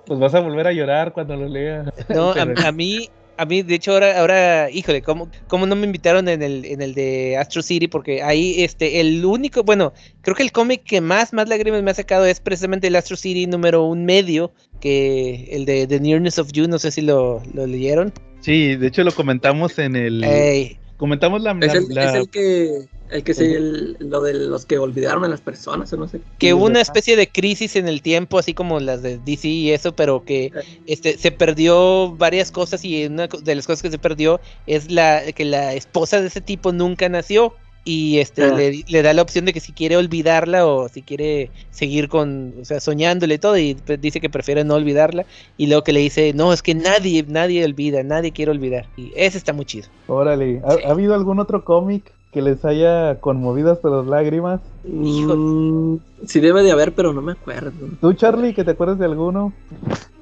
[0.07, 1.87] pues vas a volver a llorar cuando lo leas.
[2.09, 5.75] No, Pero- a, a mí, a mí, de hecho, ahora, ahora, híjole, ¿cómo, cómo no
[5.75, 7.89] me invitaron en el, en el de Astro City?
[7.89, 11.91] Porque ahí, este, el único, bueno, creo que el cómic que más, más lágrimas me
[11.91, 16.39] ha sacado es precisamente el Astro City número un medio, que el de The Nearness
[16.39, 18.13] of You, no sé si lo, lo leyeron.
[18.41, 20.25] Sí, de hecho lo comentamos en el...
[20.25, 21.51] Ey, Comentamos la...
[21.61, 24.79] Es la- el, la- es el que, el que se, el- lo de los que
[24.79, 26.21] olvidaron a las personas, o no sé.
[26.39, 29.73] que hubo una especie de crisis en el tiempo, así como las de DC y
[29.73, 30.53] eso, pero que
[30.87, 35.23] este, se perdió varias cosas y una de las cosas que se perdió es la
[35.33, 38.55] que la esposa de ese tipo nunca nació y este Ah.
[38.55, 42.55] le, le da la opción de que si quiere olvidarla o si quiere seguir con,
[42.61, 45.25] o sea, soñándole y todo y dice que prefiere no olvidarla
[45.57, 49.13] y luego que le dice, no, es que nadie, nadie olvida, nadie quiere olvidar y
[49.17, 49.89] ese está muy chido.
[50.07, 50.81] Órale, ¿ha, Sí.
[50.87, 54.61] ha habido algún otro cómic que les haya conmovido hasta las lágrimas?
[54.85, 57.73] Mm, sí debe de haber, pero no me acuerdo.
[58.01, 59.53] ¿Tú, Charlie, que te acuerdas de alguno?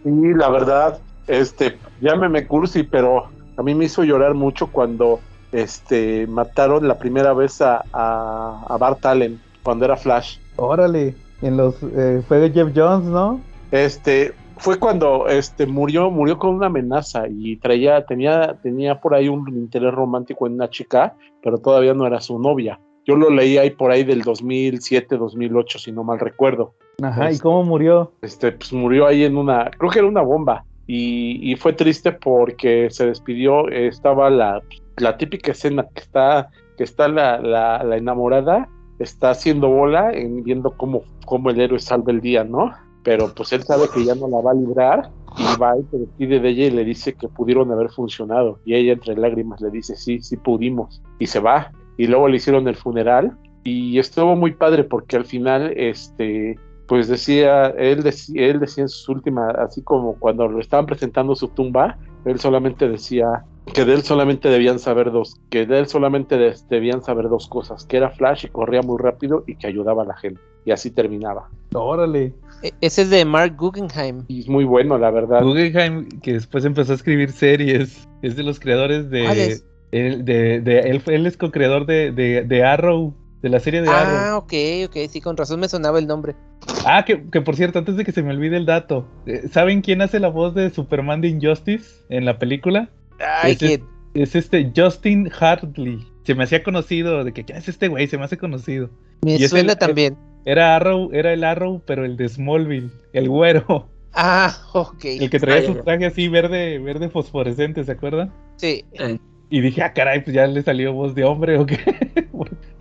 [0.02, 5.20] Sí, la verdad, este, llámeme cursi, pero A mí me hizo llorar mucho cuando
[5.52, 10.38] este, mataron la primera vez a, a, a Bart Allen, cuando era Flash.
[10.56, 13.40] Órale, en los eh, fue de Jeff Jones, ¿no?
[13.70, 19.28] Este, fue cuando este murió, murió con una amenaza y traía, tenía, tenía por ahí
[19.28, 22.78] un interés romántico en una chica, pero todavía no era su novia.
[23.06, 26.74] Yo lo leí ahí por ahí del 2007, 2008, si no mal recuerdo.
[27.02, 28.12] Ajá, ¿y Este- cómo murió?
[28.20, 30.64] Este, pues murió ahí en una, creo que era una bomba.
[30.86, 34.60] Y, y fue triste porque se despidió, estaba la,
[35.00, 40.44] la típica escena que está, que está la, la, la enamorada, está haciendo bola, en,
[40.44, 42.72] viendo cómo, cómo el héroe salva el día, ¿no?
[43.02, 45.98] Pero pues él sabe que ya no la va a librar y va y se
[45.98, 48.58] despide de ella y le dice que pudieron haber funcionado.
[48.64, 51.02] Y ella entre lágrimas le dice, sí, sí pudimos.
[51.18, 51.72] Y se va.
[51.96, 57.08] Y luego le hicieron el funeral y estuvo muy padre porque al final, este, pues
[57.08, 61.48] decía, él decía, él decía en sus últimas, así como cuando lo estaban presentando su
[61.48, 66.36] tumba, él solamente decía que de él solamente debían saber dos, que de él solamente
[66.36, 70.02] de- debían saber dos cosas, que era Flash y corría muy rápido y que ayudaba
[70.02, 70.40] a la gente.
[70.64, 71.48] Y así terminaba.
[71.74, 72.34] Órale.
[72.62, 74.24] E- Ese es de Mark Guggenheim.
[74.28, 75.42] Y es muy bueno, la verdad.
[75.42, 79.60] Guggenheim, que después empezó a escribir series, es de los creadores de...
[79.92, 83.12] Él- de, de- él, él es co-creador de, de, de Arrow,
[83.42, 84.16] de la serie de Arrow.
[84.20, 84.52] Ah, ok,
[84.86, 86.36] ok, sí, con razón me sonaba el nombre.
[86.84, 89.80] Ah, que, que por cierto, antes de que se me olvide el dato, eh, ¿saben
[89.80, 92.88] quién hace la voz de Superman de Injustice en la película?
[93.42, 93.82] Ay, que
[94.14, 95.98] Es este Justin Hartley.
[96.24, 98.06] Se me hacía conocido, de que ¿quién es este güey?
[98.06, 98.90] Se me hace conocido.
[99.24, 100.16] me y es suena el- también.
[100.46, 105.04] Era Arrow, era el Arrow, pero el de Smallville, el güero, Ah, ok.
[105.04, 108.32] el que traía su traje así verde, verde fosforescente, ¿se acuerdan?
[108.56, 108.84] Sí.
[108.92, 109.18] Eh,
[109.50, 111.76] Y dije, ah, caray, pues ya le salió voz de hombre o qué.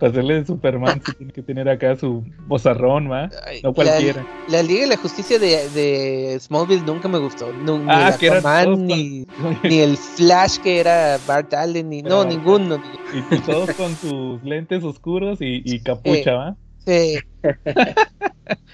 [0.00, 3.28] Para hacerle de Superman, sí tiene que tener acá su vozarrón, ¿va?
[3.62, 4.26] No cualquiera.
[4.46, 7.52] La, la Liga de la Justicia de, de Smallville nunca me gustó.
[7.52, 12.02] Nu- ni Ah, que Aquaman, ni, con- ni el Flash que era Bart Allen, ni
[12.02, 12.80] no, ninguno.
[13.12, 16.56] y, y todos con sus lentes oscuros y, y capucha, ¿va?
[16.86, 17.18] Sí.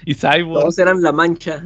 [0.05, 0.61] Y Cyborg.
[0.61, 1.61] todos eran la mancha.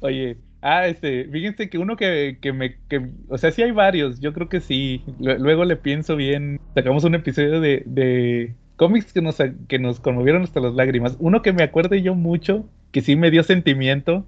[0.00, 4.20] Oye, ah, este, fíjense que uno que, que me, que, o sea, sí hay varios,
[4.20, 5.04] yo creo que sí.
[5.20, 9.36] Lu- Luego le pienso bien, sacamos un episodio de, de cómics que nos,
[9.68, 11.16] que nos conmovieron hasta las lágrimas.
[11.20, 14.24] Uno que me acuerde yo mucho, que sí me dio sentimiento.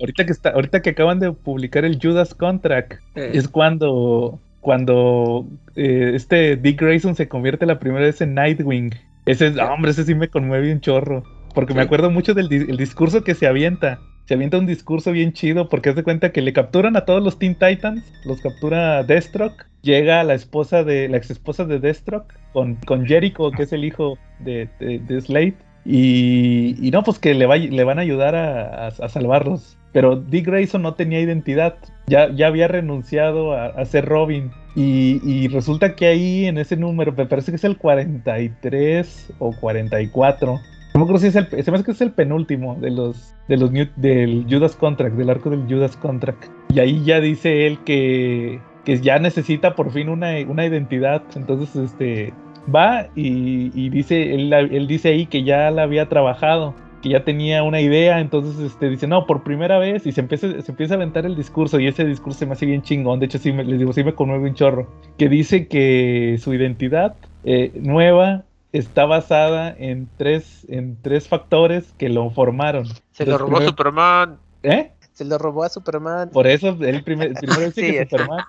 [0.00, 5.46] Ahorita que está, ahorita que acaban de publicar el Judas Contract, Eh, es cuando, cuando
[5.76, 8.92] eh, este Dick Grayson se convierte la primera vez en Nightwing.
[9.26, 11.24] Ese, es- hombre, ese sí me conmueve un chorro.
[11.54, 14.00] Porque me acuerdo mucho del di- el discurso que se avienta.
[14.26, 17.38] Se avienta un discurso bien chido porque hace cuenta que le capturan a todos los
[17.38, 22.76] Teen Titans, los captura Deathstroke, llega la esposa de la ex esposa de Deathstroke con,
[22.86, 25.54] con Jericho, que es el hijo de, de, de Slade,
[25.84, 29.76] y, y no, pues que le, va- le van a ayudar a, a- a salvarlos.
[29.92, 34.50] Pero Dick Grayson no tenía identidad, ya, ya había renunciado a, a ser Robin.
[34.74, 39.52] Y, y resulta que ahí en ese número, me parece que es el 43 o
[39.60, 40.58] 44.
[40.94, 43.34] No me acuerdo si es el, se me hace que es el penúltimo de los,
[43.48, 46.44] de los del Judas Contract, del arco del Judas Contract.
[46.72, 51.24] Y ahí ya dice él que, que ya necesita por fin una, una identidad.
[51.34, 52.32] Entonces, este,
[52.72, 57.24] va y, y dice, él, él dice ahí que ya la había trabajado, que ya
[57.24, 60.94] tenía una idea, entonces este, dice, no, por primera vez, y se empieza, se empieza
[60.94, 63.52] a aventar el discurso, y ese discurso se me hace bien chingón, de hecho sí,
[63.52, 64.88] me, les digo, sí me conmueve un chorro,
[65.18, 68.44] que dice que su identidad eh, nueva
[68.78, 72.86] está basada en tres, en tres factores que lo formaron.
[73.12, 74.36] Se lo robó primero- Superman.
[74.62, 74.90] ¿Eh?
[75.12, 76.30] Se lo robó a Superman.
[76.30, 78.08] Por eso él primer- primero dice Sí, que es.
[78.10, 78.44] Superman.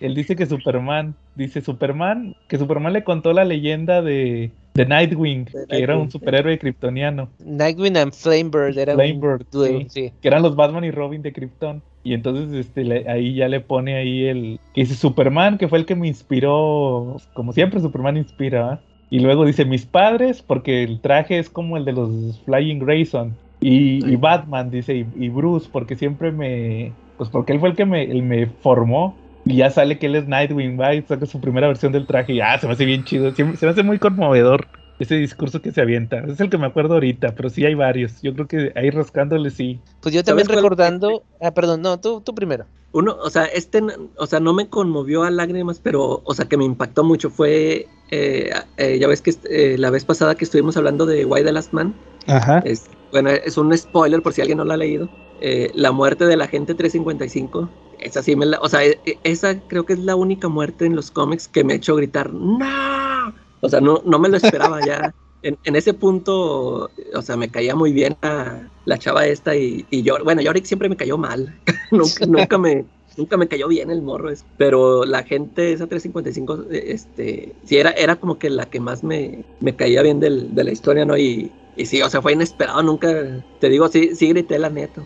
[0.00, 5.44] Él dice que Superman, dice Superman, que Superman le contó la leyenda de, de Nightwing,
[5.44, 9.86] De que era un superhéroe kryptoniano, Nightwing and Flamebird era Flamebird, sí.
[9.90, 10.12] sí.
[10.20, 11.82] que eran los Batman y Robin de Krypton.
[12.02, 15.78] Y entonces este, le- ahí ya le pone ahí el que dice Superman, que fue
[15.78, 18.80] el que me inspiró, como siempre Superman inspira, ¿va?
[19.08, 23.40] Y luego dice mis padres, porque el traje es como el de los Flying Grayson.
[23.60, 24.16] Y, y.
[24.16, 26.98] Batman, dice, y, y Bruce, porque siempre me.
[27.16, 29.24] Pues porque él fue el que me, él me formó.
[29.44, 32.32] Y ya sale que él es Nightwing, va y saca su primera versión del traje.
[32.34, 33.30] Y ah, se me hace bien chido.
[33.32, 34.68] siempre- se me hace muy conmovedor
[34.98, 36.20] ese discurso que se avienta.
[36.20, 38.22] Es el que me acuerdo ahorita, pero sí hay varios.
[38.22, 39.80] Yo creo que ahí rascándole sí.
[40.00, 41.24] Pues yo también recordando.
[41.40, 42.66] Ah, perdón, no, tú, tú primero.
[42.92, 43.82] Uno, o sea, este,
[44.16, 47.88] o sea, no me conmovió a lágrimas, pero, o sea, que me impactó mucho fue,
[48.10, 51.52] eh, eh, ya ves que eh, la vez pasada que estuvimos hablando de Why the
[51.52, 51.94] Last Man,
[52.26, 52.62] Ajá.
[52.64, 56.24] es, bueno, es un spoiler por si alguien no lo ha leído, eh, la muerte
[56.24, 57.68] del agente 355,
[57.98, 60.86] esa sí me la, o sea, e- e- esa creo que es la única muerte
[60.86, 63.34] en los cómics que me ha hecho gritar, ¡No!
[63.60, 65.14] O sea, no, no me lo esperaba ya.
[65.42, 69.86] En, en ese punto, o sea, me caía muy bien a la chava esta y,
[69.90, 71.60] y yo, bueno, Yorick siempre me cayó mal.
[71.92, 72.86] nunca, nunca me,
[73.16, 77.90] nunca me cayó bien el morro, pero la gente, esa 355, eh, este, sí, era,
[77.92, 81.16] era como que la que más me, me caía bien del- de la historia, ¿no?
[81.16, 83.12] Y, y sí, o sea, fue inesperado, nunca,
[83.60, 85.02] te digo, sí, sí grité la neta.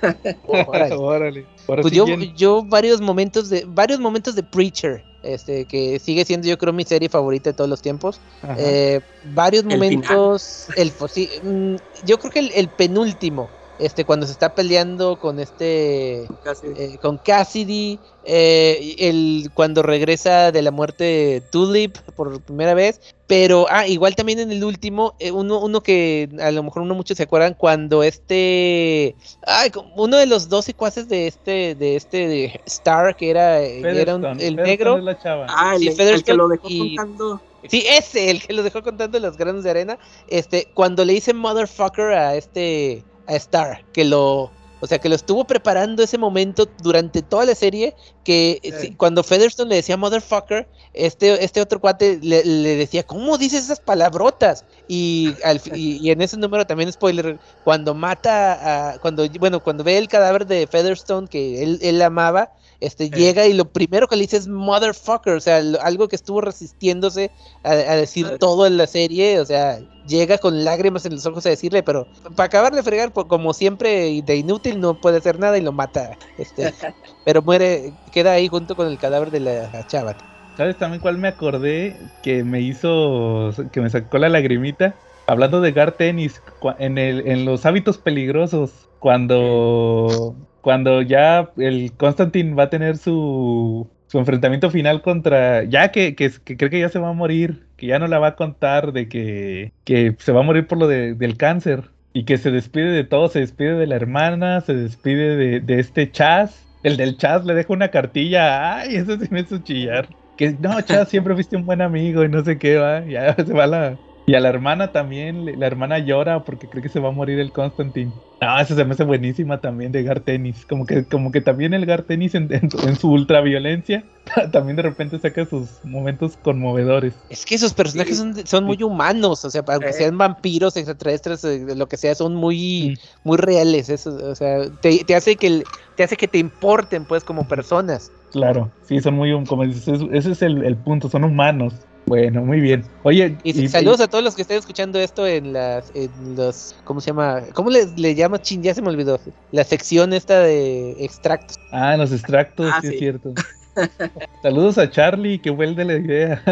[0.46, 0.94] Órale.
[0.96, 1.48] Órale.
[1.80, 2.04] Pues yo,
[2.36, 6.84] yo varios momentos de varios momentos de Preacher, este que sigue siendo yo creo mi
[6.84, 8.20] serie favorita de todos los tiempos.
[8.58, 14.04] Eh, varios El momentos, el, fo- sí, mm, yo creo que el, el penúltimo, este
[14.04, 16.66] cuando se está peleando con este Casi.
[16.76, 23.00] eh, con Cassidy, eh, el cuando regresa de la muerte de Tulip por primera vez,
[23.26, 26.94] pero ah, igual también en el último, eh, uno, uno que a lo mejor no
[26.94, 29.16] muchos se acuerdan, cuando este,
[29.46, 33.80] ay, uno de los dos secuaces de este, de este de Star, que era, eh,
[33.80, 35.46] era un- el Featherstone negro, es la chava.
[35.48, 37.40] Ah, el, Sí, el que lo dejó y- contando.
[37.68, 39.96] Sí, ese, el que lo dejó contando los granos de arena.
[40.26, 44.50] Este, cuando le dice motherfucker a este, a Star, que lo,
[44.82, 49.22] o sea, que lo estuvo preparando ese momento durante toda la serie, que sí, cuando
[49.22, 54.64] Featherstone le decía motherfucker, este, este otro cuate le, le decía, ¿cómo dices esas palabrotas?
[54.88, 59.84] Y, al y, y en ese número también spoiler, cuando mata a, cuando, bueno, cuando
[59.84, 62.50] ve el cadáver de Featherstone que él, él amaba,
[62.86, 66.16] este, llega y lo primero que le dice es motherfucker, o sea, lo- algo que
[66.16, 71.14] estuvo resistiéndose a, a decir todo en la serie, o sea, llega con lágrimas en
[71.14, 75.00] los ojos a decirle, pero para acabar de fregar, pues, como siempre, de inútil no
[75.00, 76.72] puede hacer nada y lo mata, este,
[77.24, 80.16] pero muere, queda ahí junto con el cadáver de la chava.
[80.56, 85.00] ¿Sabes también cuál me acordé que me hizo, que me sacó la lagrimita?
[85.26, 86.42] Hablando de Gar Tennis,
[86.78, 93.90] en, el, en los hábitos peligrosos, cuando, cuando ya el Constantine va a tener su,
[94.08, 97.68] su enfrentamiento final contra, ya que, que, que cree que ya se va a morir,
[97.76, 100.78] que ya no la va a contar de que, que se va a morir por
[100.78, 104.60] lo de- del cáncer y que se despide de todo, se despide de la hermana,
[104.62, 106.68] se despide de, de este Chaz.
[106.82, 110.16] El del Chaz le deja una cartilla, ay, eso sí me hizo chillar.
[110.36, 113.04] Que no, Chaz, siempre fuiste un buen amigo y no sé qué, va.
[113.06, 113.98] Ya se va la.
[114.24, 117.38] Y a la hermana también, la hermana llora porque cree que se va a morir
[117.40, 118.12] el Constantine.
[118.40, 120.64] No, eso se me hace buenísima también de Gar Tennis.
[120.66, 124.08] Como que, como que también el Gar Tennis en, en, en su ultraviolencia
[124.52, 127.20] también de repente saca sus momentos conmovedores.
[127.28, 129.92] Es que esos personajes son, son muy humanos, o sea, aunque Eh.
[129.92, 133.28] sean vampiros, extraterrestres, eh, lo que sea, son muy, Mm.
[133.28, 135.62] muy reales, eso, o sea, te, te hace que
[135.94, 138.12] te hace que te importen, pues, como personas.
[138.30, 141.86] Claro, sí, son muy, como dices, es- ese es el, el punto, son humanos.
[142.06, 142.84] Bueno, muy bien.
[143.04, 147.00] Oye, Y, saludos a todos los que estén escuchando esto en las, en los, ¿cómo
[147.00, 147.42] se llama?
[147.54, 148.40] ¿Cómo le, le llama?
[148.40, 149.20] Chin, ya se me olvidó.
[149.52, 151.56] La sección esta de extractos.
[151.70, 153.32] Ah, los extractos, Ah, sí, es cierto.
[154.42, 156.42] Saludos a Charlie, que fue el de la idea.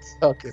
[0.22, 0.46] Ok.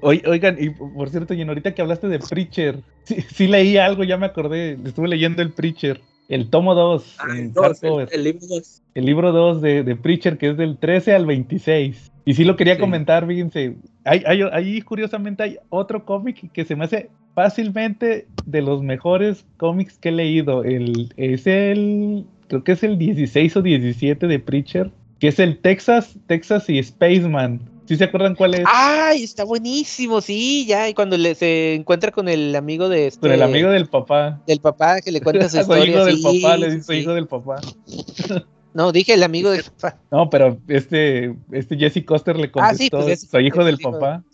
[0.00, 4.16] Oigan, y por cierto, y ahorita que hablaste de Preacher, sí, sí leí algo, ya
[4.16, 7.52] me acordé, estuve leyendo el Preacher, el tomo 2, Ah, el,
[8.12, 8.82] el libro 2.
[8.94, 12.12] el libro 2 de, de Preacher, que es del 13 al 26.
[12.28, 12.80] Y sí lo quería Sí.
[12.80, 18.60] comentar, fíjense, hay, hay, ahí curiosamente hay otro cómic que se me hace fácilmente de
[18.60, 20.62] los mejores cómics que he leído.
[20.62, 25.56] El, es el, creo que es el 16 o 17 de Preacher, que es el
[25.58, 27.60] Texas, Texas y Spaceman.
[27.86, 28.64] ¿Sí se acuerdan cuál es?
[28.66, 29.22] ¡Ay!
[29.24, 30.86] Está buenísimo, sí, ya.
[30.86, 33.20] Y cuando le, se encuentra con el amigo de este.
[33.20, 34.42] Con el amigo del papá.
[34.46, 35.86] del papá que le cuenta su Su historia.
[35.94, 36.98] hijo del sí, papá, le dice sí.
[37.00, 37.56] hijo del papá.
[38.74, 39.98] No, dije el amigo del papá.
[40.10, 43.66] No, pero este, este Jesse Coster le Ah, sí, contestó, pues es- su hijo es
[43.66, 44.24] del hijo de- papá.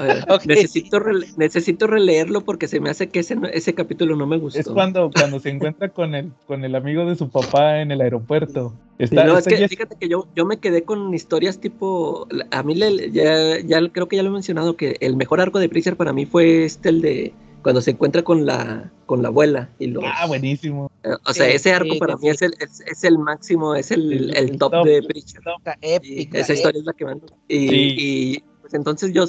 [0.00, 4.26] Ver, necesito, rele- necesito releerlo porque se me hace que ese, no- ese capítulo no
[4.26, 4.60] me gustó.
[4.60, 8.00] Es cuando, cuando se encuentra con el, con el amigo de su papá en el
[8.02, 8.74] aeropuerto.
[8.98, 12.26] Está, no, es que fíjate que yo, yo me quedé con historias tipo.
[12.50, 15.58] A mí le- ya, ya creo que ya lo he mencionado que el mejor arco
[15.58, 17.32] de Preacher para mí fue este, el de
[17.66, 19.70] cuando se encuentra con la, con la abuela.
[19.80, 20.88] Y los, Ah, buenísimo.
[21.02, 22.22] eh, o sea, ese arco sí, para sí.
[22.22, 24.86] mí es el, es, es el máximo, es el, El- el el top, top.
[24.86, 25.40] de Preacher.
[25.80, 26.38] Épica.
[26.38, 27.16] esa historia es la que más.
[27.48, 27.94] Y, Sí.
[27.98, 29.24] y, pues entonces yo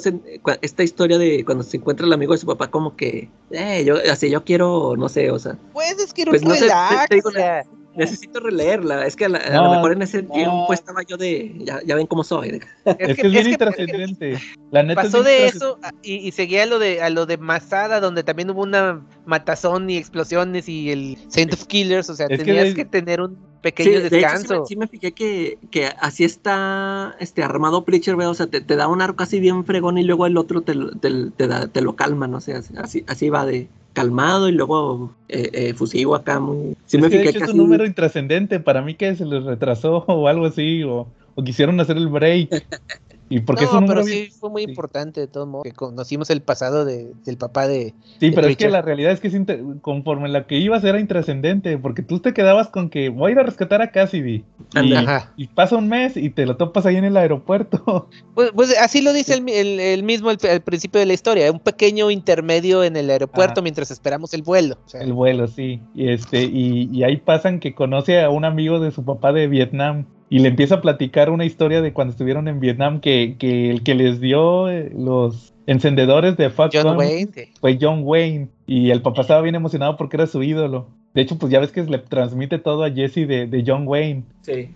[0.62, 3.96] esta historia de cuando se encuentra el amigo de su papá como que eh, yo
[4.08, 6.66] así yo quiero no sé o sea Pues es que Pues un no sé, te-
[6.66, 7.64] relax, te digo, o sea,
[7.98, 10.32] necesito releerla es que a, la- a No, lo mejor en ese no.
[10.32, 12.60] tiempo estaba yo de ya, ya ven cómo soy de-
[12.98, 14.38] Es, que es bien es que- intrascendente.
[14.70, 17.10] La neta pasó es bien de eso a- y, y seguía a lo de a
[17.10, 22.08] lo de Masada donde también hubo una matazón y explosiones y el Saint of Killers
[22.10, 24.20] o sea Es que tenías de- que tener un Sí, pequeño de hecho, sí me-
[24.20, 28.26] descanso sí, me, fijé que, que así está este armado Preacher, ¿ve?
[28.26, 30.76] o sea, te, te da un arco así bien fregón y luego el otro te,
[30.76, 34.48] lo- te, te da- te lo calma, no sé, así, así, así va de calmado
[34.48, 36.76] y luego eh, eh, fusivo acá muy...
[36.86, 38.60] Sí Es me que de hecho es un número intrascendente.
[38.60, 40.82] Para mí que se les retrasó o algo así.
[40.84, 42.50] O, o quisieron hacer el break.
[43.30, 44.70] Y porque es no, un pero sí bien- fue muy sí.
[44.70, 47.94] importante de todos modos, que conocimos el pasado de, del papá de...
[48.20, 50.82] Sí, de pero es que la realidad es que es inter- conforme la que ibas
[50.84, 54.44] era intrascendente, porque tú te quedabas con que voy a ir a rescatar a Cassidy.
[54.74, 55.00] Y, Anda.
[55.00, 55.32] Ajá.
[55.36, 58.08] y pasa un mes y te lo topas ahí en el aeropuerto.
[58.34, 61.12] Pues, pues así lo dice el, mi- el- el mismo al, al principio de la
[61.12, 63.62] historia, un pequeño intermedio en el aeropuerto Ajá.
[63.62, 64.76] mientras esperamos el vuelo.
[64.86, 65.80] o sea, El vuelo, sí.
[65.94, 69.48] Y este, y, y ahí pasan que conoce a un amigo de su papá de
[69.48, 73.70] Vietnam y le empieza a platicar una historia de cuando estuvieron en Vietnam que, que
[73.70, 77.28] el que les dio eh, los encendedores de Fuck John Wayne.
[77.34, 77.42] sí.
[77.60, 78.48] fue John Wayne.
[78.66, 80.86] Y el papá estaba bien emocionado porque era su ídolo.
[81.14, 84.22] De hecho, pues ya ves que le transmite todo a Jesse de, de John Wayne.
[84.42, 84.70] Sí.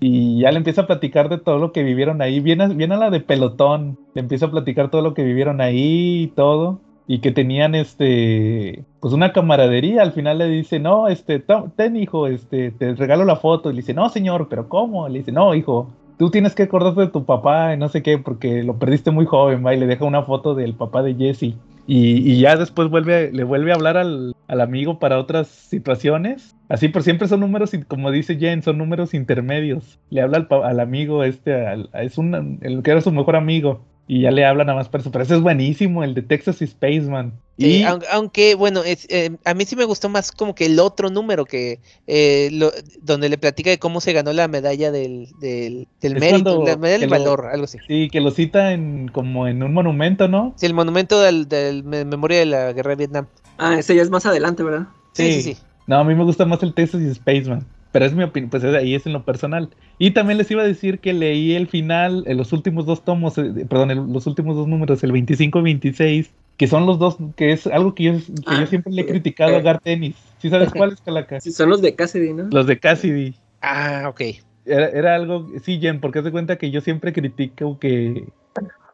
[0.00, 2.40] Y ya le empieza a platicar de todo lo que vivieron ahí.
[2.40, 3.98] Viene, a- viene a la de pelotón.
[4.14, 6.80] Le empieza a platicar todo lo que vivieron ahí y todo.
[7.10, 10.02] Y que tenían este pues una camaradería.
[10.02, 11.42] Al final le dice, no, este,
[11.74, 13.70] ten hijo, este, te regalo la foto.
[13.70, 15.08] Y le dice, no, señor, pero ¿cómo?
[15.08, 15.88] Le dice, no, hijo,
[16.18, 19.24] tú tienes que acordarte de tu papá y no sé qué, porque lo perdiste muy
[19.24, 21.54] joven, va, y le deja una foto del papá de Jesse.
[21.90, 26.54] Y, y ya después vuelve, le vuelve a hablar al, al amigo para otras situaciones.
[26.68, 29.98] Así, pero siempre son números, como dice Jen, son números intermedios.
[30.10, 33.80] Le habla al, al amigo este, al- es un, el que era su mejor amigo.
[34.10, 35.10] Y ya le habla nada más para eso.
[35.12, 37.34] Pero ese es buenísimo, el de Texas Spaceman.
[37.58, 40.64] Sí, y aun- aunque, bueno, es, eh, a mí sí me gustó más como que
[40.66, 44.90] el otro número que eh, lo- donde le platica de cómo se ganó la medalla
[44.92, 47.78] del, del, del mérito, la medalla del lo- valor, algo así.
[47.86, 50.54] sí, que lo cita en, como en un monumento, ¿no?
[50.56, 53.26] Sí, el monumento del, del me- memoria de la guerra de Vietnam.
[53.58, 54.86] Ah, ese ya es más adelante, ¿verdad?
[55.12, 55.54] Sí, sí, Sí.
[55.54, 55.60] sí.
[55.86, 57.66] No, a mí me gusta más el Texas y Spaceman.
[57.92, 59.70] Pero es mi opinión, pues es- ahí es en lo personal.
[59.98, 63.38] Y también les iba a decir que leí el final, eh, los últimos dos tomos,
[63.38, 67.16] eh, perdón, el- los últimos dos números, el 25 y 26, que son los dos,
[67.36, 69.10] que es algo que yo, que Ah, yo siempre le he sí.
[69.10, 69.62] criticado a Eh.
[69.62, 70.16] Gar Tennis.
[70.38, 71.38] ¿Sí sabes cuáles, Calaca?
[71.40, 72.48] Sí, son los de Cassidy, ¿no?
[72.50, 73.34] Los de Cassidy.
[73.62, 74.20] Ah, ok.
[74.66, 78.24] Era, era algo, sí, Jen, porque se cuenta que yo siempre critico que,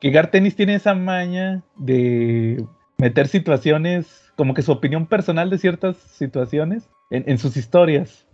[0.01, 2.65] que Gar Tennis tiene esa maña de
[2.99, 8.27] meter situaciones, como que su opinión personal de ciertas situaciones en, en sus historias.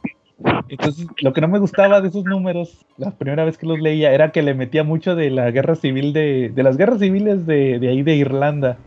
[0.69, 4.13] Entonces, lo que no me gustaba de esos números, la primera vez que los leía,
[4.13, 7.79] era que le metía mucho de la guerra civil de, de las guerras civiles de,
[7.79, 8.79] de ahí de Irlanda.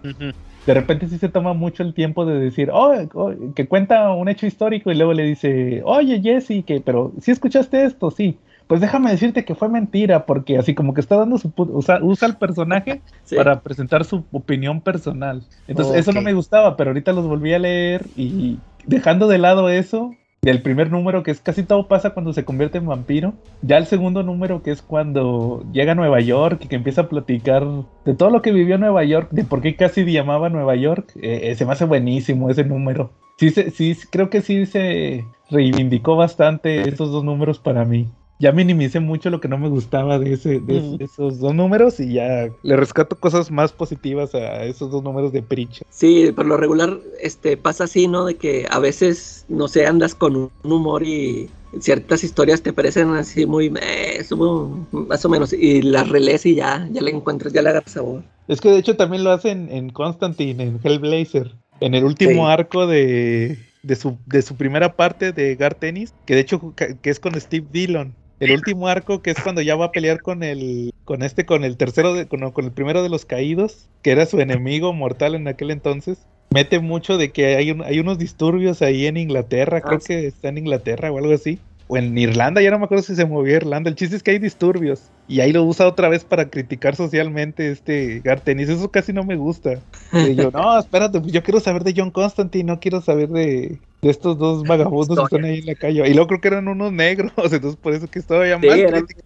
[0.66, 4.30] De repente sí se toma mucho el tiempo de decir, oh, oh", que cuenta un
[4.30, 8.38] hecho histórico y luego le dice, oye Jesse, que, pero si escuchaste esto, sí.
[8.68, 12.30] Pues déjame decirte que fue mentira, porque así como que está dando su usa, usa
[12.30, 13.36] el personaje Sí.
[13.36, 15.44] para presentar su opinión personal.
[15.68, 19.68] Entonces, eso no me gustaba, pero ahorita los volví a leer y dejando de lado
[19.70, 23.78] eso, del primer número, que es casi todo pasa cuando se convierte en vampiro, ya
[23.78, 27.66] el segundo número, que es cuando llega a Nueva York y que empieza a platicar
[28.06, 31.14] de todo lo que vivió en Nueva York, de por qué casi llamaba Nueva York,
[31.16, 33.12] eh, eh, se me hace buenísimo ese número.
[33.38, 38.10] Sí, sí, creo que sí se reivindicó bastante esos dos números para mí.
[38.40, 40.98] Ya minimicé mucho lo que no me gustaba de, ese, de Ujú.
[41.00, 45.42] esos dos números y ya le rescato cosas más positivas a esos dos números de
[45.42, 45.84] Preacher.
[45.90, 48.26] Sí, por lo regular este pasa así, ¿no?
[48.26, 53.10] De que a veces, no sé, andas con un humor y ciertas historias te parecen
[53.12, 57.54] así muy eh, subo, más o menos y las relees y ya, ya le encuentras,
[57.54, 58.24] ya le agarras sabor.
[58.48, 62.52] Es que de hecho también lo hacen en Constantine, en Hellblazer, en el último Sí.
[62.52, 67.10] arco de, de, su, de su primera parte de Gar Tennis, que de hecho que
[67.10, 68.14] es con Steve Dillon.
[68.44, 71.64] El último arco que es cuando ya va a pelear con el con este con
[71.64, 75.36] el tercero de, con, con el primero de los caídos, que era su enemigo mortal
[75.36, 76.18] en aquel entonces.
[76.50, 80.08] Mete mucho de que hay, un- hay unos disturbios ahí en Inglaterra, creo sí.
[80.08, 81.60] que está en Inglaterra o algo así.
[81.94, 83.90] O en Irlanda, ya no me acuerdo si se movió a Irlanda.
[83.90, 85.04] El chiste es que hay disturbios.
[85.28, 88.68] Y ahí lo usa otra vez para criticar socialmente este Gartenis.
[88.70, 89.80] Eso casi no me gusta.
[90.14, 93.80] Y yo, no, espérate, pues yo quiero saber de John Constantine, no quiero saber de,
[94.02, 96.08] de estos dos vagabundos que están ahí en la calle.
[96.08, 98.78] Y luego creo que eran unos negros, entonces por eso que estaba ya Sí, más
[98.78, 99.24] eran- crítica.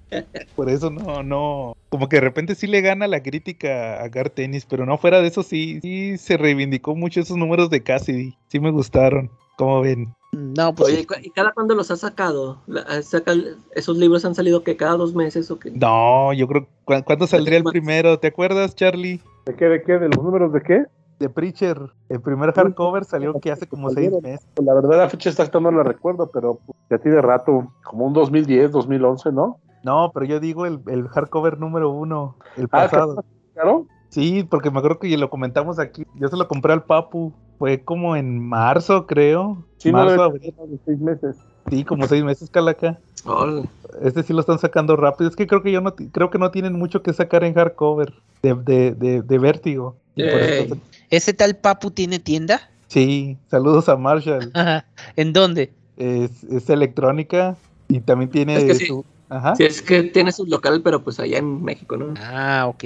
[0.55, 1.75] Por eso no, no.
[1.89, 5.27] Como que de repente sí le gana la crítica a Gartenis, pero no fuera de
[5.27, 8.35] eso sí, sí se reivindicó mucho esos números de Cassidy.
[8.47, 9.29] Sí me gustaron.
[9.57, 10.13] Como ven?
[10.37, 11.01] No, pues Oye.
[11.01, 12.61] ¿y cu- ¿y cada cuándo los has sacado?
[13.01, 13.41] Sacado-
[13.73, 15.71] ¿Esos libros han salido que cada dos meses o qué?
[15.71, 16.67] No, yo creo.
[16.85, 18.19] ¿cu- ¿Cuándo saldría el primero?
[18.19, 19.19] ¿Te acuerdas, Charlie?
[19.47, 19.65] ¿De qué?
[19.65, 19.93] ¿De qué?
[19.97, 20.85] ¿De los números de qué?
[21.19, 21.79] De Preacher.
[22.09, 24.47] El primer hardcover salió que hace como seis meses.
[24.63, 28.13] La verdad, la fecha exacta no la recuerdo, pero pues, ya tiene rato, como un
[28.13, 29.59] 2010, 2011, ¿no?
[29.83, 33.23] No, pero yo digo el, el hardcover número uno, el Ah, pasado.
[33.55, 33.87] Claro.
[34.09, 36.03] Sí, porque me acuerdo que ya lo comentamos aquí.
[36.15, 37.33] Yo se lo compré al Papu.
[37.59, 39.65] Fue como en marzo, creo.
[39.77, 40.41] Sí, no marzo, debe abril.
[40.41, 41.35] tener más de seis meses.
[41.69, 42.99] Sí, como seis meses, Calaca.
[43.25, 43.63] Órale.
[44.01, 45.29] Este sí lo están sacando rápido.
[45.29, 48.13] Es que creo que yo no creo que no tienen mucho que sacar en hardcover
[48.43, 49.97] de, de, de, de vértigo.
[50.15, 50.77] Eso-.
[51.09, 52.69] ¿Ese tal Papu tiene tienda?
[52.87, 54.49] sí, saludos a Marshall.
[54.53, 54.85] Ajá.
[55.15, 55.73] ¿En dónde?
[55.97, 57.57] Es, es electrónica
[57.89, 58.85] y también tiene Es que sí.
[58.85, 59.55] su, Ajá.
[59.55, 62.13] Sí, es que tiene su local, pero pues allá en México, ¿no?
[62.17, 62.83] Ah, ok.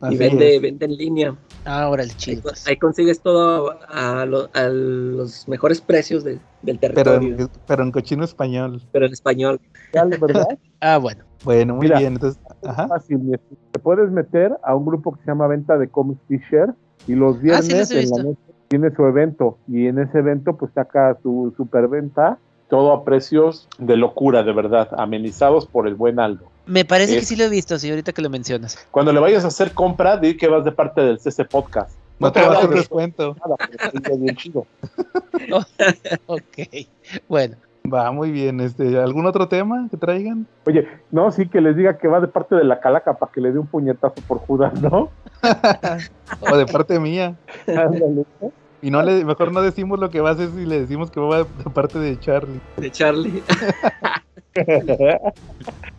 [0.00, 1.36] Así vende, vende en línea.
[1.64, 2.52] Ah, órale, Ahí, chido.
[2.66, 7.82] ahí consigues todo a, lo- a los mejores precios de- del Pero, territorio, en- pero
[7.82, 8.80] en cochino español.
[8.92, 9.60] pero en español.
[9.92, 10.46] ¿verdad?
[10.80, 11.24] Ah, bueno.
[11.42, 11.98] Bueno, muy Mira.
[11.98, 12.12] bien.
[12.14, 12.86] Entonces, ajá.
[12.86, 13.40] fácil.
[13.72, 16.74] Te puedes meter a un grupo que se llama Venta de Comics T-Shirt
[17.06, 19.98] y los Ah, sí, viernes los he en la noche tiene su evento y en
[20.00, 22.38] ese evento pues saca su superventa,
[22.68, 26.46] todo a precios de locura, de verdad, amenizados por el buen Aldo.
[26.66, 28.86] Me parece que sí lo he visto, sí, ahorita que lo mencionas.
[28.90, 31.96] Cuando le vayas a hacer compra, di que vas de parte del CC Podcast.
[32.18, 33.36] No te va a descuento.
[33.44, 33.56] nada,
[34.16, 34.66] bien chido.
[36.26, 36.88] Ok.
[37.28, 37.56] Bueno.
[37.92, 38.60] Va, muy bien.
[38.60, 40.46] Este, ¿Algún otro tema que traigan?
[40.64, 43.40] Oye, no, sí que les diga que va de parte de la calaca para que
[43.40, 45.10] le dé un puñetazo por Judas, ¿no?
[46.40, 47.36] O de parte mía.
[47.68, 48.24] Ándale.
[48.86, 51.18] Y no le, mejor no decimos lo que va a hacer si le decimos que
[51.18, 52.60] va de parte de Charlie.
[52.76, 53.42] De Charlie.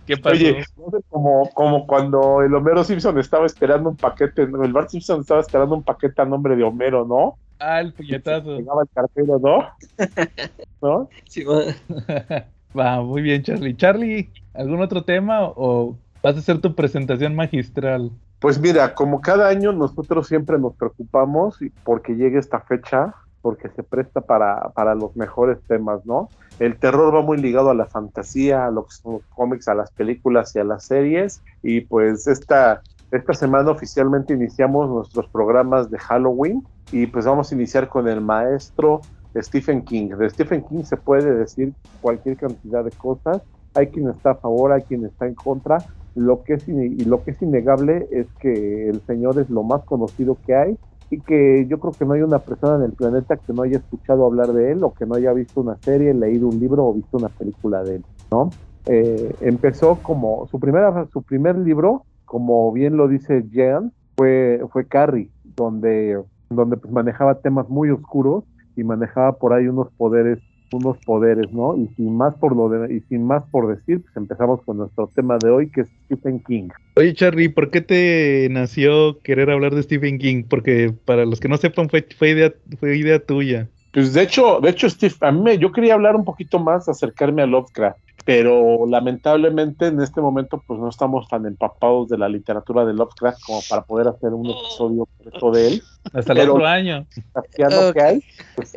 [0.06, 0.38] ¿Qué pasó?
[0.38, 0.64] Oye,
[1.10, 5.76] como, como cuando el Homero Simpson estaba esperando un paquete, el Bart Simpson estaba esperando
[5.76, 7.38] un paquete a nombre de Homero, ¿no?
[7.60, 8.58] ah, el puñetazo.
[8.58, 9.68] Llegaba el cartero, ¿no?
[10.82, 11.10] ¿No?
[11.26, 11.64] Sí, va.
[12.78, 13.76] Va, muy bien, Charlie.
[13.76, 18.12] Charlie, ¿algún otro tema o vas a hacer tu presentación magistral?
[18.40, 23.82] Pues mira, como cada año nosotros siempre nos preocupamos porque llegue esta fecha, porque se
[23.82, 26.30] presta para, para los mejores temas, ¿no?
[26.60, 30.60] El terror va muy ligado a la fantasía, a los cómics, a las películas y
[30.60, 31.42] a las series.
[31.64, 32.82] Y pues esta,
[33.12, 38.22] esta semana oficialmente iniciamos nuestros programas de Halloween y pues vamos a iniciar con el
[38.22, 39.02] maestro
[39.36, 40.10] Stephen King.
[40.10, 43.42] De Stephen King se puede decir cualquier cantidad de cosas.
[43.76, 45.78] Hay quien está a favor, hay quien está en contra.
[46.18, 49.84] Lo que es, y lo que es innegable es que el señor es lo más
[49.84, 50.78] conocido que hay
[51.11, 53.78] y que yo creo que no hay una persona en el planeta que no haya
[53.78, 56.93] escuchado hablar de él o que no haya visto una serie, leído un libro o
[56.93, 58.49] visto una película de él, ¿no?
[58.88, 64.86] Eh, empezó como su primera su primer libro, como bien lo dice Jean, fue fue
[64.88, 68.43] Carrie, donde donde pues manejaba temas muy oscuros
[68.76, 70.39] y manejaba por ahí unos poderes
[70.72, 71.76] unos poderes, ¿no?
[71.78, 75.11] Y sin más por lo de, y sin más por decir, pues empezamos con nuestro
[75.15, 76.70] tema de hoy que es Stephen King.
[76.95, 80.43] Oye, Charlie, ¿por qué te nació querer hablar de Stephen King?
[80.49, 83.70] Porque para los que no sepan, fue, fue, idea, fue idea tuya.
[83.93, 86.88] Pues de hecho, de hecho, Steve, a mí me- yo quería hablar un poquito más,
[86.89, 92.28] acercarme a Lovecraft, pero lamentablemente en este momento pues no estamos tan empapados de la
[92.28, 95.84] literatura de Lovecraft como para poder hacer un episodio completo de él.
[96.13, 97.05] Hasta el Pero- otro año.
[97.55, 98.21] Que hay,
[98.55, 98.73] pues.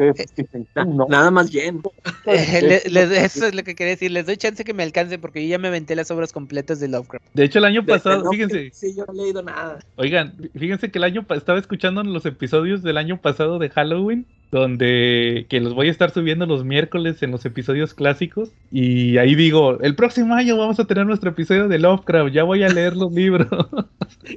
[1.09, 1.83] Nada más Jen.
[2.27, 4.13] Eh, le- le- eso es lo que quería decir.
[4.13, 6.87] Les doy chance que me alcance porque yo ya me aventé las obras completas de
[6.87, 7.25] Lovecraft.
[7.35, 9.81] De hecho, el año pasado, no, fíjense, Sí, yo no he leído nada.
[9.97, 15.47] oigan, fíjense que el año estaba escuchando los episodios del año pasado de Halloween, donde
[15.49, 18.51] que los voy a estar subiendo los miércoles en los episodios clásicos.
[18.73, 22.63] Y ahí digo, el próximo año vamos a tener nuestro episodio de Lovecraft, ya voy
[22.63, 23.49] a leer los libros.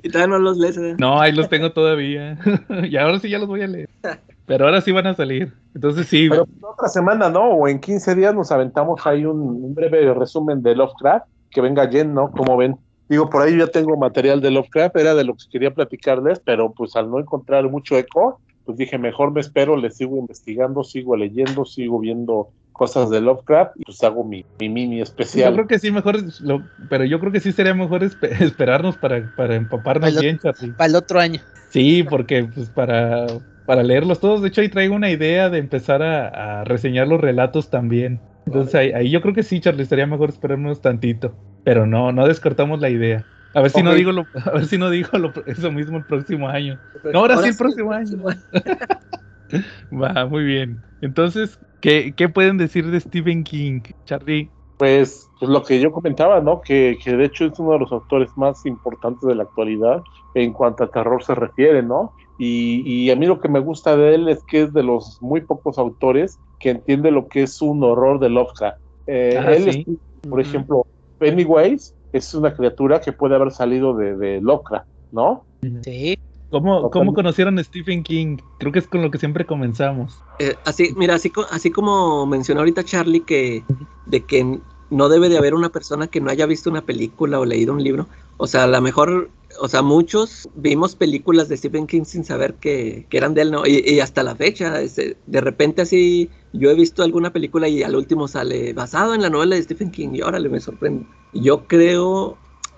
[0.01, 0.77] Y todavía no los lees.
[0.77, 0.95] ¿eh?
[0.97, 2.37] No, ahí los tengo todavía.
[2.89, 3.89] y ahora sí ya los voy a leer.
[4.45, 5.53] Pero ahora sí van a salir.
[5.75, 6.29] Entonces sí.
[6.29, 7.49] Pero otra semana, ¿no?
[7.49, 11.87] O en 15 días nos aventamos ahí un, un breve resumen de Lovecraft, que venga
[11.87, 12.31] Jen, ¿no?
[12.31, 12.77] Como ven.
[13.09, 16.71] Digo, por ahí ya tengo material de Lovecraft, era de lo que quería platicarles, pero
[16.71, 21.15] pues al no encontrar mucho eco, pues dije, mejor me espero, le sigo investigando, sigo
[21.15, 25.53] leyendo, sigo viendo cosas de Lovecraft y pues hago mi, mi mini Yo especial.
[25.53, 29.27] creo que sí, mejor, lo- pero yo creo que sí sería mejor espe- esperarnos para,
[29.35, 30.73] para empaparnos Para bien, Charlie.
[30.73, 31.41] Para el otro año.
[31.69, 33.25] Sí, porque pues para,
[33.65, 37.19] para leerlos todos, de hecho ahí traigo una idea de empezar a, a reseñar los
[37.19, 38.21] relatos también.
[38.45, 41.39] Entonces ahí, ahí yo creo que sí, Charlie, estaría mejor esperarnos tantito.
[41.63, 43.25] Pero no, no descartamos la idea.
[43.55, 46.05] A ver si no digo lo, a ver si no digo lo- eso mismo el
[46.05, 46.79] próximo año.
[47.03, 48.17] No, ahora sí el próximo año.
[49.91, 50.81] Va, muy bien.
[51.01, 54.51] Entonces, ¿qué, qué pueden decir de Stephen King, Charlie?
[54.77, 56.61] Pues, pues lo que yo comentaba, ¿no?
[56.61, 60.51] Que, que de hecho es uno de los autores más importantes de la actualidad en
[60.51, 62.13] cuanto a terror se refiere, ¿no?
[62.37, 65.17] Y, y a mí lo que me gusta de él es que es de los
[65.21, 68.77] muy pocos autores que entiende lo que es un horror de Lovecraft.
[69.05, 69.85] Eh, Ah, él, sí.
[69.87, 70.87] es, por ejemplo,
[71.19, 75.45] Pennywise es una criatura que puede haber salido de, de Lovecraft, ¿no?
[75.83, 76.17] Sí.
[76.49, 78.37] ¿Cómo, ¿Cómo conocieron a Stephen King?
[78.59, 80.19] Creo que es con lo que siempre comenzamos.
[80.37, 83.63] Eh, así, mira, así, así como mencionó ahorita Charlie que
[84.05, 84.59] de que
[84.91, 87.83] no debe de haber una persona que no haya visto una película o leído un
[87.83, 88.07] libro.
[88.37, 92.55] O sea, a lo mejor, o sea, muchos vimos películas de Stephen King sin saber
[92.55, 93.65] que, que eran de él, ¿no?
[93.65, 97.83] Y, y hasta la fecha, este, de repente así, yo he visto alguna película y
[97.83, 101.05] al último sale basado en la novela de Stephen King y órale, me sorprende.
[101.33, 102.37] Yo creo,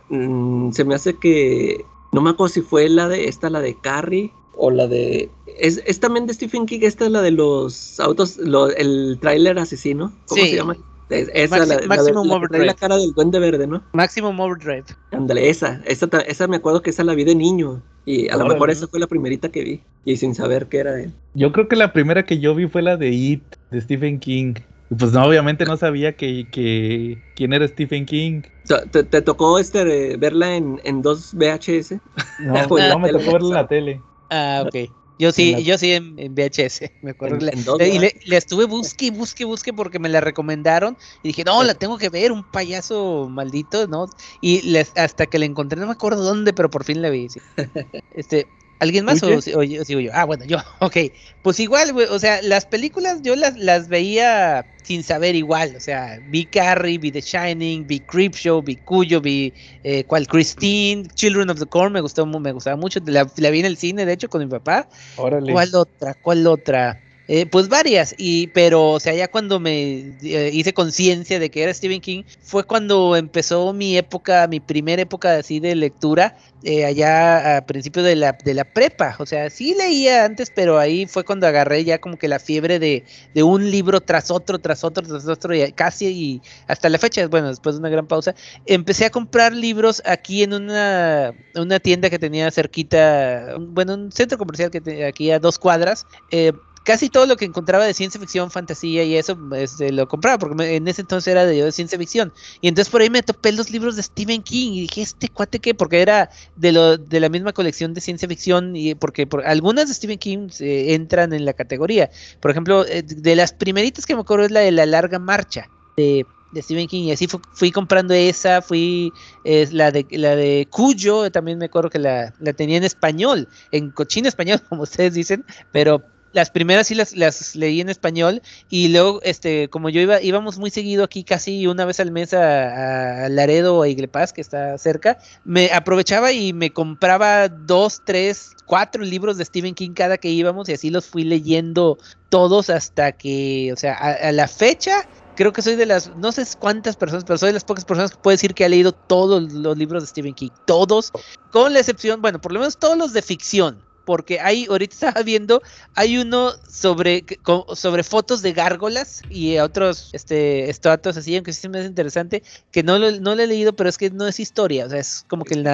[0.09, 3.75] mm, se me hace que, no me acuerdo si fue la de, esta, la de
[3.75, 5.29] Carrie o la de...
[5.59, 9.59] Es, es también de Stephen King, esta es la de los autos, lo- el tráiler
[9.59, 10.11] asesino.
[10.27, 10.49] ¿Cómo Sí.
[10.49, 10.77] se llama?
[11.09, 12.57] Es- esa, Maxi- la, la, Maximum la que Overdrive.
[12.57, 13.83] trae la cara del duende verde, ¿no?
[13.93, 14.85] Maximum Overdrive.
[15.11, 17.81] Ándale, esa, esa, esa me acuerdo que esa la vi de niño.
[18.05, 19.81] Y a lo mejor esa fue la primerita que vi.
[20.03, 21.11] Y sin saber qué era él.
[21.33, 24.55] Yo creo que la primera que yo vi fue la de It, de Stephen King.
[24.91, 28.43] Y Pues no, obviamente no sabía que, que quién era Stephen King.
[28.91, 31.99] ¿te, te tocó este verla en, en dos VHS?
[32.37, 33.19] No, la no me tele.
[33.19, 34.01] tocó verla en la tele.
[34.29, 34.75] Ah, ok.
[35.17, 37.37] Yo sí, la- yo sí en, en VHS, me acuerdo.
[37.37, 40.09] En- Le- en dos, le- y le, le estuve busque, y busque, busque porque me
[40.09, 44.07] la recomendaron y dije, no, la tengo que ver, un payaso maldito, ¿no?
[44.41, 47.29] Y les- hasta que la encontré, no me acuerdo dónde, pero por fin la vi.
[47.29, 47.39] sí.
[48.11, 48.47] Este,
[48.79, 50.11] ¿Alguien más o, o yo- sigo yo?
[50.13, 50.97] Ah, bueno, yo, ok.
[51.41, 55.79] Pues igual, güey, o sea, las películas yo las, las veía sin saber igual, o
[55.79, 59.53] sea, vi Carrie, vi The Shining, vi Creepshow, vi Cuyo, vi
[59.83, 63.59] eh, cual Christine, Children of the Corn, me gustó, me gustaba mucho, la, la vi
[63.61, 64.87] en el cine, de hecho, con mi papá.
[65.17, 65.51] Órale.
[65.53, 66.13] ¿Cuál otra?
[66.15, 67.04] ¿Cuál otra?
[67.27, 71.63] Eh, pues varias, y pero o sea, ya cuando me eh, hice conciencia de que
[71.63, 76.85] era Stephen King, fue cuando empezó mi época, mi primera época así de lectura, eh,
[76.85, 79.15] allá a principio de la, de la prepa.
[79.17, 82.77] O sea, sí leía antes, pero ahí fue cuando agarré ya como que la fiebre
[82.77, 86.99] de, de un libro tras otro, tras otro, tras otro, y casi y hasta la
[86.99, 88.35] fecha, bueno, después de una gran pausa,
[88.67, 94.37] empecé a comprar libros aquí en una, una tienda que tenía cerquita, bueno, un centro
[94.37, 96.05] comercial que tenía aquí a dos cuadras.
[96.31, 96.53] eh,
[96.85, 100.55] casi todo lo que encontraba de ciencia ficción, fantasía y eso, este, lo compraba, porque
[100.55, 102.33] me- en ese entonces era de, ciencia ficción.
[102.61, 105.59] Y entonces por ahí me topé los libros de Stephen King y dije, ¿este cuate
[105.59, 105.73] qué?
[105.75, 109.87] Porque era de, lo, de la misma colección de ciencia ficción y porque por, algunas
[109.89, 112.09] de Stephen King eh, entran en la categoría.
[112.39, 115.69] Por ejemplo, eh, de las primeritas que me acuerdo es la de La Larga Marcha.
[115.97, 116.25] De,
[116.57, 119.11] Stephen King y así fu- fui comprando esa, fui
[119.43, 123.49] es la de la de Cuyo, también me acuerdo que la, la tenía en español,
[123.71, 126.05] en cochino español, como ustedes dicen, pero
[126.35, 130.57] las primeras sí las, las leí en español y luego, este, como yo iba, íbamos
[130.57, 134.41] muy seguido aquí casi una vez al mes a, a Laredo o a Iglepaz, que
[134.41, 140.17] está cerca, me aprovechaba y me compraba dos, tres, cuatro libros de Stephen King cada
[140.17, 141.97] que íbamos y así los fui leyendo
[142.27, 145.07] todos hasta que, o sea, a, a la fecha
[145.37, 148.11] creo que soy de las, no sé cuántas personas, pero soy de las pocas personas
[148.11, 151.13] que puedo decir que ha leído todos los libros de Stephen King, todos,
[151.51, 155.23] con la excepción, bueno, por lo menos todos los de ficción, porque hay, ahorita estaba
[155.23, 155.61] viendo,
[155.95, 157.25] hay uno sobre,
[157.73, 162.83] sobre fotos de gárgolas y otros este, estatuas así, aunque sí me es interesante, que
[162.83, 165.25] no lo, no lo he leído, pero es que no es historia, o sea, es
[165.27, 165.65] como que el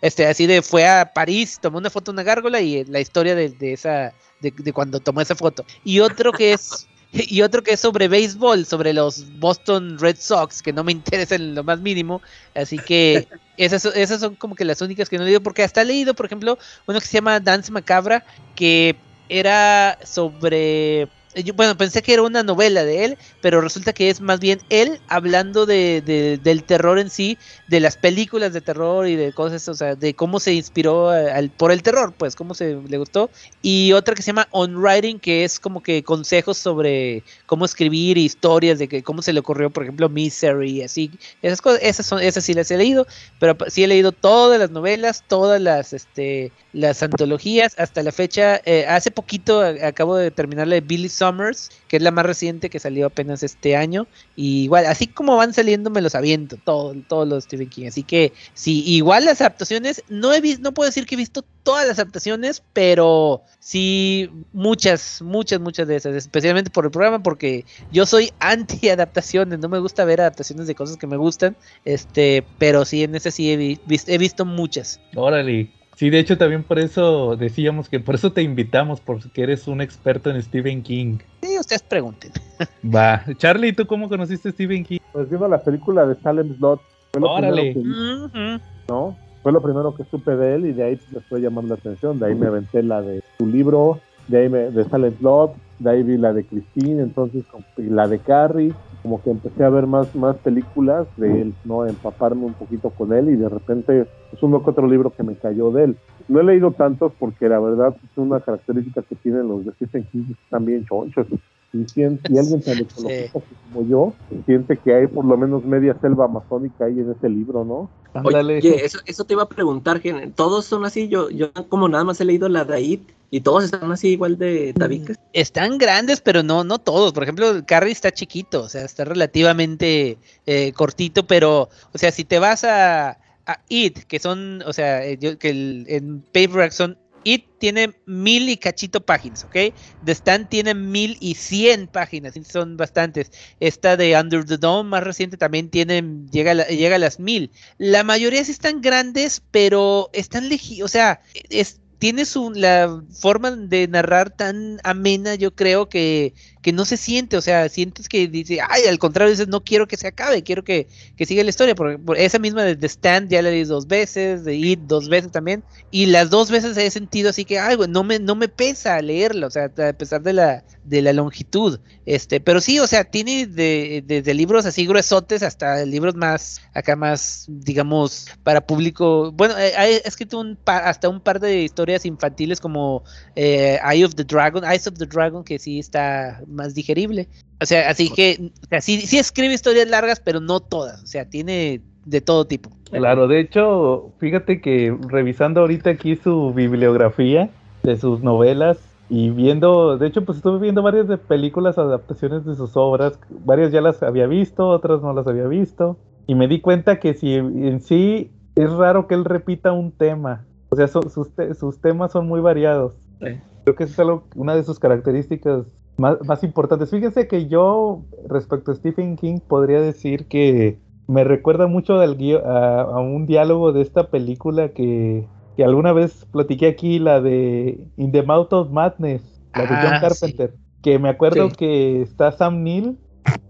[0.00, 3.34] este, así de fue a París, tomó una foto de una gárgola y la historia
[3.34, 5.64] de, esa, de cuando tomó esa foto.
[5.84, 10.62] Y otro que es y otro que es sobre béisbol, sobre los Boston Red Sox,
[10.62, 12.22] que no me interesa en lo más mínimo.
[12.54, 15.82] Así que esas, esas son como que las únicas que no he leído, porque hasta
[15.82, 18.24] he leído, por ejemplo, uno que se llama Dance Macabra,
[18.54, 18.96] que
[19.28, 21.08] era sobre...
[21.34, 24.60] Yo, bueno, pensé que era una novela de él, pero resulta que es más bien
[24.68, 29.32] él hablando de, de- del terror en sí, de las películas de terror y de
[29.32, 32.76] cosas, o sea, de cómo se inspiró eh, al- por el terror, pues, cómo se
[32.86, 33.30] le gustó.
[33.62, 38.18] Y otra que se llama On Writing, que es como que consejos sobre cómo escribir
[38.18, 42.20] historias, de que cómo se le ocurrió, por ejemplo, Misery, así, esas cosas, esas son,
[42.20, 43.06] esas sí las he leído,
[43.38, 48.60] pero sí he leído todas las novelas, todas las, este, las antologías, hasta la fecha,
[48.64, 52.68] eh, hace poquito acabo de terminar la de Billy Summers, que es la más reciente
[52.68, 56.94] que salió apenas este año, y igual, así como van saliendo me los aviento, todo,
[57.08, 60.88] todos los Stephen King, así que sí, igual las adaptaciones, no he visto, no puedo
[60.88, 66.70] decir que he visto todas las adaptaciones, pero sí muchas, muchas, muchas de esas, especialmente
[66.70, 70.96] por el programa, porque yo soy anti adaptaciones, no me gusta ver adaptaciones de cosas
[70.96, 75.00] que me gustan, este, pero sí en ese sí he, vi- he visto muchas.
[75.14, 75.70] Órale.
[76.02, 79.80] Sí, de hecho también por eso decíamos que por eso te invitamos, porque eres un
[79.80, 81.18] experto en Stephen King.
[81.40, 82.32] Sí, ustedes pregunten.
[82.84, 83.22] Va.
[83.36, 84.98] Charlie, ¿tú cómo conociste a Stephen King?
[85.12, 86.80] Pues viendo la película de Salem Slot,
[87.12, 87.72] fue lo Órale.
[87.74, 88.60] que vi, Ujú.
[88.88, 89.16] ¿no?
[89.44, 92.18] Fue lo primero que supe de él y de ahí me fue llamando la atención.
[92.18, 95.88] De ahí me aventé la de su libro, de ahí me, de Silent Slot, de
[95.88, 97.44] ahí vi la de Christine, entonces
[97.76, 98.72] la de Carrie,
[99.02, 101.86] como que empecé a ver más, más películas de él, ¿no?
[101.86, 105.34] Empaparme un poquito con él y de repente es uno que otro libro que me
[105.34, 105.96] cayó de él.
[106.28, 110.06] No he leído tantos porque la verdad es una característica que tienen los de Stephen
[110.12, 111.26] King, están bien chonchos.
[111.72, 113.40] Y, sien- y alguien tan ecologista
[113.72, 117.64] como yo siente que hay por lo menos media selva amazónica ahí en ese libro,
[117.64, 117.90] ¿no?
[118.12, 118.58] Ándale.
[118.58, 122.04] Oye, eso, eso te iba a preguntar, Gen, todos son así, yo, yo como nada
[122.04, 125.16] más he leído la de It y todos están así igual de tabicas.
[125.32, 127.14] Están grandes, pero no, no todos.
[127.14, 132.10] Por ejemplo, el Carrie está chiquito, o sea, está relativamente eh, cortito, pero, o sea,
[132.10, 133.12] si te vas a,
[133.46, 137.94] a It, que son, o sea, eh, yo- que el- en paperback son It tiene
[138.06, 139.56] mil y cachito páginas, ¿ok?
[140.04, 143.30] The Stand tiene mil y cien páginas, son bastantes.
[143.60, 147.50] Esta de Under the Dome, más reciente, también tiene, llega, a llega a las mil.
[147.78, 151.20] La mayoría sí están grandes, pero están leji, o sea,
[151.50, 156.96] es, tiene su, la forma de narrar tan amena, yo creo que, que no se
[156.96, 160.42] siente, o sea, sientes que dice, ay, al contrario, dices, no quiero que se acabe,
[160.42, 163.64] quiero que, que siga la historia, porque por esa misma de Stand ya la leí
[163.64, 167.58] dos veces, de It dos veces también, y las dos veces he sentido así que,
[167.58, 171.12] ay, no me, no me pesa leerla, o sea, a pesar de la, de la
[171.12, 176.60] longitud, este, pero sí, o sea, tiene de- desde libros así gruesotes hasta libros más,
[176.74, 181.62] acá más, digamos, para público, bueno, eh, ha escrito un pa- hasta un par de
[181.62, 183.02] historias infantiles como
[183.36, 187.28] eh, Eye of the Dragon, Eyes of the Dragon, que sí está más digerible.
[187.60, 191.02] O sea, así que, o sea, sí, sí escribe historias largas, pero no todas.
[191.02, 192.70] O sea, tiene de todo tipo.
[192.90, 197.50] Claro, de hecho, fíjate que revisando ahorita aquí su bibliografía
[197.82, 202.54] de sus novelas y viendo, de hecho, pues estuve viendo varias de películas, adaptaciones de
[202.54, 206.60] sus obras, varias ya las había visto, otras no las había visto, y me di
[206.60, 211.34] cuenta que si en sí es raro que él repita un tema, o sea, sus,
[211.34, 212.94] te- sus temas son muy variados.
[213.20, 213.38] Sí.
[213.64, 215.66] Creo que eso es algo, una de sus características
[216.02, 216.90] más, más importantes.
[216.90, 222.80] Fíjense que yo, respecto a Stephen King, podría decir que me recuerda mucho al a,
[222.82, 228.12] a un diálogo de esta película que, que alguna vez platiqué aquí, la de In
[228.12, 231.56] the Mouth of Madness, la de John Ah, Carpenter, que me acuerdo Sí.
[231.56, 232.98] que está Sam Neill,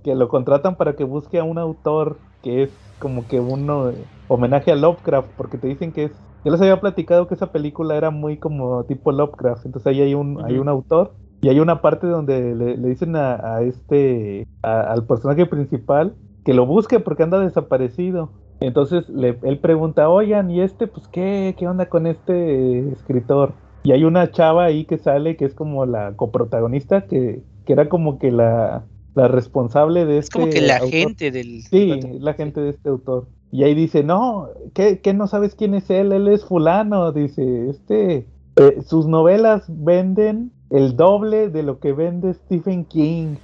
[0.02, 4.06] que lo contratan para que busque a un autor que es como que un eh,
[4.26, 6.22] homenaje a Lovecraft, porque te dicen que es...
[6.44, 10.14] Yo les había platicado que esa película era muy como tipo Lovecraft, entonces ahí hay
[10.14, 10.58] un, hay Ujú.
[10.58, 15.04] un autor y hay una parte donde le, le dicen a, a este, a- al
[15.04, 16.14] personaje principal
[16.44, 18.30] que lo busque porque anda desaparecido.
[18.60, 23.52] Entonces le- él pregunta, oigan, ¿y este, pues qué, qué onda con este escritor?
[23.82, 27.88] Y hay una chava ahí que sale que es como la coprotagonista, que, que era
[27.88, 28.84] como que la,
[29.16, 30.90] la responsable de Es este como que la autor.
[30.90, 31.62] gente del.
[31.62, 33.26] Sí, la gente de este autor.
[33.50, 36.12] Y ahí dice, no, ¿qué, qué no sabes quién es él?
[36.12, 37.10] Él es fulano.
[37.12, 43.36] Dice, este, eh, sus novelas venden el doble de lo que vende Stephen King.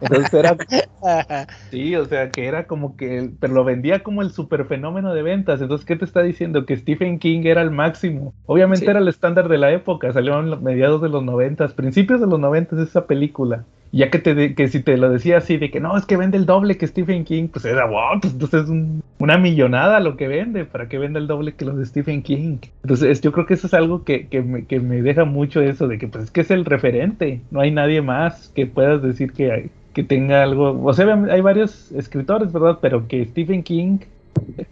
[0.00, 0.56] Entonces era,
[1.70, 5.22] sí, o sea, que era como que, pero lo vendía como el super fenómeno de
[5.22, 5.60] ventas.
[5.60, 6.66] Entonces, ¿qué te está diciendo?
[6.66, 8.34] Que Stephen King era el máximo.
[8.46, 8.90] Obviamente Sí.
[8.90, 12.26] era el estándar de la época, salió en los mediados de los noventas, principios de
[12.26, 13.66] los noventas esa película.
[13.96, 16.16] Ya que te de- que si te lo decía así de que no, es que
[16.16, 20.00] vende el doble que Stephen King, pues era wow, pues entonces es un- una millonada
[20.00, 22.58] lo que vende, para que venda el doble que lo de Stephen King.
[22.82, 25.86] Entonces yo creo que eso es algo que, que, me, que me deja mucho eso,
[25.88, 29.32] de que pues es que es el referente, no hay nadie más que puedas decir
[29.32, 32.78] que, que tenga algo, o sea, hay varios escritores, ¿verdad?
[32.82, 33.98] Pero que Stephen King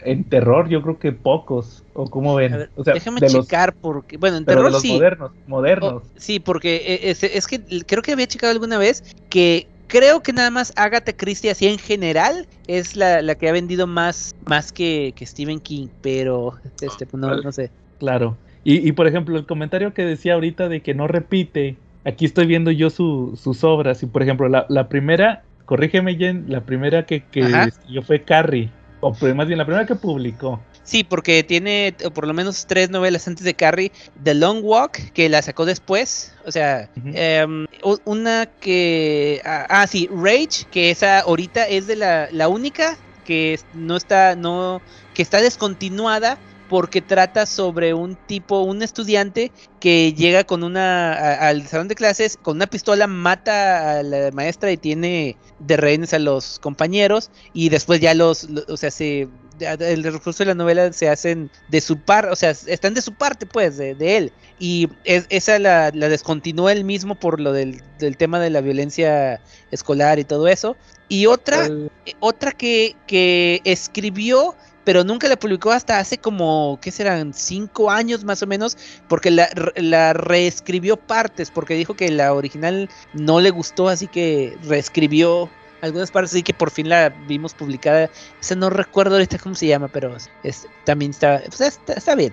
[0.04, 3.46] en terror yo creo que pocos, o como ven, ver, o sea, déjame de los,
[3.46, 4.16] checar porque.
[4.16, 4.92] Bueno, en pero de los sí.
[4.92, 6.02] modernos, modernos.
[6.04, 10.22] Oh, sí, porque eh, es, es que creo que había checado alguna vez que creo
[10.22, 14.34] que nada más Agatha Christie así en general es la, la que ha vendido más,
[14.46, 17.70] más que, que Stephen King, pero este, pues, no, no sé.
[17.98, 18.36] Claro.
[18.64, 22.46] Y, y por ejemplo, el comentario que decía ahorita de que no repite, aquí estoy
[22.46, 24.02] viendo yo su- sus obras.
[24.02, 27.68] Y por ejemplo, la, la primera, corrígeme, Jen, la primera que, que Ajá.
[27.88, 28.70] yo fue Carrie,
[29.02, 30.60] o más bien la primera que publicó.
[30.84, 33.92] Sí, porque tiene eh, por lo menos tres novelas antes de Carrie.
[34.22, 36.32] The Long Walk, que la sacó después.
[36.46, 37.66] O sea, em,
[38.04, 39.42] una que...
[39.44, 44.36] Ah, ah, sí, Rage, que esa ahorita es de la, la única que no está,
[44.36, 44.80] no,
[45.14, 46.38] que está descontinuada
[46.72, 51.94] porque trata sobre un tipo, un estudiante que llega con una a- al salón de
[51.94, 57.30] clases con una pistola, mata a la maestra y tiene de rehenes a los compañeros
[57.52, 59.28] y después ya los, lo- o sea, se
[59.60, 63.12] el recurso de la novela se hacen de su par, o sea, están de su
[63.12, 64.32] parte, pues, de, de él.
[64.58, 68.62] Y es- esa la, la descontinúa él mismo por lo del, del tema de la
[68.62, 70.76] violencia escolar y todo eso.
[71.08, 71.90] Y otra, El-
[72.20, 77.34] otra que, que escribió, pero nunca la publicó hasta hace como, ¿qué serán?
[77.34, 78.76] Cinco años más o menos,
[79.08, 84.56] porque la, la reescribió partes, porque dijo que la original no le gustó, así que
[84.64, 85.50] reescribió
[85.82, 88.10] algunas partes, así que por fin la vimos publicada.
[88.40, 92.32] Esa no recuerdo ahorita cómo se llama, pero es, también está, pues está, está bien.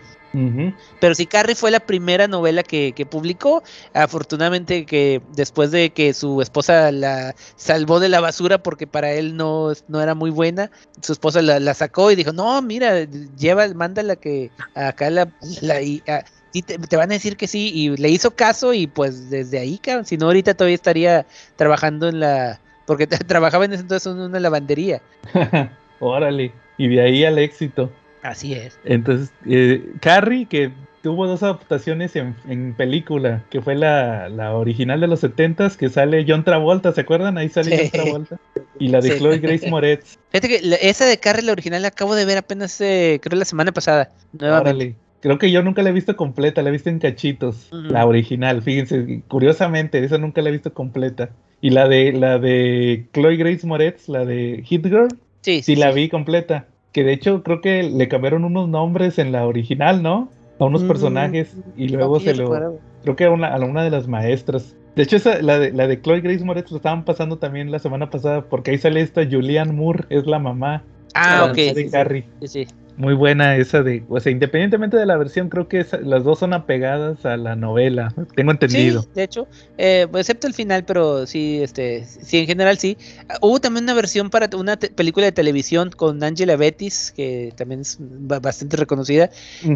[0.99, 3.63] Pero sí, Carrie fue la primera novela que, que publicó.
[3.93, 9.35] Afortunadamente que después de que su esposa la salvó de la basura porque para él
[9.35, 10.69] no, no era muy buena,
[11.01, 13.05] su esposa la, la sacó y dijo, no, mira,
[13.37, 15.33] lleva, mándala que acá la...
[15.61, 16.03] la y,
[16.51, 19.59] sí te, te van a decir que sí y le hizo caso y pues desde
[19.59, 22.59] ahí, si no ahorita todavía estaría trabajando en la...
[22.89, 24.99] Porque trabajaba en ese entonces en una lavandería.
[25.99, 26.51] Órale.
[26.77, 27.91] Y de ahí al éxito.
[28.23, 28.79] Así es.
[28.83, 30.71] Entonces, eh, Carrie, que
[31.03, 35.89] tuvo dos adaptaciones en, en película, que fue la, la original de los 70s, que
[35.89, 37.37] sale John Travolta, ¿se acuerdan?
[37.37, 37.89] Ahí sale Sí.
[37.93, 38.37] John Travolta.
[38.79, 39.19] Y la de Sí.
[39.19, 40.17] Chloe Grace Moretz.
[40.31, 43.37] Fíjate que la- esa de Carrie, la original, la acabo de ver apenas, eh, creo,
[43.37, 44.09] la semana pasada.
[44.33, 44.69] Nuevamente.
[44.69, 44.95] Órale.
[45.21, 47.67] Creo que yo nunca la he visto completa, la he visto en cachitos.
[47.71, 51.29] La original, fíjense, curiosamente, esa nunca la he visto completa.
[51.61, 55.09] Y la de la de Chloe Grace Moretz, la de Hit Girl,
[55.41, 56.67] Sí, sí la vi completa.
[56.91, 60.29] Que de hecho creo que le cambiaron unos nombres en la original, ¿no?
[60.59, 62.79] A unos Mm, personajes y luego se lo recuerdo.
[63.03, 64.75] creo que a una, a una de las maestras.
[64.95, 67.79] De hecho, esa, la, de, la de Chloe Grace Moretz lo estaban pasando también la
[67.79, 70.83] semana pasada, porque ahí sale esta Julianne Moore, es la mamá
[71.13, 71.55] Ah, ok.
[71.55, 72.25] de Carrie.
[72.41, 72.67] Sí, sí.
[72.99, 76.39] Muy buena esa de, o sea, independientemente de la versión, creo que esa- las dos
[76.39, 79.01] son apegadas a la novela, tengo entendido.
[79.01, 79.47] Sí, de hecho,
[79.77, 82.97] eh, excepto el final, pero sí, este, sí, en general sí.
[83.41, 87.95] Hubo también una versión para una película de televisión con Angela Bettis, que también es
[87.99, 89.29] ba- bastante reconocida.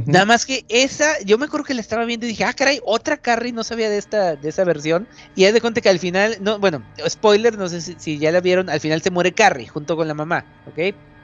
[0.05, 2.79] Nada más que esa, yo me acuerdo que la estaba viendo y dije, ah, caray,
[2.83, 5.07] otra Carrie, no sabía de esta, de esa versión.
[5.33, 8.33] Y haz de cuenta que al final, no, bueno, spoiler, no sé si, si ya
[8.33, 10.77] la vieron, al final se muere Carrie junto con la mamá, ¿ok?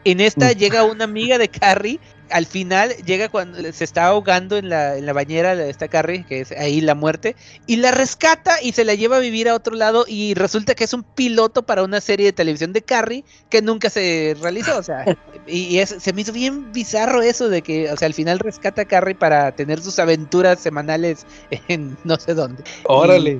[0.05, 1.88] En esta llega una amiga de Carrie,
[2.29, 6.25] al final llega cuando se está ahogando en la, en la bañera de esta Carrie,
[6.25, 7.35] que es ahí la muerte,
[7.65, 10.83] y la rescata y se la lleva a vivir a otro lado y resulta que
[10.83, 14.83] es un piloto para una serie de televisión de Carrie que nunca se realizó, o
[14.83, 15.09] sea,
[15.45, 18.39] y, y es- se me hizo bien bizarro eso de que, o sea, al final
[18.39, 21.25] rescata a Carrie para tener sus aventuras semanales
[21.67, 22.63] en no sé dónde.
[22.83, 23.39] Órale,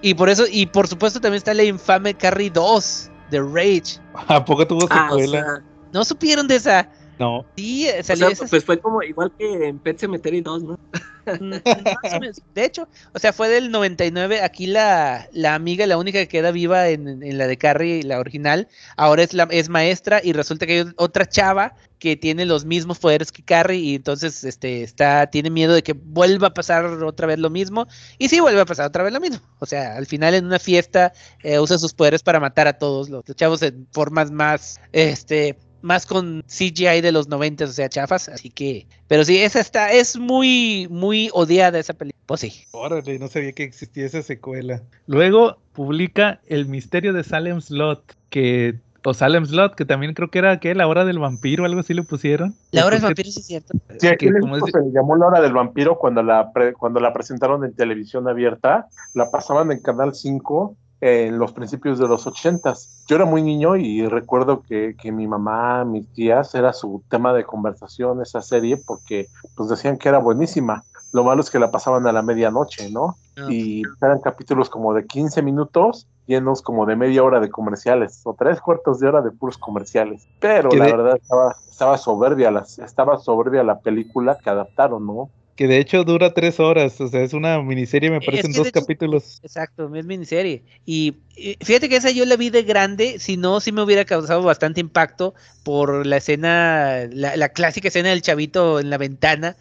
[0.00, 4.00] Y por eso, y por supuesto también está la infame Carrie 2 de Rage.
[4.12, 5.38] ¿a poco tuvo Ah, o secuela?
[5.38, 6.90] sea, ¿No supieron de esa?
[7.18, 7.44] No.
[7.56, 10.78] Sí, eh, o salió sea, pues fue como igual que en Pet Cemetery 2, ¿no?
[11.40, 12.42] Mm, más o menos.
[12.54, 14.40] De hecho, o sea, fue del 99.
[14.42, 18.18] Aquí la, la amiga, la única que queda viva en, en la de Carrie, la
[18.18, 22.64] original, ahora es, la, es maestra y resulta que hay otra chava que tiene los
[22.64, 26.84] mismos poderes que Carrie y entonces este, está, tiene miedo de que vuelva a pasar
[26.86, 27.86] otra vez lo mismo.
[28.18, 29.40] Y sí, vuelve a pasar otra vez lo mismo.
[29.58, 31.12] O sea, al final en una fiesta
[31.42, 35.58] eh, usa sus poderes para matar a todos los, los chavos en formas más, este,
[35.82, 38.28] más con CGI de los 90, o sea, chafas.
[38.28, 42.18] Así que, pero sí, esa está, es muy, muy odiada esa película.
[42.26, 42.52] Pues sí.
[42.72, 44.82] Órale, no sabía que existía esa secuela.
[45.06, 48.74] Luego publica El misterio de Salem Slot, que
[49.04, 51.94] o Salem Slot, que también creo que era que la hora del vampiro, algo así
[51.94, 52.54] le pusieron.
[52.72, 53.72] La hora del vampiro sí es cierto.
[53.98, 56.74] Sí, aquí que como es- se le llamó la hora del vampiro cuando la, pre-
[56.74, 58.88] cuando la presentaron en televisión abierta.
[59.14, 63.04] La pasaban en Canal 5 en los principios de los 80s.
[63.06, 67.32] Yo era muy niño y recuerdo que, que mi mamá, mis tías, era su tema
[67.32, 70.82] de conversación esa serie porque pues decían que era buenísima.
[71.12, 73.16] Lo malo es que la pasaban a la medianoche, ¿no?
[73.36, 73.50] No.
[73.50, 78.34] Y eran capítulos como de 15 minutos llenos como de media hora de comerciales o
[78.34, 80.26] tres cuartos de hora de puros comerciales.
[80.40, 85.30] Pero la de- verdad estaba, estaba soberbia las, estaba soberbia la película que adaptaron, ¿no?
[85.58, 88.80] Que de hecho dura tres horas, o sea, es una miniserie, me parecen dos hecho-
[88.80, 89.40] capítulos.
[89.42, 90.62] Exacto, es miniserie.
[90.86, 94.04] Y y fíjate que esa yo la vi de grande, si no, sí me hubiera
[94.04, 99.56] causado bastante impacto por la escena, la, la clásica escena del chavito en la ventana,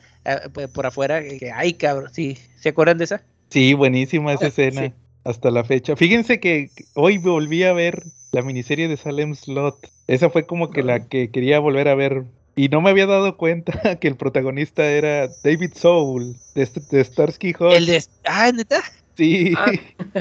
[0.54, 3.24] p- por afuera, que, ay cabrón, sí, ¿se acuerdan de esa?
[3.50, 4.94] Sí, buenísima esa escena, Sí.
[5.24, 5.96] hasta la fecha.
[5.96, 8.04] Fíjense que hoy volví a ver
[8.34, 9.90] la miniserie de Salem Slot.
[10.06, 12.24] Esa fue como que la que quería volver a ver.
[12.58, 17.04] Y no me había dado cuenta que el protagonista era David Soul, de, este- de
[17.04, 17.74] Starsky Hutch.
[17.74, 18.82] El de, ah, neta,
[19.16, 19.54] Sí.
[19.56, 19.72] Ah.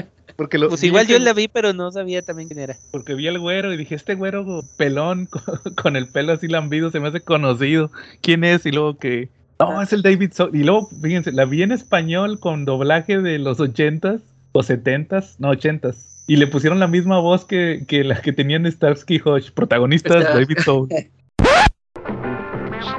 [0.37, 2.77] Porque lo, pues igual yo la vi, pero no sabía también quién era.
[2.91, 6.91] Porque vi al güero y dije, este güero pelón con, con el pelo así lambido
[6.91, 7.91] se me hace conocido.
[8.21, 8.63] ¿Quién es?
[8.67, 9.29] Y luego que...
[9.59, 10.55] No, es el David Soul.
[10.55, 15.49] Y luego, fíjense, la vi en español con doblaje de los ochentas o setentas, no
[15.49, 16.23] ochentas.
[16.27, 20.59] Y le pusieron la misma voz que, que la que tenían Starsky Hodge, protagonistas David
[20.63, 20.89] Soul.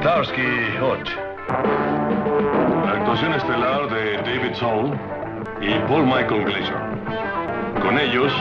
[0.01, 0.43] Starsky
[0.81, 1.11] Hodge.
[2.85, 4.93] La actuación estelar de David Soul
[5.61, 7.83] y Paul Michael Glazer.
[7.83, 8.33] Con ellos,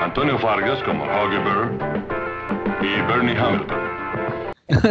[0.00, 1.70] Antonio Vargas como Augie Burr
[2.82, 3.78] y Bernie Hamilton.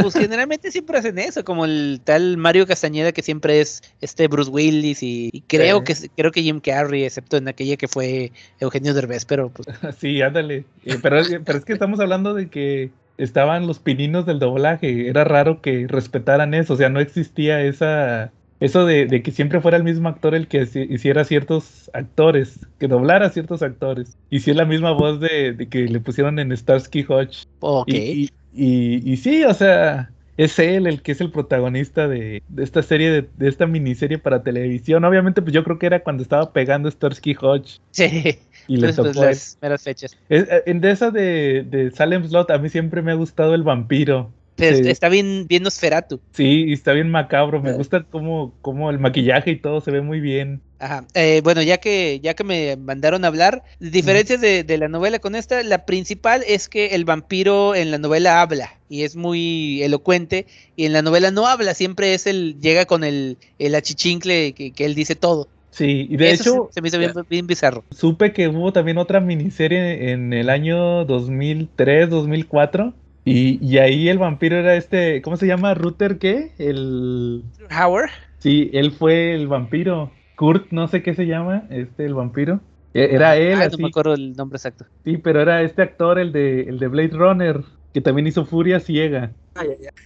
[0.02, 4.50] Pues generalmente siempre hacen eso, como el tal Mario Castañeda que siempre es este Bruce
[4.52, 5.84] Willis y, y creo Sí.
[5.84, 9.68] que creo que Jim Carrey, excepto en aquella que fue Eugenio Derbez, pero pues
[10.00, 10.66] Sí, ándale.
[10.86, 15.08] Eh, Pero, es- pero es que estamos hablando de que estaban los pininos del doblaje.
[15.10, 16.74] Era raro que respetaran eso.
[16.74, 18.34] O sea, no existía esa.
[18.60, 22.66] Eso de, de que siempre fuera el mismo actor el que hici- hiciera ciertos actores,
[22.80, 24.18] que doblara ciertos actores.
[24.30, 27.44] Y si es la misma voz de, de que le pusieron en Starsky Hodge.
[27.60, 27.94] ok.
[27.94, 32.42] Y, y, y- y sí, o sea, es él el que es el protagonista de,
[32.48, 35.04] de esta serie, de, de esta miniserie para televisión.
[35.06, 39.58] Obviamente, pues yo creo que era cuando estaba pegando Starsky Hodge Sí, y tocó las
[39.62, 40.18] meras fechas.
[40.30, 43.54] Es- eh, En de esa de, de Salem Slot, a mí siempre me ha gustado
[43.56, 44.32] el vampiro.
[44.56, 44.66] Sí.
[44.66, 46.22] Está bien, bien Nosferatu.
[46.34, 47.60] Sí, y está bien macabro.
[47.60, 47.74] Me Eh.
[47.74, 50.62] gusta como, como el maquillaje y todo se ve muy bien.
[50.78, 51.06] Ajá.
[51.16, 55.18] Eh, bueno, ya que, ya que me mandaron a hablar, diferencias de, de la novela
[55.18, 59.82] con esta, la principal es que el vampiro en la novela habla y es muy
[59.82, 60.46] elocuente,
[60.76, 64.72] y en la novela no habla, siempre es el, llega con el, el achichincle que,
[64.72, 65.48] que él dice todo.
[65.74, 67.86] Sí, y de Eso hecho, se, se me hizo bien, bien bizarro.
[67.92, 72.96] supe que hubo también otra miniserie en el año 2003, 2004.
[73.26, 75.74] Y, y ahí el vampiro era este, ¿cómo se llama?
[75.76, 76.54] ¿Ruther qué?
[76.58, 77.44] El...
[77.72, 80.12] Howard, Sí, él fue el vampiro.
[80.36, 82.62] Kurt, no sé qué se llama, este, el vampiro.
[82.94, 84.86] E- Era él, Ah, no me acuerdo el nombre exacto.
[85.04, 87.62] Sí, pero era este actor, el de, el de Blade Runner,
[87.94, 89.32] que también hizo Furia Ciega.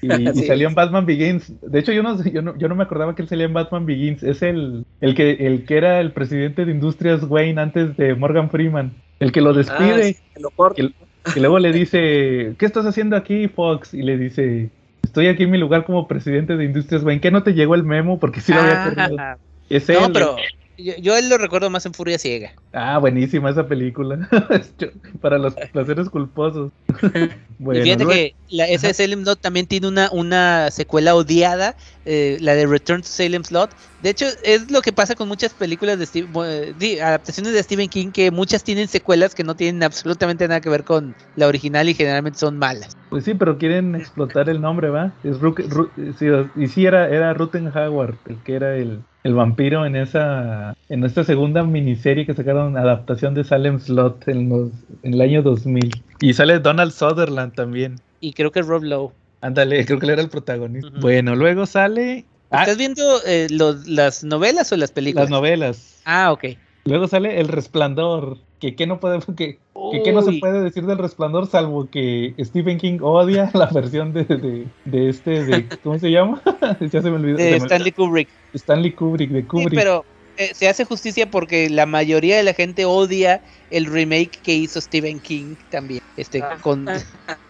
[0.02, 0.46] Y, y Sí.
[0.46, 1.54] salió en Batman Begins.
[1.62, 3.86] De hecho, yo no, yo no, yo no me acordaba que él salía en Batman
[3.86, 4.24] Begins.
[4.24, 8.50] Es el, el, que, el que era el presidente de Industrias Wayne antes de Morgan
[8.50, 8.94] Freeman.
[9.20, 10.04] El que lo Ah, despide.
[10.14, 10.82] sí, que lo corta.
[10.82, 10.92] que-
[11.36, 13.94] Y luego le dice, ¿qué estás haciendo aquí, Fox?
[13.94, 14.70] Y le dice,
[15.04, 17.22] estoy aquí en mi lugar como presidente de Industrias Wayne.
[17.22, 18.20] ¿Qué no te llegó el memo?
[18.20, 19.16] Porque sí lo había corrido.
[19.20, 19.38] Ah,
[19.70, 20.12] Es no, él.
[20.14, 20.36] pero
[20.78, 22.54] yo, yo él lo recuerdo más en Furia Ciega.
[22.74, 24.28] Ah, buenísima esa película.
[25.22, 26.72] Para los placeres culposos.
[27.60, 31.76] bueno, y fíjate que la, esa de Salem Slot también tiene una, una secuela odiada,
[32.06, 33.76] eh, la de Return to Salem Slot.
[34.00, 37.90] De hecho, es lo que pasa con muchas películas de Steve- di- adaptaciones de Stephen
[37.90, 41.90] King, que muchas tienen secuelas que no tienen absolutamente nada que ver con la original
[41.90, 42.96] y generalmente son malas.
[43.10, 45.14] Pues sí, pero quieren explotar el nombre, ¿va?
[45.24, 46.28] Es Rook- Ru- sí,
[46.62, 51.04] y sí era, era Rutten Howard, el que era el, el vampiro en esa en
[51.04, 54.72] esta segunda miniserie que sacaron adaptación de Salem Slot en, los,
[55.04, 55.92] en el año 2000.
[56.22, 57.98] Y sale Donald Sutherland también.
[58.22, 59.12] Y creo que Rob Lowe.
[59.42, 60.90] Ándale, creo que él era el protagonista.
[61.00, 63.48] Bueno, luego sale ah, ¿Estás viendo eh,
[63.86, 65.26] las novelas o las películas?
[65.26, 66.02] las novelas.
[66.06, 66.46] Ah, ok.
[66.86, 69.60] Luego sale El Resplandor, que qué no puede que,
[69.92, 74.14] que qué no se puede decir del Resplandor salvo que Stephen King odia la versión
[74.14, 76.42] de, de, de este de ¿cómo se llama?
[76.82, 77.38] ya se me olvidó.
[77.38, 78.30] De se me- Stanley Kubrick.
[78.54, 79.76] Stanley Kubrick de Sí, Kubrick.
[79.76, 80.06] pero
[80.38, 84.80] eh, se hace justicia porque la mayoría de la gente odia el remake que hizo
[84.82, 86.02] Stephen King también.
[86.16, 86.88] Este, con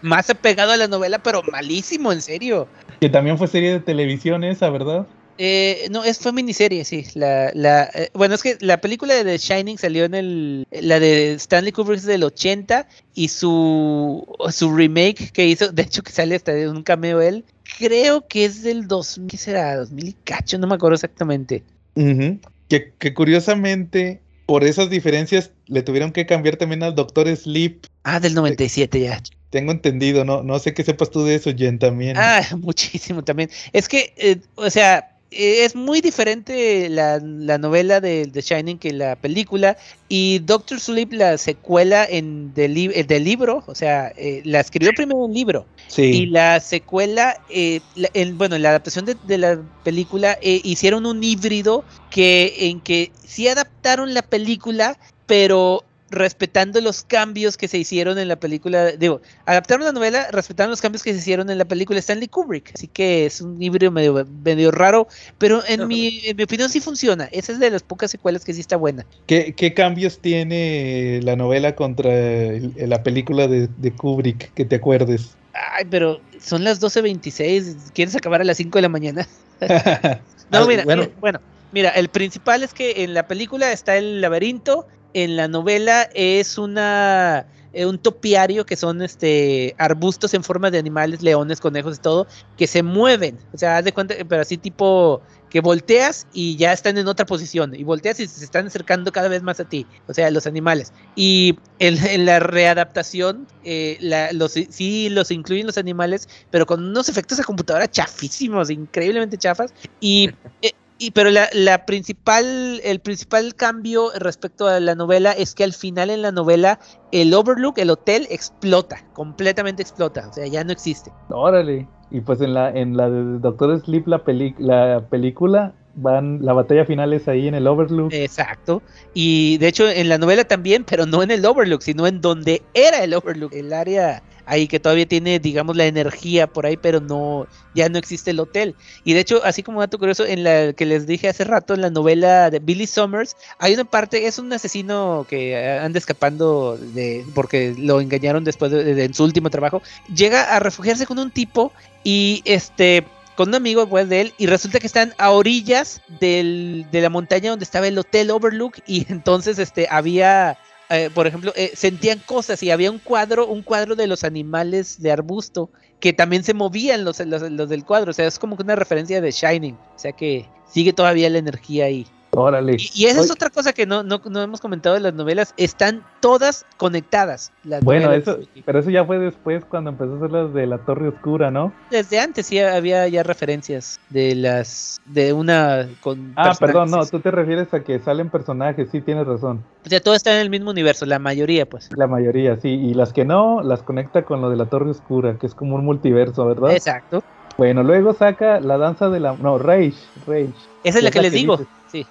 [0.02, 2.68] más apegado a la novela, pero malísimo, en serio.
[3.00, 5.06] Que también fue serie de televisión esa, ¿verdad?
[5.38, 7.06] Eh, no, es fue miniserie, sí.
[7.14, 10.66] La, la, eh, bueno, es que la película de The Shining salió en el.
[10.70, 16.02] La de Stanley Kubrick es del 80 y su, su remake que hizo, de hecho,
[16.02, 17.44] que sale hasta de un cameo él,
[17.78, 19.76] creo que es del 2000, ¿qué será?
[19.76, 21.62] 2000 y cacho, no me acuerdo exactamente.
[21.94, 27.86] que, que curiosamente, por esas diferencias, le tuvieron que cambiar también al Doctor Sleep.
[28.02, 29.22] Ah, del 97 ya.
[29.50, 32.16] Tengo entendido, no, no sé qué sepas tú de eso, Jen, también.
[32.18, 33.50] Ah, muchísimo también.
[33.72, 38.92] Es que, eh, o sea, es muy diferente la, la novela de The Shining que
[38.92, 39.76] la película.
[40.08, 44.60] Y Doctor Sleep, la secuela en del, li- eh, del libro, o sea, eh, la
[44.60, 45.66] escribió primero en libro.
[45.86, 46.26] Y sí.
[46.26, 51.04] la secuela, eh, la- en, bueno, en la adaptación de, de la película, eh, hicieron
[51.06, 57.78] un híbrido que en que sí adaptaron la película, pero respetando los cambios que se
[57.78, 61.58] hicieron en la película, digo, adaptaron la novela, respetando los cambios que se hicieron en
[61.58, 65.08] la película Stanley Kubrick, así que es un híbrido medio, medio raro,
[65.38, 68.54] pero en mi, en mi opinión sí funciona, esa es de las pocas secuelas que
[68.54, 69.06] sí está buena.
[69.26, 74.76] ¿Qué, qué cambios tiene la novela contra el- la película de, de Kubrick, que te
[74.76, 75.38] acuerdes?
[75.52, 79.28] Ay, pero son las 12.26, ¿quieres acabar a las 5 de la mañana?
[80.50, 81.02] No, Ah, mira, bueno.
[81.02, 85.48] mira, bueno, mira, el principal es que en la película está el laberinto, en la
[85.48, 91.60] novela es una eh, un topiario que son este arbustos en forma de animales, leones,
[91.60, 92.26] conejos y todo,
[92.56, 93.38] que se mueven.
[93.52, 97.24] O sea, haz de cuenta, pero así tipo que volteas y ya están en otra
[97.26, 100.46] posición, y volteas y se están acercando cada vez más a ti, o sea, los
[100.46, 100.92] animales.
[101.14, 106.84] Y en, en la readaptación, eh, la- los, sí los incluyen los animales, pero con
[106.84, 109.72] unos efectos de computadora chafísimos, increíblemente chafas.
[110.00, 110.30] Y,
[110.62, 115.64] eh, y pero la, la principal, el principal cambio respecto a la novela es que
[115.64, 116.78] al final en la novela
[117.12, 121.12] el Overlook, el hotel, explota, completamente explota, o sea, ya no existe.
[121.30, 121.88] Órale.
[122.10, 126.54] Y pues en la, en la de Doctor Sleep, la, peli- la película, van, la
[126.54, 128.12] batalla final es ahí en el Overlook.
[128.12, 128.82] Exacto.
[129.12, 132.62] Y de hecho en la novela también, pero no en el Overlook, sino en donde
[132.72, 137.00] era el Overlook, el área ahí que todavía tiene, digamos, la energía por ahí, pero
[137.00, 138.74] no, ya no existe el hotel.
[139.04, 141.82] Y de hecho, así como dato curioso, en la que les dije hace rato, en
[141.82, 146.78] la novela de Billy Summers, hay una parte, es un asesino que eh, anda escapando
[146.78, 149.82] de, porque lo engañaron después de, su último trabajo,
[150.14, 151.72] llega a refugiarse con un tipo
[152.02, 153.04] y este
[153.36, 157.08] con un amigo pues, de él y resulta que están a orillas del, de la
[157.08, 160.58] montaña donde estaba el hotel Overlook y entonces este había
[160.90, 165.00] eh, por ejemplo, eh, sentían cosas y había un cuadro, un cuadro de los animales
[165.00, 165.70] de arbusto
[166.00, 168.10] que también se movían los, los, los del cuadro.
[168.10, 169.74] O sea, es como una referencia de Shining.
[169.74, 172.06] O sea que sigue todavía la energía ahí.
[172.32, 172.76] Órale.
[172.78, 175.54] Y, y esa es otra cosa que no, no, no hemos comentado de las novelas.
[175.56, 177.52] Están todas conectadas.
[177.64, 180.78] las Bueno, eso, pero eso ya fue después cuando empezó a hacer las de la
[180.78, 181.72] Torre Oscura, ¿no?
[181.90, 185.00] Desde antes sí había ya referencias de las.
[185.06, 185.88] de una.
[186.00, 189.64] con Ah, perdón, no, tú te refieres a que salen personajes, sí, tienes razón.
[189.84, 191.88] O sea, todo está en el mismo universo, la mayoría, pues.
[191.96, 195.38] La mayoría, sí, y las que no, las conecta con lo de la Torre Oscura,
[195.38, 196.72] que es como un multiverso, ¿verdad?
[196.72, 197.22] Exacto.
[197.56, 199.32] Bueno, luego saca la danza de la...
[199.32, 199.94] No, Rage,
[200.26, 200.52] Rage.
[200.84, 201.56] Esa es la que les digo.
[201.56, 201.77] dices.
[201.90, 202.06] Sí.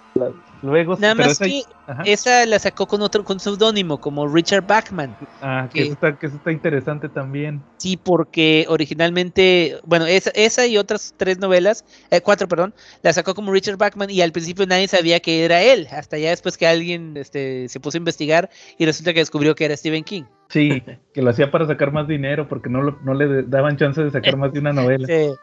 [0.64, 2.02] Luego, Nada más esa- que Ajá.
[2.06, 5.16] esa la sacó con otro con seudónimo, como Richard Bachman.
[5.42, 7.62] Ah, que que- eso, está, que eso está interesante también.
[7.78, 12.74] Sí, porque originalmente, bueno, esa, esa y otras tres novelas, eh, cuatro, perdón,
[13.04, 16.32] la sacó como Richard Bachman y al principio nadie sabía que era él, hasta ya
[16.32, 18.50] después que alguien este, se puso a investigar
[18.80, 20.24] y resulta que descubrió que era Stephen King.
[20.50, 20.82] Sí,
[21.14, 24.10] que lo hacía para sacar más dinero porque no, lo- no le daban chance de
[24.10, 25.06] sacar más de una novela.
[25.06, 25.36] Sí.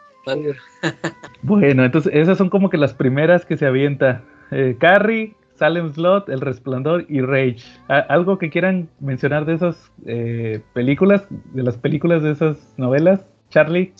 [1.41, 4.23] Bueno, entonces esas son como que las primeras que se avienta.
[4.51, 7.57] Eh, Carrie, Salem Slot, El Resplandor y Rage.
[7.87, 13.25] ¿A- ¿Algo que quieran mencionar de esas eh, películas, de las películas de esas novelas?
[13.49, 13.93] Charlie.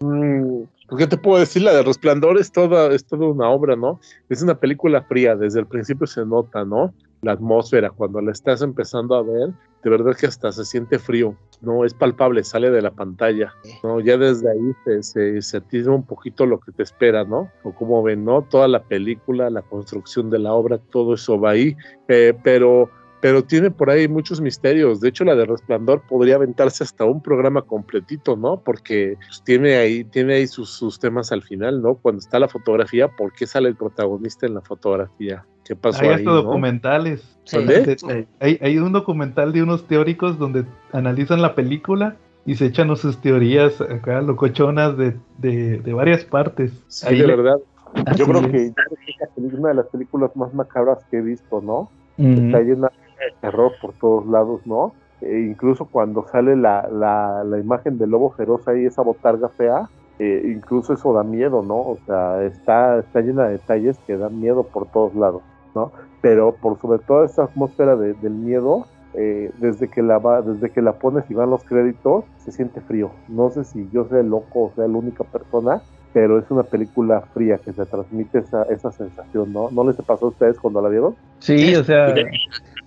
[0.00, 1.62] Mm, pues, ¿Qué te puedo decir?
[1.62, 4.00] La de Resplandor es toda, es toda una obra, ¿no?
[4.28, 6.92] Es una película fría, desde el principio se nota, ¿no?
[7.22, 9.48] La atmósfera, cuando la estás empezando a ver,
[9.84, 11.84] de verdad que hasta se siente frío, ¿no?
[11.84, 14.00] Es palpable, sale de la pantalla, ¿no?
[14.00, 17.50] Ya desde ahí se, se, se atisba un poquito lo que te espera, ¿no?
[17.62, 18.42] O como ven, ¿no?
[18.42, 21.76] Toda la película, la construcción de la obra, todo eso va ahí,
[22.08, 22.88] eh, pero
[23.24, 25.00] pero tiene por ahí muchos misterios.
[25.00, 28.60] De hecho, la de Resplandor podría aventarse hasta un programa completito, ¿no?
[28.60, 31.94] Porque pues, tiene ahí, tiene ahí sus, sus temas al final, ¿no?
[31.94, 35.46] Cuando está la fotografía, ¿por qué sale el protagonista en la fotografía?
[35.64, 36.14] ¿Qué pasó Hay ahí?
[36.16, 36.34] hasta no?
[36.42, 37.38] documentales.
[37.44, 37.56] Sí.
[37.56, 37.96] ¿Dónde?
[37.98, 42.94] Donde- Hay, hay un documental de unos teóricos donde analizan la película y se echan
[42.94, 46.72] sus teorías acá locochonas de, de, de varias partes.
[46.88, 47.56] Sí, Ahí de le- verdad.
[48.04, 48.48] Así Yo creo es.
[48.48, 51.88] que es una de las películas más macabras que he visto, ¿no?
[52.16, 52.28] Ujú.
[52.46, 52.92] está llena
[53.40, 54.92] terror por todos lados, ¿no?
[55.20, 59.88] E incluso cuando sale la, la, la imagen del lobo feroz ahí, esa botarga fea,
[60.18, 61.76] eh, incluso eso da miedo, ¿no?
[61.76, 65.42] O sea, está, está llena de detalles que dan miedo por todos lados,
[65.74, 65.92] ¿no?
[66.20, 70.70] Pero por sobre todo esa atmósfera de- del miedo, eh, desde, que la va, desde
[70.70, 73.10] que la pones y van los créditos, se siente frío.
[73.28, 75.82] No sé si yo sea el loco o sea la única persona,
[76.12, 79.70] pero es una película fría que se transmite esa, esa sensación, ¿no?
[79.70, 81.14] ¿No les pasó a ustedes cuando la vieron?
[81.40, 82.06] Sí, o sea,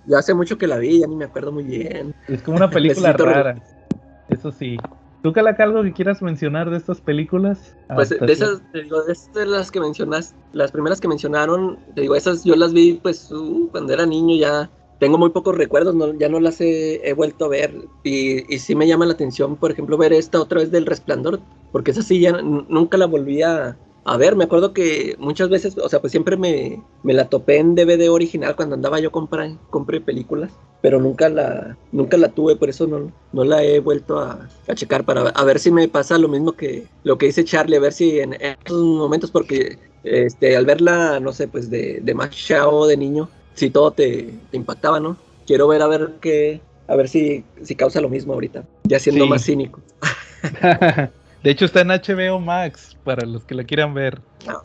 [0.08, 2.14] Yo hace mucho que la vi, ya ni me acuerdo muy bien.
[2.26, 3.62] es como una película re- rara.
[4.28, 4.76] Eso sí.
[5.22, 7.76] ¿Tú, Calaca, algo que quieras mencionar de estas películas?
[7.94, 11.84] Pues de esas, te digo, de esas de las que mencionas, las primeras que mencionaron,
[11.94, 14.70] te digo, esas yo las vi pues uh, cuando era niño ya.
[14.98, 17.88] Tengo muy pocos recuerdos, no, ya no las he, he vuelto a ver.
[18.02, 21.40] Y, y sí me llama la atención, por ejemplo, ver esta otra vez del Resplandor,
[21.70, 23.78] porque esa sí ya nunca la volví a,
[24.12, 24.36] a ver.
[24.36, 28.08] Me acuerdo que muchas veces, o sea, pues siempre me, me la topé en DVD
[28.08, 32.86] original cuando andaba yo compra, compré películas, pero nunca la, nunca la tuve, por eso
[32.86, 36.28] no, no la he vuelto a, a checar para a ver si me pasa lo
[36.28, 40.56] mismo que lo que dice Charlie, a ver si en, en estos momentos, porque este,
[40.56, 44.56] al verla, no sé, pues de, de más chavo de niño, si todo te, te
[44.56, 45.16] impactaba, ¿no?
[45.46, 49.24] Quiero ver a ver qué, a ver si, si causa lo mismo ahorita, ya siendo
[49.24, 49.30] Sí.
[49.30, 49.80] más cínico.
[51.42, 54.20] de hecho, está en HBO Max para los que la quieran ver.
[54.46, 54.60] Ah,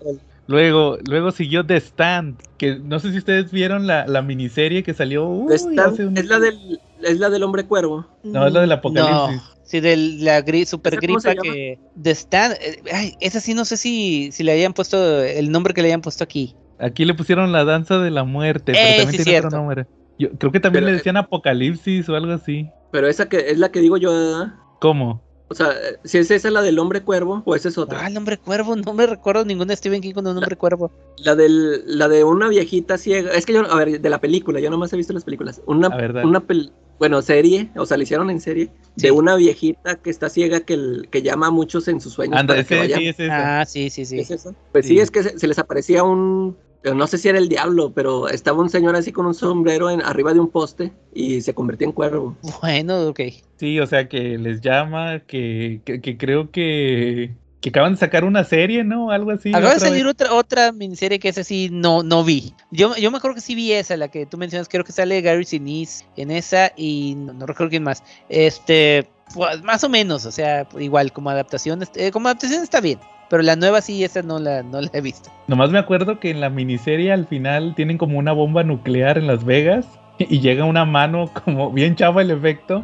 [0.46, 4.94] Luego, luego siguió The Stand, que no sé si ustedes vieron la, la miniserie que
[4.94, 5.26] salió.
[5.26, 8.06] uy, hace un- es la del es la del hombre cuervo.
[8.24, 9.42] No, es la del apocalipsis.
[9.42, 13.14] No, sí, de la gri- super ¿Esa cómo se gripa que de Stan, eh, ay,
[13.20, 16.24] esa sí no sé si, si le hayan puesto el nombre que le hayan puesto
[16.24, 16.56] aquí.
[16.78, 19.86] Aquí le pusieron la danza de la muerte, pero Eh, también sí, tiene otro nombre.
[20.18, 22.70] Yo creo que también Pero, le eh, decían apocalipsis o algo así.
[22.92, 24.54] Pero esa que es la que digo yo, ¿verdad?
[24.80, 25.24] ¿Cómo?
[25.54, 25.74] O sea,
[26.04, 28.00] si es esa la del hombre cuervo o esa es otra.
[28.02, 30.92] Ah, el nombre cuervo, no me recuerdo ningún Stephen King con un nombre cuervo.
[31.18, 33.32] La del, la de una viejita ciega.
[33.32, 35.62] Es que yo, a ver, de la película, yo nomás he visto las películas.
[35.66, 39.08] Una, ver, una pel- bueno, serie, o sea, la hicieron en serie, Sí.
[39.08, 42.38] de una viejita que está ciega que, el- que llama a muchos en sus sueños
[42.40, 43.62] Anda, para que ese, sí, es esa.
[43.62, 44.20] Ah, sí, sí, sí.
[44.20, 44.56] ¿Es eso?
[44.72, 45.00] Pues sí, Sí.
[45.00, 48.28] es que se, se les aparecía un, pero no sé si era el diablo, pero
[48.28, 51.88] estaba un señor así con un sombrero en, arriba de un poste y se convertía
[51.88, 52.36] en cuervo.
[52.62, 53.22] Bueno, ok.
[53.58, 57.32] Sí, o sea que les llama, que, que, que creo que,
[57.62, 59.12] que acaban de sacar una serie, ¿no?
[59.12, 59.50] Algo así.
[59.50, 62.54] Acaba de salir otra, otra miniserie que esa sí no, no vi.
[62.72, 65.22] Yo, yo me acuerdo que sí vi esa, la que tú mencionas, creo que sale
[65.22, 68.04] Gary Sinise en esa y no, no recuerdo quién más.
[68.28, 72.82] Este, pues más o menos, o sea, igual como adaptación, este, eh, como adaptación está
[72.82, 73.00] bien.
[73.30, 75.32] Pero la nueva sí, esa no la, no la he visto.
[75.48, 79.28] Nomás me acuerdo que en la miniserie al final tienen como una bomba nuclear en
[79.28, 79.86] Las Vegas
[80.20, 82.84] y llega una mano como bien chava el efecto,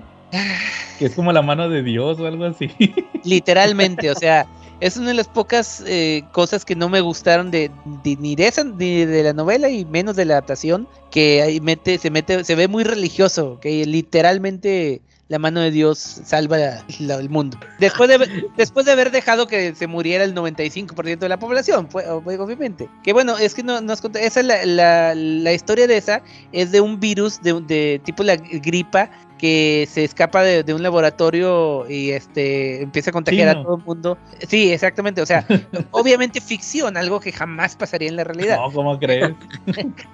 [0.98, 2.70] que es como la mano de Dios o algo así.
[3.24, 4.48] Literalmente, o sea,
[4.80, 7.70] es una de las pocas eh, cosas que no me gustaron de,
[8.04, 11.60] de- ni de esa ni de la novela y menos de la adaptación, que ahí
[11.60, 16.84] mete, se mete, se ve muy religioso, que literalmente la mano de Dios salva la-
[17.00, 17.58] la- el mundo.
[17.80, 21.90] Después de, haber- después de haber dejado que se muriera el 95% de la población,
[21.90, 22.90] fue- ob- obviamente.
[23.04, 26.22] Que bueno, es que no nos conté, esa es la, la, la historia de esa,
[26.52, 29.10] es de un virus de, de tipo la gripa
[29.40, 33.84] que se escapa de, de un laboratorio y este empieza a contagiar a todo el
[33.84, 34.18] mundo.
[34.48, 35.22] Sí, exactamente.
[35.22, 35.46] O sea,
[35.92, 38.58] obviamente ficción, algo que jamás pasaría en la realidad.
[38.58, 39.32] No, ¿cómo crees?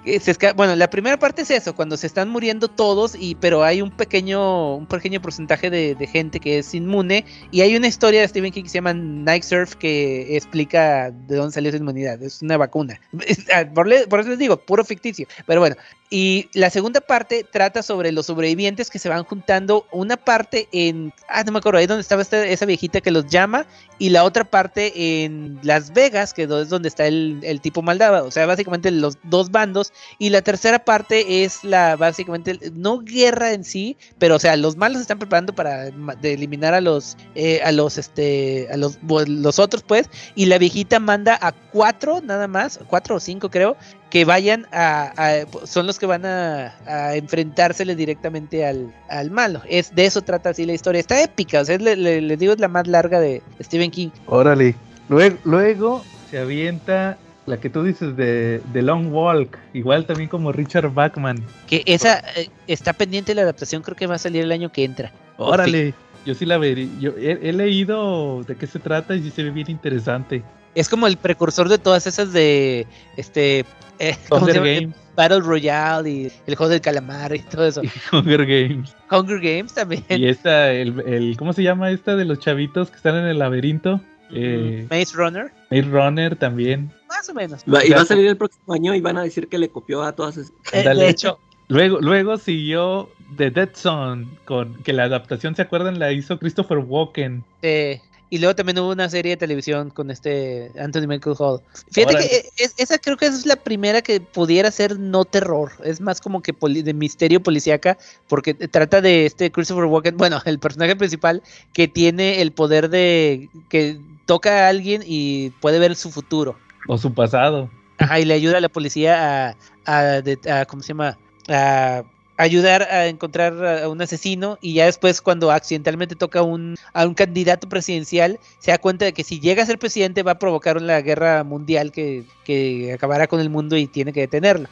[0.22, 3.82] Se bueno, la primera parte es eso, cuando se están muriendo todos, y pero hay
[3.82, 8.20] un pequeño, un pequeño porcentaje de, de gente que es inmune, y hay una historia
[8.20, 12.22] de Stephen King que se llama Night Surf que explica de dónde salió esa inmunidad.
[12.22, 13.00] Es una vacuna.
[13.74, 15.26] Por eso les digo, puro ficticio.
[15.46, 15.76] Pero bueno,
[16.08, 19.86] y la segunda parte trata sobre los sobrevivientes que se van juntando.
[19.90, 21.12] Una parte en.
[21.28, 23.66] Ah, no me acuerdo, ahí donde estaba esta- esa viejita que los llama.
[23.98, 28.26] Y la otra parte en Las Vegas, que es donde está el, el tipo malvado.
[28.26, 29.92] O sea, básicamente los dos bandos.
[30.18, 34.76] Y la tercera parte es la, básicamente, no guerra en sí, pero o sea, los
[34.76, 35.90] malos están preparando para
[36.22, 40.08] eliminar a los, eh, a los, este, a los, los otros, pues.
[40.34, 43.76] Y la viejita manda a cuatro, nada más, cuatro o cinco creo,
[44.10, 49.62] que vayan a, a- son los que van a, a enfrentársele directamente al, al malo.
[49.68, 51.00] Es de eso trata así la historia.
[51.00, 54.10] Está épica, o sea, le- le- les digo es la más larga de Stephen King.
[54.26, 54.74] Órale.
[55.08, 60.50] Luego, luego se avienta la que tú dices de, de Long Walk, igual también como
[60.50, 61.44] Richard Bachman.
[61.68, 64.82] Que esa eh, está pendiente la adaptación, creo que va a salir el año que
[64.84, 65.12] entra.
[65.36, 66.88] Órale, yo sí la veré.
[67.00, 70.42] Yo he, he leído de qué se trata y sí se ve bien interesante.
[70.74, 73.64] Es como el precursor de todas esas de este
[73.98, 74.80] eh, ¿cómo se Hunger?
[74.82, 74.96] Games.
[75.16, 77.82] Battle Royale y el juego del calamar y todo eso.
[77.82, 78.94] Y Hunger Games.
[79.10, 80.04] Hunger Games también.
[80.10, 83.38] Y esta, el, el, ¿cómo se llama esta de los chavitos que están en el
[83.38, 84.00] laberinto?
[84.32, 86.90] Eh, Maze Runner, Maze Runner también.
[87.08, 87.62] más o menos.
[87.72, 90.02] Va- y va a salir el próximo año y van a decir que le copió
[90.02, 90.52] a todas esas.
[90.72, 95.98] Eh, de hecho, Luego, luego siguió The Dead Zone, con que la adaptación, ¿se acuerdan?
[95.98, 97.42] La hizo Christopher Walken.
[97.62, 98.00] eh,
[98.30, 101.60] y luego también hubo una serie de televisión con este Anthony Michael Hall.
[101.90, 105.72] Fíjate que eh, es- esa creo que es la primera que pudiera ser no terror.
[105.84, 107.98] Es más como que poli- de misterio policíaca,
[108.28, 111.42] porque trata de este Christopher Walken, bueno, el personaje principal
[111.72, 116.56] que tiene el poder de que toca a alguien y puede ver su futuro.
[116.88, 117.70] O su pasado.
[117.98, 121.16] Ajá, y le ayuda a la policía a, a, de- a- ¿cómo se llama?
[121.48, 122.02] A
[122.36, 127.06] ayudar a encontrar a un asesino y ya después cuando accidentalmente toca a un, a
[127.06, 130.38] un candidato presidencial se da cuenta de que si llega a ser presidente va a
[130.38, 134.68] provocar una guerra mundial que, que acabará con el mundo y tiene que detenerla.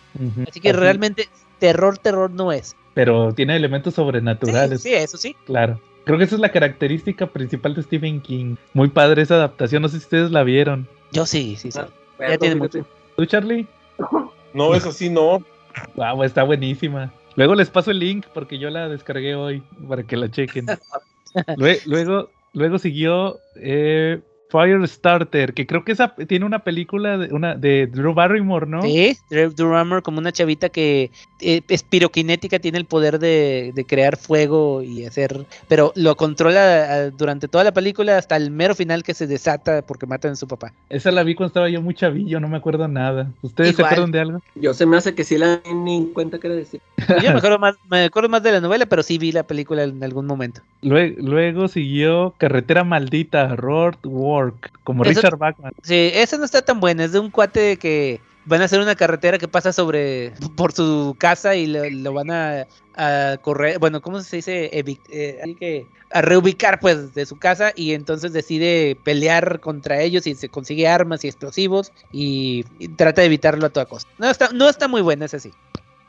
[0.48, 1.28] Así que realmente
[1.58, 2.76] terror, terror no es.
[2.94, 4.82] Pero tiene elementos Sí, sobrenaturales.
[4.82, 5.34] sí, eso sí.
[5.46, 5.80] Claro.
[6.04, 8.56] Creo que esa es la característica principal de Stephen King.
[8.74, 9.80] Muy padre esa adaptación.
[9.82, 10.86] No sé si ustedes la vieron.
[11.12, 11.80] Yo sí, sí, sí.
[12.18, 12.86] Bueno, Ya tiene mucho.
[13.16, 13.66] ¿Tú, Charlie?
[14.52, 15.42] No, es así, no.
[15.96, 17.10] Wow, está buenísima.
[17.36, 20.66] Luego les paso el link porque yo la descargué hoy para que la chequen.
[21.56, 24.20] Lue- luego, luego siguió eh,
[24.50, 28.82] Firestarter, que creo que esa tiene una película de, una, de Drew Barrymore, ¿no?
[28.82, 31.10] Sí, Drew Drummer como una chavita que
[31.40, 36.86] eh, es piroquinética, tiene el poder de, de crear fuego y hacer, pero lo controla
[36.88, 40.36] ah, durante toda la película hasta el mero final que se desata porque matan a
[40.36, 40.72] su papá.
[40.88, 43.30] Esa la vi cuando estaba yo muy chavillo, no me acuerdo nada.
[43.42, 43.92] ¿Ustedes se Igual.
[43.92, 44.42] acuerdan de algo?
[44.54, 46.80] Yo se me hace que sí la ni en cuenta que era decir.
[47.22, 49.82] Yo me acuerdo más, me acuerdo más de la novela, pero sí vi la película
[49.84, 50.60] en algún momento.
[50.82, 53.96] Luego, luego siguió Carretera Maldita, Road
[54.34, 55.72] Work, como Eso- Richard Bachman.
[55.82, 58.94] Sí, esa no está tan buena, es de un cuate que van a hacer una
[58.94, 62.66] carretera que pasa sobre por su casa y lo, lo van a,
[62.96, 64.70] a correr, bueno, ¿cómo se dice?
[64.72, 70.00] Evic- eh, así que a reubicar pues de su casa y entonces decide pelear contra
[70.00, 74.08] ellos y se consigue armas y explosivos y, y trata de evitarlo a toda costa.
[74.18, 75.50] No está, no está muy buena, esa sí.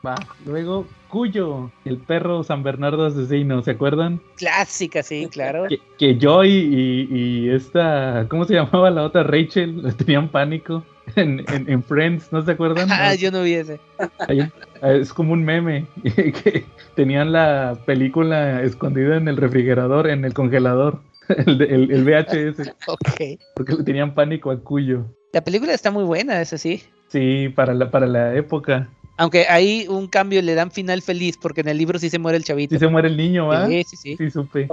[0.06, 0.14] Va.
[0.44, 4.20] Luego Cuyo, el perro San Bernardo asesino, ¿se acuerdan?
[4.36, 5.64] Clásica, sí, claro.
[5.68, 9.22] Que, que Joy y, y esta, ¿cómo se llamaba la otra?
[9.24, 10.84] Rachel, le tenían pánico
[11.16, 12.88] en, en- en Friends, ¿no se acuerdan?
[12.92, 13.80] Ah, yo no vi ese.
[14.28, 14.52] Un-
[14.82, 16.64] es como un meme, que
[16.94, 23.40] tenían la película escondida en el refrigerador, en el congelador, el, el- el VHS, Ok.
[23.54, 25.06] porque le tenían pánico a Cuyo.
[25.32, 26.82] La película está muy buena, esa sí.
[27.08, 28.88] Sí, para la, para la época.
[29.16, 32.38] Aunque ahí un cambio le dan final feliz porque en el libro sí se muere
[32.38, 32.74] el chavito.
[32.74, 33.66] Si se muere el niño, ¿va?
[33.66, 34.16] Sí, sí, sí.
[34.16, 34.68] Sí, supe.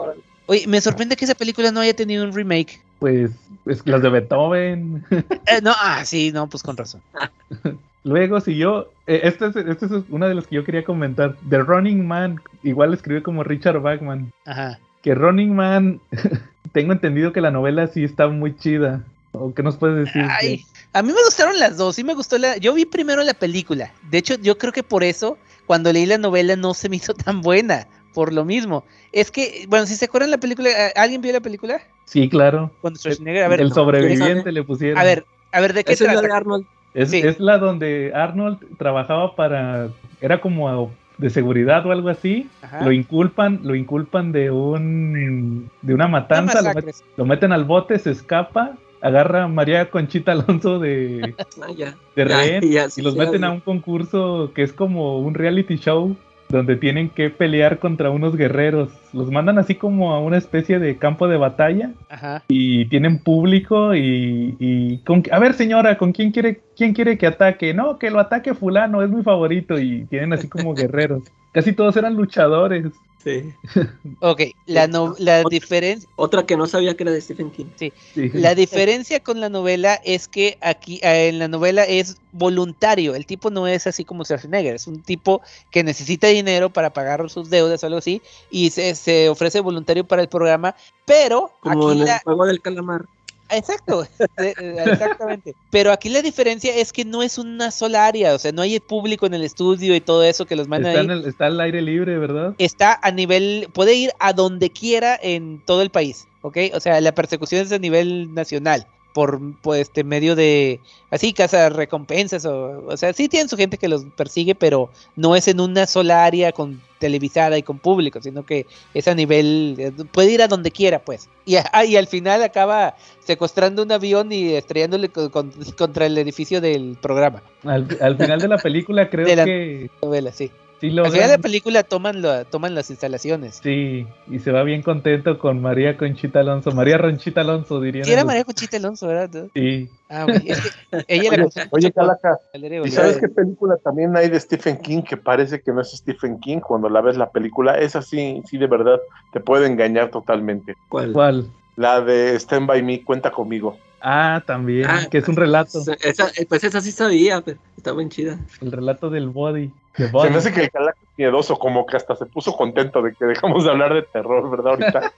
[0.47, 2.81] Oye, me sorprende que esa película no haya tenido un remake.
[2.99, 3.31] Pues,
[3.63, 5.03] pues las de Beethoven.
[5.45, 7.01] Eh, no, ah, sí, no, pues con razón.
[8.03, 11.59] Luego siguió, eh, este es, este es una de los que yo quería comentar, The
[11.59, 14.77] Running Man, igual escribió como Richard Bachman, Ajá.
[15.01, 16.01] que Running Man,
[16.73, 19.03] tengo entendido que la novela sí está muy chida.
[19.31, 20.25] ¿O qué nos puedes decir?
[20.29, 20.63] Ay,
[20.93, 22.57] a mí me gustaron las dos, sí me gustó la...
[22.57, 26.17] Yo vi primero la película, de hecho yo creo que por eso cuando leí la
[26.17, 28.83] novela no se me hizo tan buena, por lo mismo.
[29.11, 31.81] Es que, bueno, si se acuerdan la película, ¿alguien vio la película?
[32.05, 32.69] Sí, claro.
[32.81, 34.99] Con Schwarzenegger, a ver, el no, sobreviviente le pusieron.
[34.99, 36.21] a ver, a ver, ¿de qué trata?
[36.21, 36.65] de Arnold.
[36.93, 37.21] Es, Sí.
[37.23, 39.89] es la donde Arnold trabajaba para.
[40.21, 42.49] Era como de seguridad o algo así.
[42.61, 42.81] Ajá.
[42.83, 46.93] Lo inculpan, lo inculpan de un de una Una matanza, lo, met- masacre.
[47.17, 51.95] lo meten al bote, se escapa, agarra a María Conchita Alonso de, Ah, ya.
[52.15, 55.35] de rehén ya, y sí, los sí, meten a un concurso que es como un
[55.35, 56.15] reality show
[56.49, 58.89] donde tienen que pelear contra unos guerreros.
[59.11, 62.43] Los mandan así como a una especie de campo de batalla Ajá.
[62.47, 67.25] y tienen público y, y con- a ver señora, ¿con quién quiere quién quiere que
[67.27, 67.73] ataque?
[67.73, 71.23] No, que lo ataque fulano, es mi favorito y tienen así como guerreros.
[71.53, 72.87] Casi todos eran luchadores.
[73.23, 73.53] Sí.
[74.19, 76.09] Ok, la, no- la diferencia...
[76.17, 77.67] Otra que no sabía que era de Stephen King.
[77.77, 77.91] Sí.
[78.33, 83.15] La diferencia con la novela es que aquí eh, en la novela es voluntario.
[83.15, 87.29] El tipo no es así como Schwarzenegger, es un tipo que necesita dinero para pagar
[87.29, 88.21] sus deudas o algo así
[88.51, 90.75] y se, se ofrece voluntario para el programa,
[91.05, 93.05] pero Como aquí en el la, juego del calamar.
[93.49, 94.05] Exacto,
[94.37, 95.53] exactamente.
[95.69, 98.79] Pero aquí la diferencia es que no es una sola área, o sea, no hay
[98.79, 101.05] público en el estudio y todo eso que los mandan Está, ahí.
[101.05, 102.55] en el- está al aire libre, ¿verdad?
[102.57, 106.57] Está a nivel, puede ir a donde quiera en todo el país, ¿ok?
[106.73, 110.79] O sea, la persecución es a nivel nacional, por, por este medio de,
[111.11, 115.35] así, casa recompensas, o, o sea, sí tienen su gente que los persigue, pero no
[115.35, 119.75] es en una sola área con televisada y con público, sino que es a nivel,
[119.77, 121.29] eh, puede ir a donde quiera, pues.
[121.45, 126.17] Y, a- y al final acaba secuestrando un avión y estrellándole con- con- contra el
[126.17, 130.49] edificio del programa, Al, al final de la película creo De la- que novela, sí.
[130.91, 133.59] Sí Al final de la película toman, la- toman las instalaciones.
[133.63, 136.71] Sí, y se va bien contento con María Conchita Alonso.
[136.71, 138.05] María Ronchita Alonso, dirían.
[138.05, 139.47] Sí, era los- María Conchita Alonso, ¿verdad?
[139.53, 139.89] Sí.
[140.09, 140.25] Ah.
[140.45, 140.69] Es que
[141.07, 142.39] ella Oye, confunde oye, Calaca,
[142.85, 146.39] ¿Y sabes qué película también hay de Stephen King que parece que no es Stephen
[146.39, 147.77] King cuando la ves la película?
[147.77, 148.99] Esa sí, sí de verdad
[149.31, 150.75] te puede engañar totalmente.
[150.89, 151.13] ¿Cuál?
[151.13, 151.47] ¿Cuál?
[151.75, 153.77] La de Stand By Me, cuenta conmigo.
[154.01, 157.93] Ah, también, Ah, que es un relato, Esa, eh, pues esa sí sabía, pero está
[157.93, 158.37] bien chida.
[158.61, 159.71] el relato del body.
[159.95, 163.13] Se me hace que el Calaca es miedoso, como que hasta se puso contento de
[163.13, 164.71] que dejamos de hablar de terror, ¿verdad?
[164.73, 165.11] Ahorita.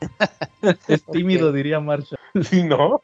[0.88, 2.18] Es tímido, diría Marshall.
[2.42, 3.02] Sí, ¿no?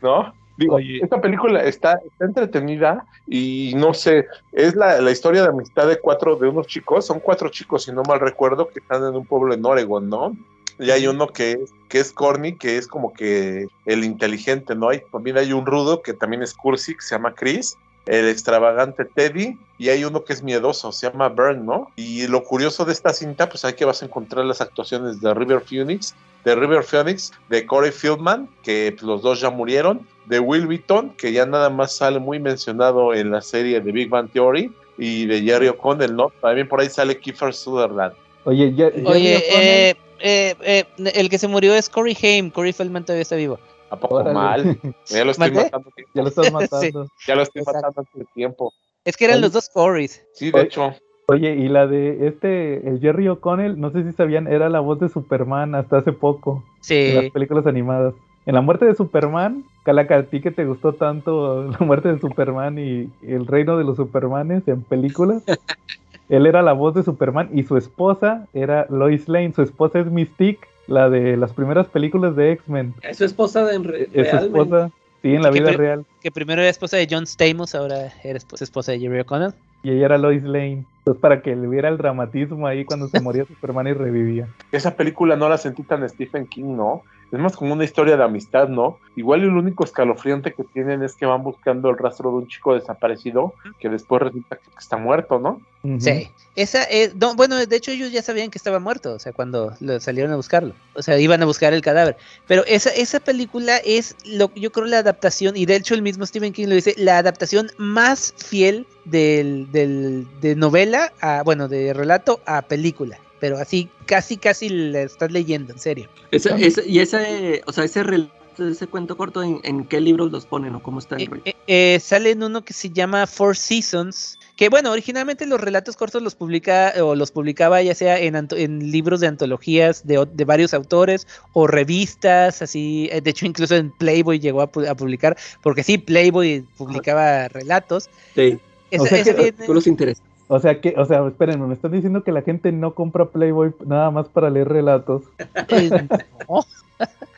[0.00, 0.32] ¿No?
[0.56, 1.00] Digo, Oye.
[1.02, 5.98] esta película está, está entretenida y no sé, es la, la historia de amistad de
[5.98, 9.24] cuatro, de unos chicos, son cuatro chicos, si no mal recuerdo, que están en un
[9.26, 10.36] pueblo en Oregon, ¿no?
[10.78, 14.92] Y hay uno que, es- que es corny, que es como que el inteligente, ¿no?
[14.92, 17.76] Y también hay un rudo que también es cursi, que se llama Chris,
[18.06, 21.90] el extravagante Teddy, y hay uno que es miedoso, se llama Burn, ¿no?
[21.96, 25.34] Y lo curioso de esta cinta, pues hay que vas a encontrar las actuaciones de
[25.34, 26.14] River Phoenix,
[26.44, 31.10] de River Phoenix, de Corey Fieldman, que pues, los dos ya murieron, de Will Wheaton,
[31.10, 35.26] que ya nada más sale muy mencionado en la serie de Big Bang Theory, y
[35.26, 36.32] de Jerry O'Connell, ¿no?
[36.40, 38.14] También por ahí sale Kiefer Sutherland.
[38.44, 40.84] Oye, ya, ya Oye, eh, eh, eh,
[41.14, 42.50] el que se murió es Corey Haim.
[42.50, 43.58] Corey Feldman todavía está vivo.
[43.92, 44.32] ¿A poco Órale.
[44.32, 44.62] mal?
[45.06, 45.90] Ya lo estoy matando.
[46.14, 47.06] ya lo estás matando.
[47.26, 47.86] Ya lo estoy Exacto.
[47.88, 48.72] matando de tiempo.
[49.04, 49.42] Es que eran Oye.
[49.42, 50.24] los dos Corys.
[50.32, 50.66] Sí, de Oye.
[50.68, 50.94] hecho.
[51.28, 54.98] Oye, y la de este, el Jerry O'Connell, no sé si sabían, era la voz
[54.98, 57.30] de Superman hasta hace poco, en las Sí.
[57.30, 58.14] películas animadas.
[58.44, 62.18] En la muerte de Superman, Calaca, a ti que te gustó tanto la muerte de
[62.18, 65.44] Superman y el reino de los Supermanes en películas,
[66.28, 70.06] él era la voz de Superman y su esposa era Lois Lane, su esposa es
[70.06, 72.94] Mystique, la de las primeras películas de X-Men.
[73.02, 74.90] Es su esposa de en re- Es su esposa,
[75.22, 76.04] sí, en la ¿Qué vida real.
[76.20, 79.54] Que primero era esposa de John Stamos, ahora era esposa, esposa de Jerry O'Connell.
[79.82, 80.84] Y ella era Lois Lane.
[80.98, 84.48] Entonces, para que le hubiera el dramatismo ahí cuando se moría Superman y revivía.
[84.70, 87.02] Esa película no la sentí tan Stephen King, ¿no?
[87.32, 88.98] Es más como una historia de amistad, ¿no?
[89.16, 92.74] Igual el único escalofriante que tienen es que van buscando el rastro de un chico
[92.74, 95.62] desaparecido que después resulta que está muerto, ¿no?
[95.98, 96.30] Sí.
[96.54, 99.72] Esa es, no, bueno, de hecho ellos ya sabían que estaba muerto, o sea, cuando
[99.80, 100.74] lo salieron a buscarlo.
[100.94, 102.18] O sea, iban a buscar el cadáver.
[102.46, 106.26] Pero esa, esa película es, lo, yo creo, la adaptación, y de hecho el mismo
[106.26, 111.94] Stephen King lo dice, la adaptación más fiel del, del, de novela, a, bueno, de
[111.94, 113.18] relato a película.
[113.42, 116.08] Pero así, casi, casi la estás leyendo, en serio.
[116.30, 120.30] Esa- esa- y ese, o sea, ese relato ese cuento corto, ¿en, en qué libros
[120.30, 121.42] los ponen o cómo está el Eh, rollo?
[121.46, 124.38] eh, eh, sale en uno que se llama Four Seasons.
[124.56, 128.92] Que bueno, originalmente los relatos cortos los publica o los publicaba ya sea en, en
[128.92, 133.08] libros de antologías de, o- de varios autores o revistas, así.
[133.10, 137.48] eh, De hecho, incluso en Playboy llegó a, pu- a publicar, porque sí, Playboy publicaba
[137.48, 138.08] relatos.
[138.36, 138.60] Sí,
[138.90, 140.22] sea ese que- viene- tú los intereses.
[140.52, 143.72] O sea que, o sea, espérenme, me están diciendo que la gente no compra Playboy
[143.86, 145.22] nada más para leer relatos.
[146.46, 146.60] no.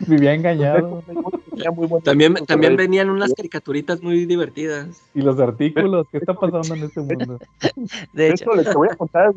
[0.01, 1.01] Vivía engañado.
[2.03, 5.01] También, también venían unas caricaturitas muy divertidas.
[5.15, 7.39] Y los artículos, ¿qué está pasando en este mundo?
[8.13, 9.33] De hecho, les voy a contar.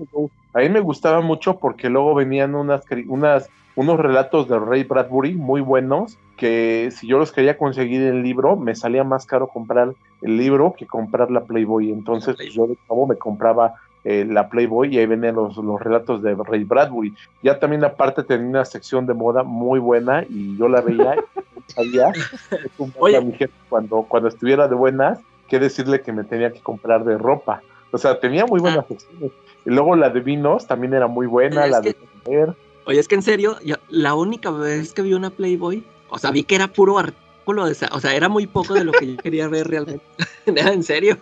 [0.54, 3.48] A mí me gustaba mucho porque luego venían unas, unas
[3.78, 8.24] unos relatos de Ray Bradbury muy buenos que si yo los quería conseguir en el
[8.24, 9.94] libro, me salía más caro comprar
[10.24, 11.92] el libro que comprar la Playboy.
[11.92, 16.22] Entonces, yo de cabo me compraba eh, la Playboy y ahí venían los, los relatos
[16.24, 17.14] de Ray Bradbury.
[17.44, 21.72] Ya también aparte tenía una sección de moda muy buena y yo la veía y
[21.72, 22.12] sabía
[23.00, 23.18] Oye.
[23.18, 27.04] a mi jefe cuando, cuando estuviera de buenas, qué decirle que me tenía que comprar
[27.04, 27.62] de ropa.
[27.92, 28.86] O sea, tenía muy buenas Ah.
[28.90, 29.32] secciones.
[29.66, 32.56] Y luego la de vinos también era muy buena, la que- de comer.
[32.88, 36.32] Oye, es que en serio, yo- la única vez que vi una Playboy, o sea,
[36.32, 39.18] vi que era puro artículo, de o sea, era muy poco de lo que yo
[39.24, 40.04] quería ver realmente.
[40.46, 41.18] En serio.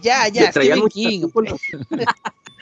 [0.00, 1.26] ya, ya, Stephen King.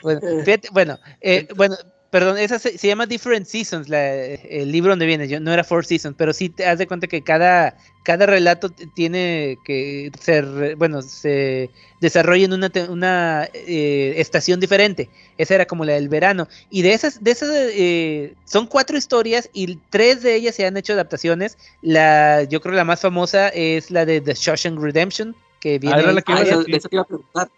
[0.03, 1.75] Bueno, fíjate, bueno, eh, bueno,
[2.11, 5.63] perdón, esa se, se llama Different Seasons, la- el libro donde viene, yo, no era
[5.63, 10.75] Four Seasons, pero sí te haz de cuenta que cada, cada relato tiene que ser,
[10.75, 11.69] bueno, se
[12.01, 15.09] desarrolla en una, una eh, estación diferente.
[15.37, 16.47] Esa era como la del verano.
[16.69, 20.75] Y de esas, de esas eh, son cuatro historias y tres de ellas se han
[20.77, 21.57] hecho adaptaciones.
[21.81, 26.01] La, yo creo que la más famosa es la de The Shawshank Redemption, que viene
[26.01, 26.71] era la que Ah, iba a eso, decir.
[26.73, 27.49] de eso te iba a preguntar.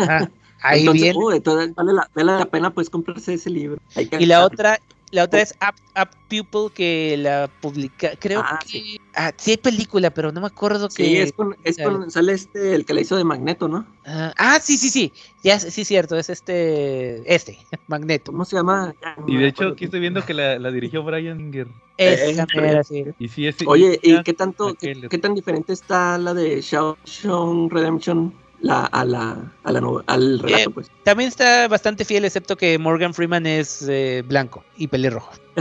[0.00, 0.28] ah,
[0.64, 1.18] ahí Entonces, viene.
[1.18, 3.78] uy, entonces vale, la, vale la pena pues comprarse ese libro.
[3.94, 4.78] Hay que- Y la otra,
[5.10, 9.56] la otra es Up, Up Pupil que la publica, creo Ah, que ah, sí hay
[9.58, 12.94] película, pero no me acuerdo Sí, que es con, es con- sale este, el que
[12.94, 13.86] la hizo de Magneto, ¿no?
[14.06, 15.12] ah, ah, sí, sí, sí.
[15.42, 18.32] Ya sí cierto, es este este Magneto.
[18.32, 18.94] ¿Cómo se llama?
[19.18, 21.68] No Y de hecho, aquí estoy viendo que la, la dirigió Brian Singer.
[21.96, 23.04] Esa mera, sí.
[23.18, 27.72] Y sí, es, Oye, ¿y qué tanto, qué, qué tan diferente está la de Shawshank
[27.72, 28.34] Redemption
[28.64, 30.90] la, a la, a la no- al relato, Eh, pues?
[31.04, 35.32] También está bastante fiel, excepto que Morgan Freeman es eh, blanco y pelirrojo.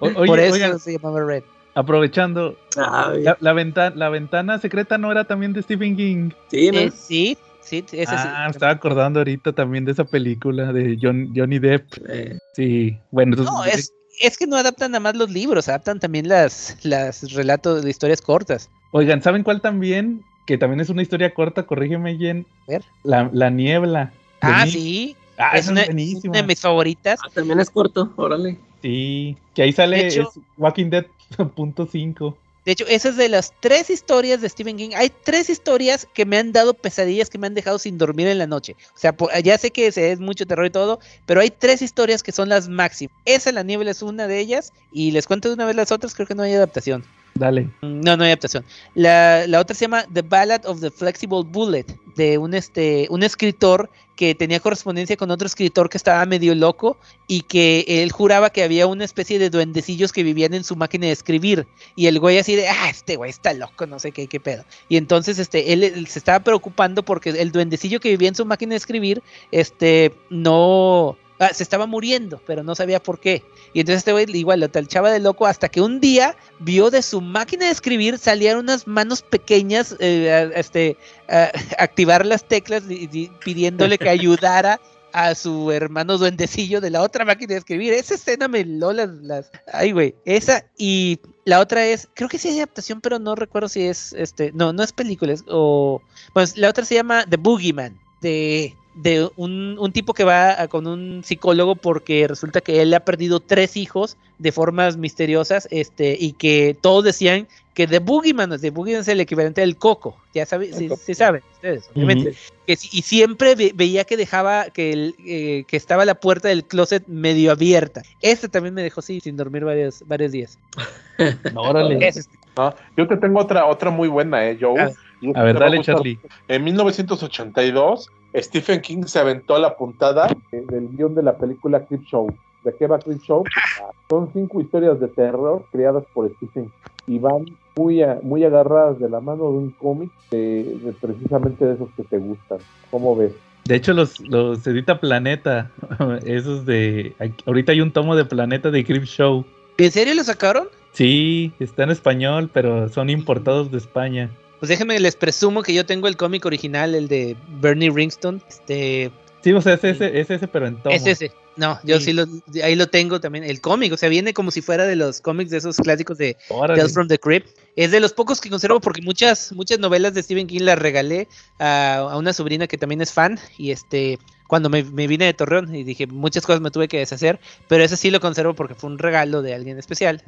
[0.00, 1.44] Oye, Por eso oigan, se llamaba Red.
[1.74, 6.30] aprovechando, Ay, la, la, venta- la ventana secreta no era también de Stephen King.
[6.50, 6.78] sí, ¿no?
[6.80, 8.28] Eh, sí, sí, ese sí.
[8.28, 11.84] ah, me estaba acordando ahorita también de esa película de John, Johnny Depp.
[12.08, 16.00] Eh, Sí, bueno, entonces, No, es, es que no adaptan nada más los libros, adaptan
[16.00, 18.68] también las, las relatos de historias cortas.
[18.92, 20.22] oigan, ¿saben cuál también?
[20.46, 22.46] Que también es una historia corta, corrígeme, Jen.
[22.66, 22.84] A ver.
[23.04, 24.12] La, la niebla.
[24.40, 24.74] Ah, Nick.
[24.74, 25.16] sí.
[25.38, 27.18] Ah, es esa una, es de mis favoritas.
[27.24, 28.58] ah, también es corto, órale.
[28.82, 31.06] Sí, que ahí sale De hecho- es Walking Dead
[31.54, 32.36] punto cinco.
[32.66, 34.90] De hecho, esas de las tres historias de Stephen King.
[34.94, 38.36] Hay tres historias que me han dado pesadillas que me han dejado sin dormir en
[38.36, 38.76] la noche.
[38.94, 41.80] O sea, por- ya sé que se- es mucho terror y todo, pero hay tres
[41.80, 43.16] historias que son las máximas.
[43.24, 44.74] Esa, La Niebla, es una de ellas.
[44.92, 47.02] Y les cuento de una vez las otras, creo que no hay adaptación.
[47.34, 47.70] Dale.
[47.82, 48.64] No, no hay adaptación.
[48.94, 51.86] La, la otra se llama The Ballad of the Flexible Bullet,
[52.16, 56.98] de un, este, un escritor que tenía correspondencia con otro escritor que estaba medio loco
[57.26, 61.06] y que él juraba que había una especie de duendecillos que vivían en su máquina
[61.06, 61.66] de escribir.
[61.96, 64.64] Y el güey así de, ah, este güey está loco, no sé qué, qué pedo.
[64.90, 68.44] Y entonces este, él, él se estaba preocupando porque el duendecillo que vivía en su
[68.44, 71.16] máquina de escribir, este, no...
[71.40, 73.42] ah, se estaba muriendo, pero no sabía por qué.
[73.72, 77.02] Y entonces este güey igual lo talchaba de loco hasta que un día vio de
[77.02, 80.96] su máquina de escribir salían unas manos pequeñas, eh, a- este,
[81.28, 84.80] a- activar las teclas y- y pidiéndole que ayudara
[85.12, 87.92] a su hermano duendecillo de la otra máquina de escribir.
[87.92, 89.50] Esa escena me lo las, las...
[89.72, 90.14] Ay, güey.
[90.24, 94.12] Esa y la otra es, creo que sí hay adaptación, pero no recuerdo si es,
[94.12, 96.00] este, no, no es película, es- o...
[96.32, 100.68] Pues la otra se llama The Boogeyman, de de un, un tipo que va a-
[100.68, 106.16] con un psicólogo porque resulta que él ha perdido tres hijos de formas misteriosas este
[106.18, 110.44] y que todos decían que The Boogeyman, The Boogeyman es el equivalente del coco, ya
[110.44, 112.34] saben, sí, sí saben ustedes, obviamente.
[112.66, 116.64] Que y siempre ve- veía que dejaba que, el, eh, que estaba la puerta del
[116.64, 118.02] closet medio abierta.
[118.20, 120.58] Este también me dejó sí, sin dormir varios, varios días.
[121.54, 122.06] Órale.
[122.06, 122.74] Ese es- ¿no?
[122.96, 124.74] Yo te tengo otra, otra muy buena, ¿eh, Joe?
[124.80, 124.90] Ah,
[125.36, 125.80] A ver, dale.
[125.82, 126.18] Charlie.
[126.48, 132.32] En 1982, Stephen King se aventó la puntada del guion de la película Creep Show.
[132.64, 133.44] ¿De qué va Creep Show?
[134.10, 136.70] Son cinco historias de terror creadas por Stephen King
[137.06, 137.44] y van
[137.76, 141.88] muy, a- muy agarradas de la mano de un cómic de, de precisamente de esos
[141.96, 142.58] que te gustan.
[142.90, 143.32] ¿Cómo ves?
[143.64, 145.70] De hecho, los, los edita Planeta.
[146.24, 147.14] Esos de.
[147.46, 149.44] Ahorita hay un tomo de Planeta de Creep Show.
[149.78, 150.66] ¿En serio lo sacaron?
[150.92, 154.30] Sí, está en español, pero son importados de España.
[154.60, 158.42] Pues déjenme les presumo que yo tengo el cómic original, el de Bernie Ringston.
[158.48, 159.10] Este,
[159.42, 160.94] Sí, o sea, es ese, es ese pero en tomo.
[160.94, 161.32] es ese.
[161.56, 162.04] No, yo Sí.
[162.06, 162.26] sí, lo,
[162.62, 165.50] ahí lo tengo también, el cómic, o sea, viene como si fuera de los cómics
[165.50, 166.78] de esos clásicos de Órale.
[166.78, 167.48] Tales from the Crypt.
[167.74, 171.26] Es de los pocos que conservo porque muchas, muchas novelas de Stephen King las regalé
[171.58, 175.34] a, a una sobrina que también es fan y este, cuando me, me vine de
[175.34, 178.74] Torreón y dije, muchas cosas me tuve que deshacer, pero ese sí lo conservo porque
[178.74, 180.22] fue un regalo de alguien especial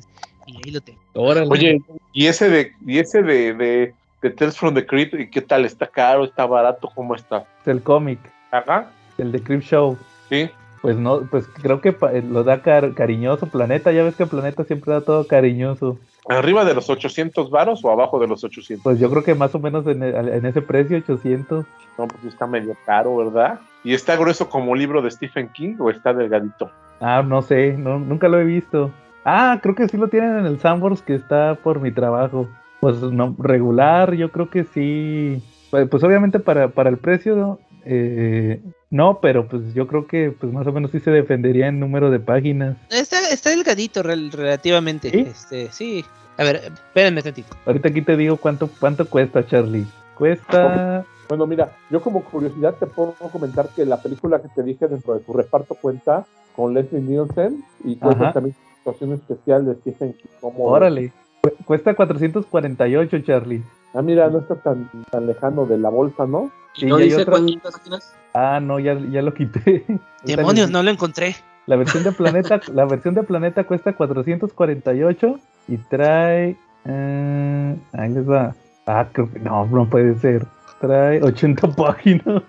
[0.46, 1.00] y ahí lo tengo.
[1.14, 1.48] Órale.
[1.50, 1.82] Oye,
[2.14, 5.64] y ese de, y ese de, de, de Tales from the Crypt, ¿y qué tal?
[5.64, 6.24] ¿Está caro?
[6.24, 6.88] ¿Está barato?
[6.94, 7.44] ¿Cómo está?
[7.62, 8.18] Es el cómic,
[8.50, 8.86] Ajá,
[9.18, 9.96] el de Crip Show.
[10.28, 10.50] sí.
[10.80, 13.92] Pues no, pues creo que eh, lo da car- cariñoso Planeta.
[13.92, 15.96] Ya ves que Planeta siempre da todo cariñoso.
[16.28, 18.82] ¿Arriba de los 800 varos o abajo de los 800?
[18.82, 21.64] Pues yo creo que más o menos en, e- en ese precio, 800.
[21.96, 23.60] No, pues está medio caro, ¿verdad?
[23.84, 26.68] ¿Y está grueso como libro de Stephen King o está delgadito?
[27.00, 28.90] Ah, no sé, no, nunca lo he visto.
[29.24, 32.48] Ah, creo que sí lo tienen en el Sandbox que está por mi trabajo.
[32.82, 35.40] Pues no, regular, yo creo que sí.
[35.70, 38.60] Pues, pues obviamente para, para el precio, eh,
[38.90, 42.10] no, pero pues yo creo que pues más o menos sí se defendería en número
[42.10, 42.76] de páginas.
[42.90, 45.10] Está, está delgadito rel- relativamente.
[45.10, 45.20] ¿Sí?
[45.20, 46.04] Este, sí.
[46.38, 47.54] A ver, espérenme tantito.
[47.66, 49.86] Ahorita aquí te digo cuánto, cuánto cuesta, Charlie.
[50.18, 51.04] Cuesta...
[51.28, 55.14] Bueno, mira, yo como curiosidad te puedo comentar que la película que te dije dentro
[55.16, 56.26] de su reparto cuenta
[56.56, 58.32] con Leslie Nielsen y cuenta Ajá.
[58.32, 60.28] también situación especial de Stephen King.
[60.40, 61.12] Como, Órale.
[61.42, 63.62] Cu- Cuesta 448, Charlie.
[63.94, 66.50] Ah, mira, no está tan, tan lejano de la bolsa, ¿no?
[66.74, 68.14] Sí, ¿No dice otra- cuántas páginas?
[68.32, 69.84] Ah, no, ya, ya lo quité.
[70.24, 71.34] Demonios, no lo encontré.
[71.66, 75.38] La versión de Planeta, la versión de Planeta cuesta 448
[75.68, 76.56] y trae.
[76.86, 78.54] eh, ahí les va.
[78.86, 80.46] Ah, creo que no, no puede ser.
[80.80, 82.42] Trae 80 páginas.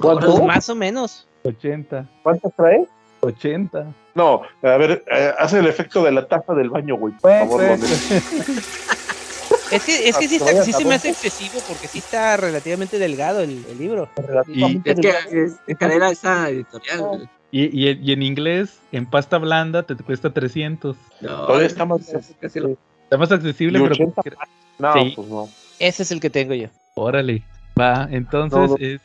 [0.00, 0.42] ¿Cuánto?
[0.44, 1.26] Más o menos.
[1.44, 2.08] 80.
[2.22, 2.86] ¿Cuántas trae?
[3.20, 3.86] 80.
[4.16, 7.12] No, a ver, eh, hace el efecto de la taza del baño, güey.
[7.14, 8.22] Por Pues, favor, pues.
[9.72, 12.36] Es que, es que sí, Ah, está- sí se me hace excesivo porque sí está
[12.36, 14.08] relativamente delgado el, el libro.
[14.84, 17.28] Es que es, es cadena esa editorial.
[17.50, 20.96] Y, y, y en inglés, en pasta blanda, te cuesta 300.
[21.20, 23.94] No, Todavía está más es casi lo- Está más accesible, ¿Y pero.
[23.94, 24.22] 80?
[24.78, 25.12] No, Sí.
[25.16, 25.48] pues no.
[25.80, 26.68] Ese es el que tengo yo.
[26.94, 27.42] Órale.
[27.78, 28.76] Va, entonces No, no.
[28.78, 29.00] es.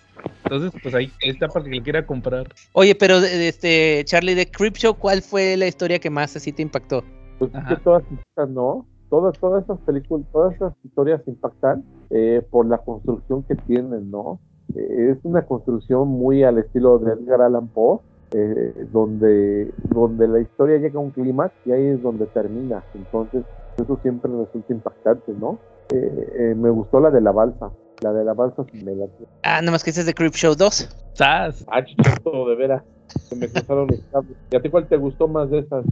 [0.52, 2.46] Entonces, pues ahí está para que le quiera comprar.
[2.74, 6.36] Oye, pero de- de este Charlie de Crip Show, ¿cuál fue la historia que más
[6.36, 7.06] así te impactó?
[7.40, 7.70] Pues es Ajá.
[7.78, 8.04] que todas
[8.50, 8.86] ¿no?
[9.10, 14.42] Todas, todas esas películas, todas esas historias impactan eh, por la construcción que tienen, ¿no?
[14.76, 18.00] Eh, es una construcción muy al estilo de Edgar Allan Poe,
[18.34, 22.84] eh, donde, donde la historia llega a un clímax y ahí es donde termina.
[22.94, 23.44] Entonces,
[23.78, 25.60] eso siempre resulta impactante, ¿no?
[25.94, 27.72] Eh, eh, me gustó la de la balsa.
[28.02, 29.06] La de la balsa me la...
[29.44, 30.90] Ah, nada más que ese es de Crip Show 2.
[31.14, 31.64] ¡Sas!
[31.68, 32.84] Ah, chistoso, de veras.
[33.30, 34.38] Se me cruzaron los cables.
[34.52, 35.86] ¿Y a ti cuál te gustó más de esas?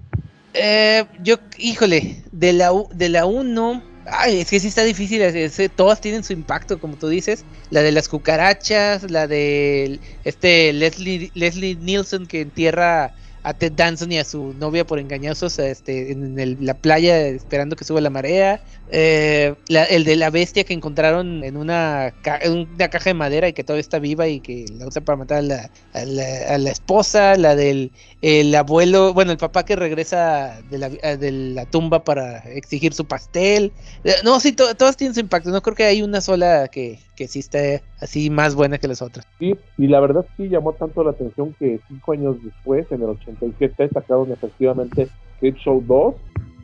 [0.54, 5.60] Eh, yo, híjole, de la, de la 1, ay, es que sí está difícil, es-
[5.60, 7.46] es- todas tienen su impacto, como tú dices.
[7.70, 14.12] La de las cucarachas, la de este Leslie, Leslie Nielsen que entierra a Ted Danson
[14.12, 18.10] y a su novia por engañosos este, en el- la playa esperando que suba la
[18.10, 18.62] marea.
[18.92, 23.64] Eh, la- el de la bestia que encontraron en una, caja de madera y que
[23.64, 27.36] todavía está viva y que la usa para matar a la, esposa.
[27.38, 27.92] La del
[28.22, 33.06] el abuelo, bueno, el papá que regresa de la, de la tumba para exigir su
[33.08, 33.74] pastel.
[34.04, 35.50] Eh, No, sí, to- todas tienen su impacto.
[35.52, 39.02] No creo que hay una sola que, que sí esté así más buena que las
[39.02, 39.28] otras.
[39.40, 43.10] Sí, y la verdad sí llamó tanto la atención que cinco años después, en el
[43.10, 45.10] 87, sacaron efectivamente
[45.42, 46.16] Creep Show 2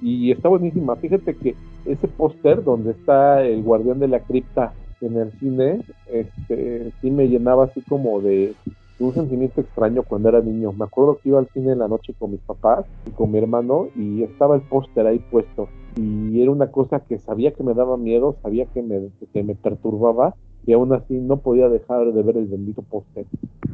[0.02, 0.95] y está buenísima.
[0.95, 1.56] Fíjate que
[1.86, 4.72] ese póster donde está el guardián de la cripta
[5.02, 8.53] en el cine, este, sí me llenaba así como de
[9.00, 10.72] un sentimiento extraño cuando era niño.
[10.72, 13.38] Me acuerdo que iba al cine en la noche con mis papás y con mi
[13.38, 15.68] hermano y estaba el póster ahí puesto
[15.98, 19.56] y era una cosa que sabía que me daba miedo, sabía que me, que me
[19.56, 20.36] perturbaba
[20.66, 23.26] y aún así no podía dejar de ver el bendito póster.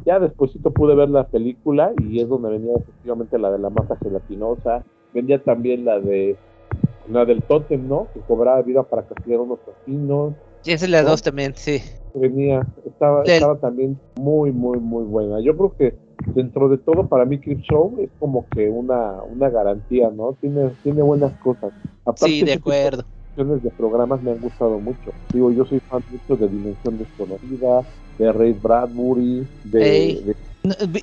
[0.05, 3.95] Ya despuesito pude ver la película y es donde venía efectivamente la de la masa
[3.97, 4.83] gelatinosa,
[5.13, 6.35] venía también la de
[7.09, 8.07] la del tótem, ¿no?
[8.13, 11.09] Que cobraba vida para castigar unos asesinos, Y esa es la ¿No?
[11.09, 11.81] 2 también, sí.
[12.13, 15.39] venía, estaba, Del- estaba también muy, muy, muy buena.
[15.41, 15.97] Yo creo que
[16.35, 20.37] dentro de todo para mí Creep Show es como que una, una garantía, ¿no?
[20.41, 21.71] Tiene, tiene buenas cosas.
[22.05, 23.05] Aparte, Sí, de acuerdo.
[23.35, 25.11] de programas me han gustado mucho.
[25.33, 30.23] Digo, yo soy fan mucho de Dimensión Desconocida, de Ray Bradbury, de, Ey.
[30.23, 30.35] de-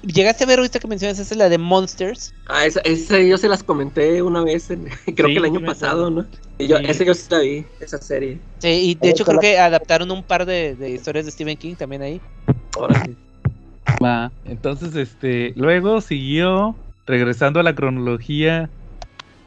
[0.03, 2.33] ¿Llegaste a ver ahorita que mencionas esa, la de Monsters?
[2.47, 4.85] Ah, esa, esa yo se las comenté una vez, en-
[5.17, 6.27] creo Sí, que el año sí pasado, ¿no?
[6.59, 6.85] Y yo, Sí.
[6.85, 8.41] esa yo sí la vi, esa serie.
[8.61, 11.77] Sí, y de hecho creo que adaptaron un par de, de historias de Stephen King
[11.77, 12.21] también ahí.
[12.77, 13.17] Órale.
[14.03, 16.77] Va, entonces, este, luego siguió,
[17.07, 18.71] regresando a la cronología,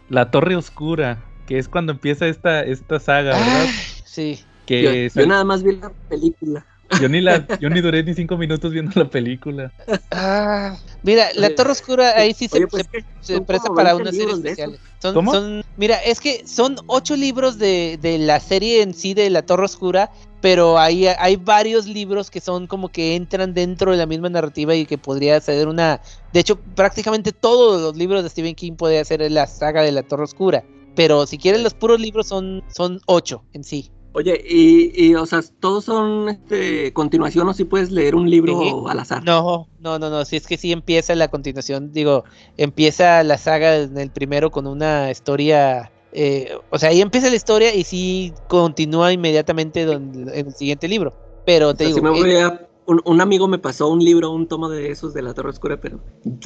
[0.09, 3.69] La Torre Oscura, que es cuando empieza esta, esta saga, ¿verdad?
[3.69, 3.73] Ah,
[4.05, 4.39] sí.
[4.65, 6.65] Que Yo, nada más vi la película.
[6.99, 9.73] Yo ni la, yo ni duré ni cinco minutos viendo la película.
[10.11, 14.15] Ah, mira, la Torre Oscura ahí sí se, pues, se- se presta para 20 unas
[14.15, 14.61] series libros de eso.
[14.61, 14.81] especiales.
[15.01, 15.31] Son, ¿Cómo?
[15.31, 19.41] son- mira, es que son ocho libros de, de la serie en sí de la
[19.43, 20.11] Torre Oscura,
[20.41, 24.75] pero hay, hay varios libros que son como que entran dentro de la misma narrativa
[24.75, 26.01] y que podría ser una...
[26.33, 30.03] De hecho, prácticamente todos los libros de Stephen King podría ser la saga de la
[30.03, 30.63] Torre Oscura.
[30.95, 33.91] Pero si quieres los puros libros son, son ocho en sí.
[34.13, 38.59] Oye, y, y, o sea, todos son este, continuación o si puedes leer un libro
[38.61, 38.73] Sí.
[38.89, 39.23] al azar.
[39.23, 40.25] No, no, no, no.
[40.25, 42.25] Si es que sí empieza la continuación, digo,
[42.57, 45.93] empieza la saga en el primero con una historia.
[46.13, 50.89] eh, o sea, ahí empieza la historia y sí continúa inmediatamente don- en el siguiente
[50.89, 51.13] libro.
[51.45, 53.89] Pero O te sea, digo, si me eh, voy a- un, un amigo me pasó
[53.89, 56.03] un libro, un tomo de esos de la Torre Oscura, pero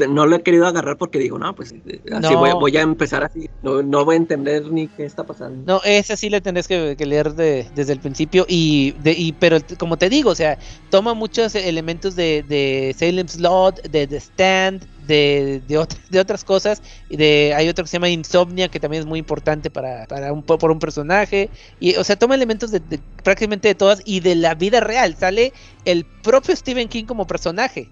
[0.10, 2.40] no lo he querido agarrar porque digo, no, pues eh, así No.
[2.40, 3.48] voy, voy a empezar así.
[3.62, 5.66] No, no voy a entender ni qué está pasando.
[5.66, 9.34] No, esa sí la tendrás que, que leer de- desde el principio y, de, y
[9.34, 10.60] pero como te digo, o sea,
[10.90, 16.82] toma muchos elementos de, de Salem's Lot, de The Stand, de, de, de otras cosas,
[17.10, 20.32] y de hay otro que se llama Insomnia que también es muy importante para, para
[20.34, 21.50] un po- por un personaje
[21.80, 25.16] y o sea, toma elementos de, de prácticamente de todas y de la vida real,
[25.16, 25.54] sale
[25.86, 27.90] el propio Stephen King como personaje.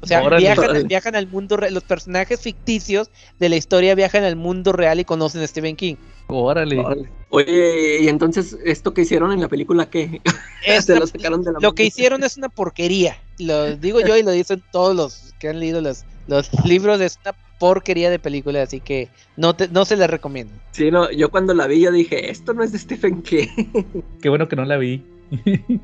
[0.00, 4.36] O sea, viajan, viajan al mundo real, los personajes ficticios de la historia viajan al
[4.36, 5.96] mundo real y conocen a Stephen King.
[6.28, 6.78] Órale.
[6.78, 7.10] Órale.
[7.28, 10.22] Oye, y entonces, ¿esto que hicieron en la película qué?
[10.64, 13.18] Es Se lo sacaron de la lo que hicieron es una porquería.
[13.38, 17.00] Lo digo yo y lo dicen todos los que han leído los, los libros.
[17.00, 20.52] Es una porquería de película, así que no, te, no se la recomiendo.
[20.72, 23.48] Sí, no, yo cuando la vi yo dije, esto no es de Stephen King.
[24.22, 25.04] Qué bueno que no la vi.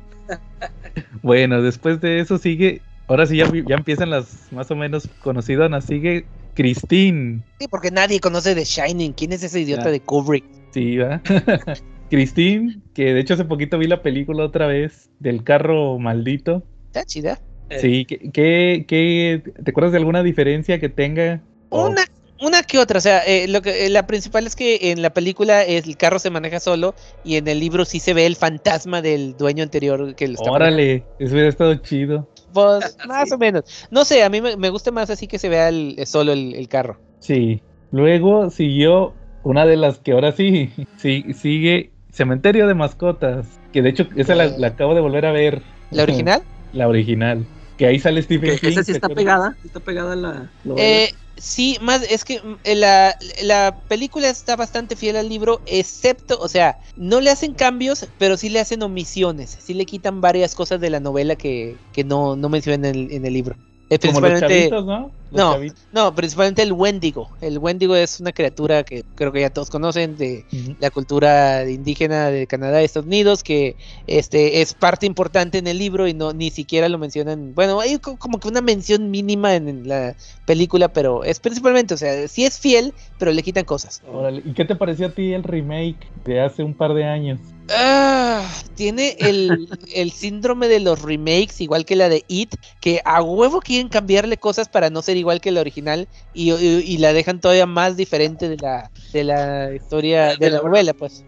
[1.21, 2.81] bueno, después de eso sigue.
[3.07, 5.85] Ahora sí ya, ya empiezan las más o menos conocidas.
[5.85, 7.41] Sigue Christine.
[7.59, 9.13] Sí, porque nadie conoce The Shining.
[9.13, 10.45] ¿Quién es ese idiota de Kubrick?
[10.71, 11.21] Sí, va.
[12.09, 16.63] Christine, que de hecho hace poquito vi la película otra vez del carro maldito.
[16.87, 17.39] Está chida.
[17.79, 21.41] Sí, ¿qué, qué, qué- te acuerdas de alguna diferencia que tenga?
[21.69, 22.03] Una,
[22.41, 25.11] una que otra, o sea, eh, lo que, eh, la principal es que en la
[25.11, 29.01] película el carro se maneja solo y en el libro sí se ve el fantasma
[29.01, 30.75] del dueño anterior que lo está manejando.
[30.75, 32.27] Órale, eso hubiera estado chido.
[32.53, 33.63] Pues más o menos.
[33.91, 36.33] No sé, a mí me, me gusta más así que se vea el, eh, solo
[36.33, 36.99] el, el carro.
[37.19, 37.61] Sí.
[37.91, 43.59] Luego siguió una de las que ahora sí, sí sigue Cementerio de Mascotas.
[43.71, 45.61] Que de hecho esa la, la acabo de volver a ver.
[45.91, 46.43] ¿La original?
[46.71, 47.47] La original.
[47.81, 48.67] Que ahí sale Stephen Que King.
[48.73, 50.87] esa sí ¿te está pegada, está pegada a la novela.
[50.87, 55.63] Eh, sí, más es que mm, eh, la, la película está bastante fiel al libro,
[55.65, 60.21] excepto, o sea, no le hacen cambios, pero sí le hacen omisiones, sí le quitan
[60.21, 63.55] varias cosas de la novela que, que no, no mencionan en el, en el libro.
[63.93, 65.11] Eh, Como los principalmente- chavitos, ¿no?
[65.31, 65.53] Los No.
[65.53, 65.79] chavitos.
[65.91, 67.29] No, principalmente el Wendigo.
[67.41, 70.45] El Wendigo es una criatura que creo que ya todos conocen de
[70.79, 73.75] la cultura indígena de Canadá y Estados Unidos, que
[74.07, 77.53] este es parte importante en el libro y no ni siquiera lo mencionan.
[77.53, 80.15] Bueno, hay co- como que una mención mínima en, en la
[80.45, 84.01] película, pero es principalmente, o sea, sí es fiel, pero le quitan cosas.
[84.09, 87.39] Órale, ¿Y qué te pareció a ti el remake de hace un par de años?
[87.69, 93.21] Ah, tiene el, el síndrome de los remakes, igual que la de It, que a
[93.21, 97.13] huevo quieren cambiarle cosas para no ser igual que la original y, y- y la
[97.13, 101.25] dejan todavía más diferente de la, de la historia, de la novela, pues.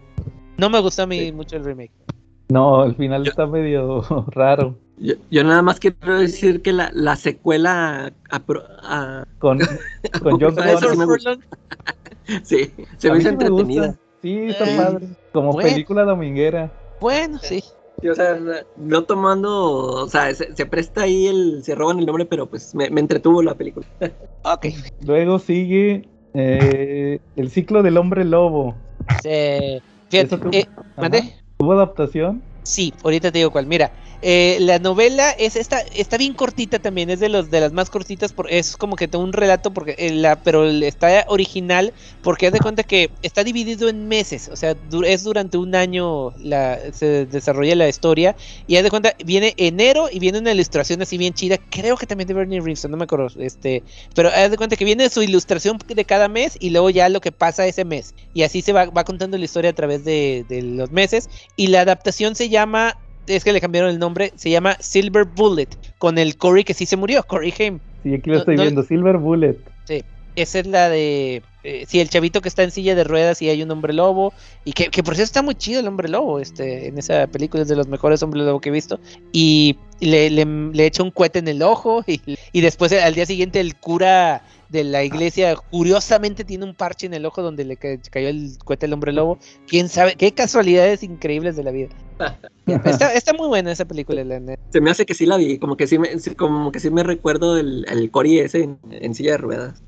[0.58, 1.92] No me gustó a mí mucho el remake.
[2.48, 4.78] No, al final está medio raro.
[4.98, 9.58] Yo, yo nada más quiero decir que la, la secuela a, pro- a- Con,
[10.22, 11.38] con John Connor.
[12.44, 13.96] sí se me hizo entretenida.
[14.24, 15.06] Sí, está Eh, padre.
[15.32, 15.68] Como bueno.
[15.68, 16.72] película dominguera.
[16.98, 17.62] Bueno, sí.
[18.00, 18.38] Sí, o sea,
[18.78, 19.52] no tomando,
[20.02, 23.00] o sea, se, se presta ahí el, se roban el nombre, pero pues me, me
[23.02, 23.86] entretuvo la película.
[24.46, 24.66] Ok.
[25.06, 28.74] Luego sigue eh, El ciclo del hombre lobo.
[29.22, 30.66] Se- fíjate, Eso tú- eh.
[31.58, 32.42] ¿Tuvo adaptación?
[32.62, 33.66] Sí, ahorita te digo cuál.
[33.66, 33.90] Mira,
[34.26, 37.90] eh, la novela es esta, está bien cortita también, es de los de las más
[37.90, 41.92] cortitas, es como que un relato, porque eh, pero está original,
[42.22, 44.74] porque haz de cuenta que está dividido en meses, o sea,
[45.04, 46.32] es durante un año
[46.92, 48.34] se desarrolla la historia,
[48.66, 52.06] y haz de cuenta, viene enero y viene una ilustración así bien chida, creo que
[52.06, 53.82] también de Bernie Rimpson, no me acuerdo, este,
[54.14, 57.20] pero haz de cuenta que viene su ilustración de cada mes y luego ya lo
[57.20, 60.90] que pasa ese mes, y así se va, contando la historia a través de los
[60.90, 62.96] meses, y la adaptación se llama,
[63.26, 65.68] es que le cambiaron el nombre, se llama Silver Bullet,
[65.98, 67.78] con el Corey que sí se murió, Corey Haim.
[68.02, 68.82] Sí, aquí lo estoy no- viendo.
[68.82, 69.56] Silver Bullet.
[70.36, 73.48] Esa es la de eh, sí, el chavito que está en silla de ruedas y
[73.48, 74.32] hay un hombre lobo.
[74.64, 76.38] Y que, que por cierto está muy chido el hombre lobo.
[76.38, 79.00] Este, en esa película es de los mejores hombres lobo que he visto.
[79.32, 82.04] Y le, le, le echa un cohete en el ojo.
[82.08, 82.20] Y,
[82.52, 87.06] y después eh, al día siguiente el cura de la iglesia curiosamente tiene un parche
[87.06, 89.38] en el ojo donde le ca- cayó el cohete del hombre lobo.
[89.66, 91.88] Quién sabe, qué casualidades increíbles de la vida.
[92.84, 94.62] Está, está muy buena esa película, la neta.
[94.72, 97.02] Se me hace que sí la vi, como que sí me, como que sí me
[97.02, 99.82] recuerdo el, el Cory ese en, en silla de ruedas.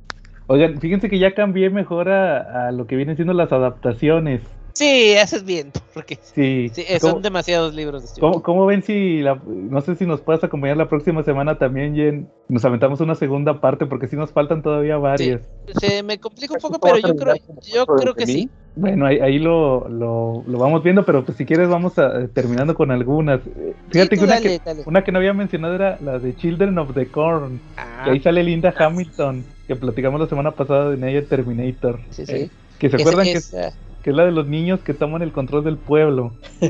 [0.49, 4.43] Oigan, fíjense que ya cambié mejor a, a lo que vienen siendo las adaptaciones.
[4.75, 6.69] Sí, haces bien, porque Sí.
[6.73, 10.05] sí, eh, son ¿Cómo, demasiados libros de cómo- cómo ven si, la, no sé si
[10.05, 12.29] nos puedes acompañar la próxima semana también, Jen?
[12.49, 15.41] Nos aventamos una segunda parte porque sí nos faltan todavía varias.
[15.81, 17.35] Se me complica un poco, pero yo creo,
[17.73, 18.51] yo creo que sí.
[18.75, 22.29] Bueno, ahí, ahí lo, lo, lo vamos viendo, pero pues si quieres vamos a, eh,
[22.29, 23.41] terminando con algunas.
[23.47, 24.83] Eh, Fíjate Sí, que, una dale, que dale.
[24.85, 27.59] una que no había mencionado era la de Children of the Corn.
[27.79, 32.01] Ah, Que ahí sale Linda Hamilton, que platicamos la semana pasada de ella Terminator.
[32.11, 32.33] sí, sí.
[32.33, 35.77] Eh, que se acuerdan que, es la de los niños que toman el control del
[35.79, 36.33] pueblo.
[36.61, 36.69] Sí.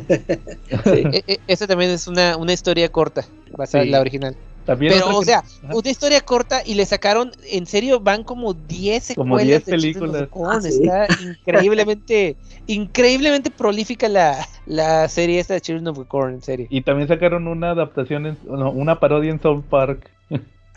[1.12, 3.88] e- e- esa también es una, una historia corta, basada Sí.
[3.88, 4.36] en la original.
[4.64, 9.04] También Pero, o sea, una historia corta y le sacaron, en serio, van como 10
[9.04, 10.28] secuelas Como 10 de Children of the películas.
[10.30, 10.56] Corn.
[10.56, 10.68] Ah, ¿sí?
[10.82, 12.36] Está increíblemente,
[12.66, 16.66] increíblemente prolífica la, la serie esta de Children of the Corn, en serio.
[16.68, 20.10] Y también sacaron una adaptación, en- no, una parodia en South Park.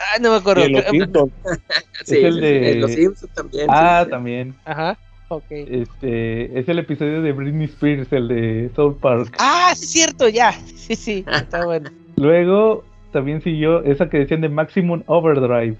[0.00, 0.66] Ah, no me acuerdo.
[0.68, 1.32] Los Simpsons.
[2.04, 3.66] Sí, el sí, de- Los Simpsons también.
[3.68, 4.56] Ah, sí, también.
[4.64, 4.98] Ajá,
[5.28, 5.44] ok.
[5.50, 9.36] Este, es el episodio de Britney Spears, el de South Park.
[9.38, 10.52] Ah, sí, es cierto, ya.
[10.52, 11.90] Sí, sí, está bueno.
[12.16, 15.76] Luego también siguió esa que decían de Maximum Overdrive.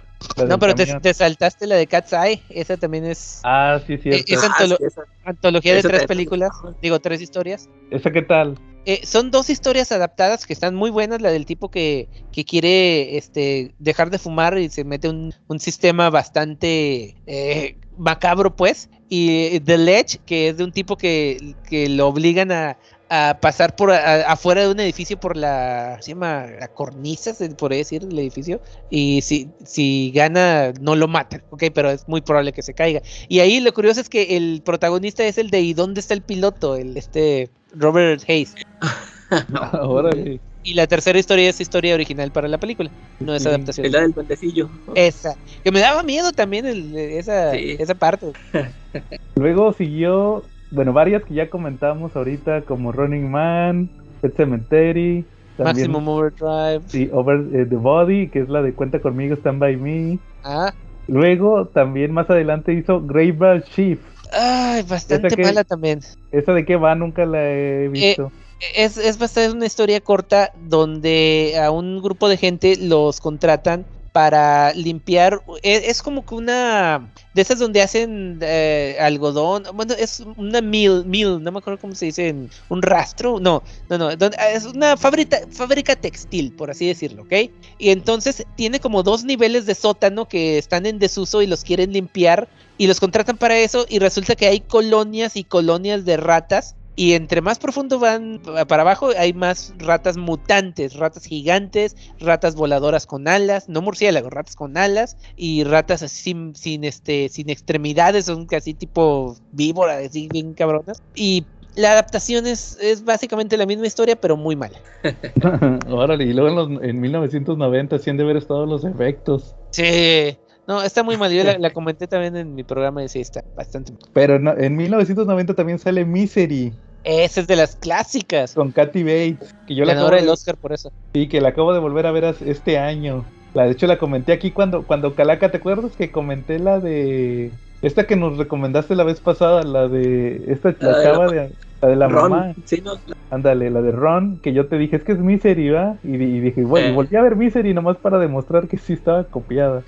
[0.48, 2.42] No, pero te, te saltaste la de Cat's Eye.
[2.50, 4.20] Esa también es Ah, sí, cierto.
[4.20, 6.18] Eh, esa- Ah, antolo- sí, esa- antología de esa tres también.
[6.18, 6.50] películas.
[6.82, 7.68] Digo, tres historias.
[7.90, 8.58] ¿Esa qué tal?
[8.86, 11.20] Eh, son dos historias adaptadas que están muy buenas.
[11.20, 15.60] La del tipo que, que quiere este, dejar de fumar y se mete un, un
[15.60, 18.88] sistema bastante eh, macabro, pues.
[19.08, 22.78] Y eh, The Ledge, que es de un tipo que, que lo obligan a,
[23.10, 26.46] a pasar por afuera de un edificio por la, ¿se llama?
[26.60, 28.62] La cornisa, se podría decir, del edificio.
[28.88, 31.64] Y si, si gana, no lo matan, ¿ok?
[31.74, 33.02] Pero es muy probable que se caiga.
[33.28, 36.22] Y ahí lo curioso es que el protagonista es el de ¿Y dónde está el
[36.22, 36.76] piloto?
[36.76, 38.54] El este Robert Hayes.
[39.82, 40.40] Órale.
[40.62, 43.86] Y la tercera historia es historia original para la película, no es adaptación.
[43.86, 44.70] Es la del duendecillo.
[44.94, 45.34] Esa,
[45.64, 47.76] que me daba miedo también el- esa, Sí.
[47.78, 48.26] esa parte.
[49.36, 53.90] Luego siguió, bueno, varias que ya comentamos ahorita, como Running Man,
[54.20, 55.26] Pet Cemetery,
[55.56, 56.82] también Maximum Overdrive.
[56.88, 60.18] sí, Over eh, the Body, que es la de Cuenta conmigo, Stand by Me.
[60.44, 60.74] Ah,
[61.06, 64.09] Luego también más adelante hizo Graveyard Shift.
[64.32, 66.00] Ay, bastante que- mala también.
[66.30, 66.94] ¿Esa de qué va?
[66.94, 68.32] Nunca la he visto.
[68.74, 74.72] Es, es bastante una historia corta donde a un grupo de gente los contratan para
[74.74, 75.40] limpiar.
[75.62, 79.64] Es, es como que una de esas donde hacen eh, algodón.
[79.74, 82.34] Bueno, es una mill, mill, no me acuerdo cómo se dice,
[82.68, 83.38] un rastro.
[83.40, 84.16] No, no, no.
[84.16, 87.32] donde- es una fábrica, fábrica textil, por así decirlo, ¿ok?
[87.78, 91.92] Y entonces tiene como dos niveles de sótano que están en desuso y los quieren
[91.92, 96.76] limpiar y los contratan para eso y resulta que hay colonias y colonias de ratas
[97.00, 102.54] y entre más profundo van pa- para abajo hay más ratas mutantes, ratas gigantes, ratas
[102.56, 107.48] voladoras con alas, no murciélagos, ratas con alas y ratas así sin, sin, este sin
[107.48, 111.46] extremidades, son casi tipo víboras, así bien cabronas y
[111.76, 114.78] la adaptación es, es básicamente la misma historia pero muy mala.
[115.88, 119.54] Órale, y luego en, los, en 1990 sí han de haber estado los efectos.
[119.70, 120.36] Sí.
[120.66, 121.32] No, está muy mal.
[121.32, 124.02] Yo la, la comenté también en mi programa y sí, está bastante mal.
[124.12, 126.72] Pero no- en 1990 también sale Misery
[127.04, 128.54] Esa es de las clásicas.
[128.54, 130.90] con Kathy Bates, que yo la acabo de, del Oscar por eso.
[131.14, 133.26] sí, que la acabo de volver a ver este año.
[133.52, 137.52] La, de hecho la comenté aquí cuando, cuando Calaca, ¿te acuerdas que comenté la de
[137.82, 141.32] esta que nos recomendaste la vez pasada, la de esta La la de chava la-
[141.32, 142.54] de, la de la Ron, mamá?
[142.66, 142.92] sí, no,
[143.30, 146.00] Ándale, la de Ron, que yo te dije, es que es Misery, ¿va?
[146.02, 146.94] Y, di- y dije, bueno, y Eh.
[146.94, 149.84] volví a ver Misery nomás para demostrar que sí estaba copiada.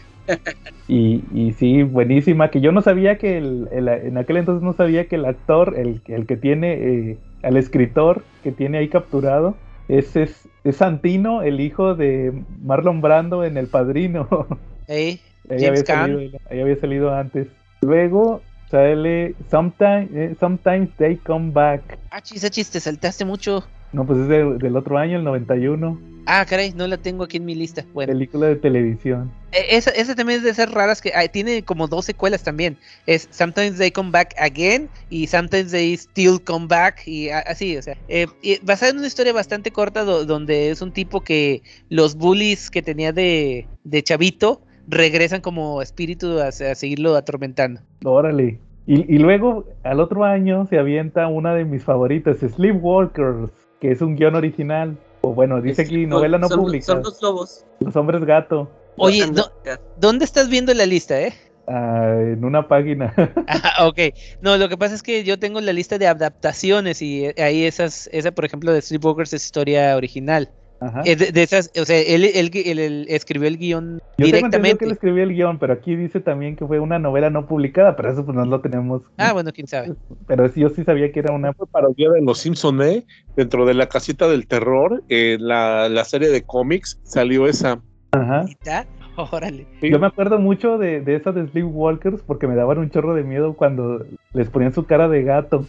[0.86, 4.74] Y, y sí, buenísima, que yo no sabía que el, el- en aquel entonces no
[4.74, 6.72] sabía que el actor, el, el que tiene,
[7.10, 9.56] eh, al escritor que tiene ahí capturado,
[9.88, 14.28] es, es, es Santino, el hijo de Marlon Brando en El Padrino.
[14.88, 16.18] Ey, ahí, había salido,
[16.50, 17.48] ahí había salido antes.
[17.80, 21.98] Luego sale Sometimes, eh, Sometimes They Come Back.
[22.10, 23.64] Ah, chis, chis, te saltaste mucho.
[23.93, 26.01] No, pues es de- del otro año, el 91.
[26.24, 27.85] Ah, caray, no la tengo aquí en mi lista.
[27.93, 29.32] Bueno, Película de televisión.
[29.51, 32.78] e- esa, esa también es de esas raras que ah, tiene como dos secuelas también.
[33.06, 37.77] Es Sometimes They Come Back Again y Sometimes They Still Come Back y a- así,
[37.77, 41.23] o sea, eh, y basada en una historia bastante corta do- donde es un tipo
[41.23, 47.81] que los bullies que tenía de, de chavito regresan como espíritu a, a seguirlo atormentando.
[48.05, 48.60] Órale.
[48.86, 53.51] Y, y, luego, al otro año, se avienta una de mis favoritas, Sleepwalkers,
[53.82, 54.96] que es un guion original.
[55.22, 56.86] O bueno, dice aquí novela no son, pública.
[56.86, 57.66] Son los lobos.
[57.80, 58.70] Los hombres gato.
[58.96, 59.50] Oye, no,
[59.98, 61.34] ¿dónde estás viendo la lista, eh?
[61.66, 63.12] Ah, en una página.
[63.48, 63.98] ah, ok.
[64.40, 68.09] No, lo que pasa es que yo tengo la lista de adaptaciones y ahí esas,
[68.12, 70.48] esa, por ejemplo, de Sleepwalkers es historia original.
[70.82, 71.02] Ajá.
[71.04, 74.78] Eh, de, de, esas, o sea, él, él, él, él escribió el guion Yo directamente.
[74.78, 77.94] que él escribió el guion, pero aquí dice también que fue una novela no publicada,
[77.94, 79.02] pero eso pues no lo tenemos.
[79.16, 79.94] Ah, bueno, quién sabe.
[80.26, 83.04] Pero yo sí sabía que era una parodia de Los Simpson, ¿eh?
[83.36, 87.80] Dentro de la casita del terror, eh, la, la serie de cómics, salió esa.
[88.10, 88.46] Ajá.
[89.16, 89.66] Órale.
[89.80, 89.90] Sí.
[89.90, 93.22] Yo me acuerdo mucho de, de esa de Sleepwalkers porque me daban un chorro de
[93.22, 95.66] miedo cuando les ponían su cara de gato.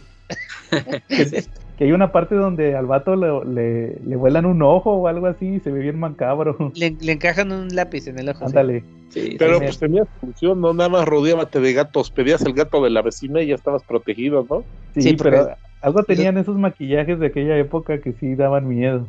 [1.08, 1.44] que,
[1.76, 5.26] que, hay una parte donde al vato le, le, le, vuelan un ojo o algo
[5.26, 6.72] así y se ve bien macabro.
[6.74, 8.46] Le, le encajan un lápiz en el ojo.
[8.46, 8.84] Ándale.
[9.10, 12.90] Sí, pero pues tenías función, no nada más rodeábate de gatos, pedías el gato de
[12.90, 14.64] la vecina y ya estabas protegido, ¿no?
[14.94, 15.50] Sí, sí pero
[15.82, 19.06] algo tenían esos maquillajes de aquella época que sí daban miedo.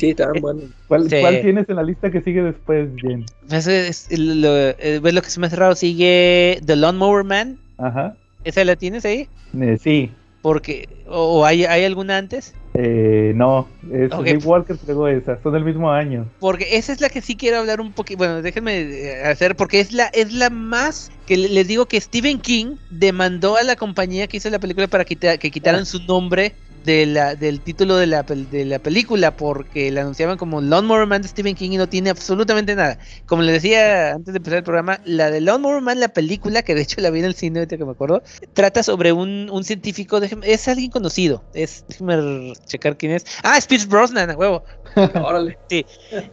[0.00, 0.64] Sí, estaban buenos.
[0.86, 1.16] ¿Cuál, sí.
[1.20, 3.26] ¿Cuál, tienes en la lista que sigue después, Jen?
[3.48, 5.74] Pues es, es, lo, es lo que se me hace raro.
[5.74, 7.58] Sigue The Lawnmower Man.
[7.76, 8.16] Ajá.
[8.44, 9.28] ¿Esa la tienes ahí?
[9.60, 10.10] Eh, sí.
[10.42, 12.54] Porque, ¿O hay, hay alguna antes?
[12.74, 14.34] Eh, no, es okay.
[14.34, 16.26] Sleepwalkers luego esa, son del mismo año.
[16.38, 19.92] Porque esa es la que sí quiero hablar un poquito, bueno, déjenme hacer, porque es
[19.92, 24.36] la, es la más, que les digo que Stephen King demandó a la compañía que
[24.36, 26.54] hizo la película para quitar, que quitaran su nombre
[26.88, 31.20] de la, del título de la, de la película porque la anunciaban como Lawnmower Man
[31.20, 32.98] de Stephen King y no tiene absolutamente nada.
[33.26, 36.74] Como les decía antes de empezar el programa, la de Lawnmower Man, la película, que
[36.74, 38.22] de hecho la vi en el cine, ahorita que me acuerdo,
[38.54, 43.26] trata sobre un, un científico, déjeme, es alguien conocido, es, déjeme checar quién es.
[43.42, 44.64] Ah, Spears Brosnan, a huevo.
[45.22, 45.58] Órale.
[45.68, 45.84] sí.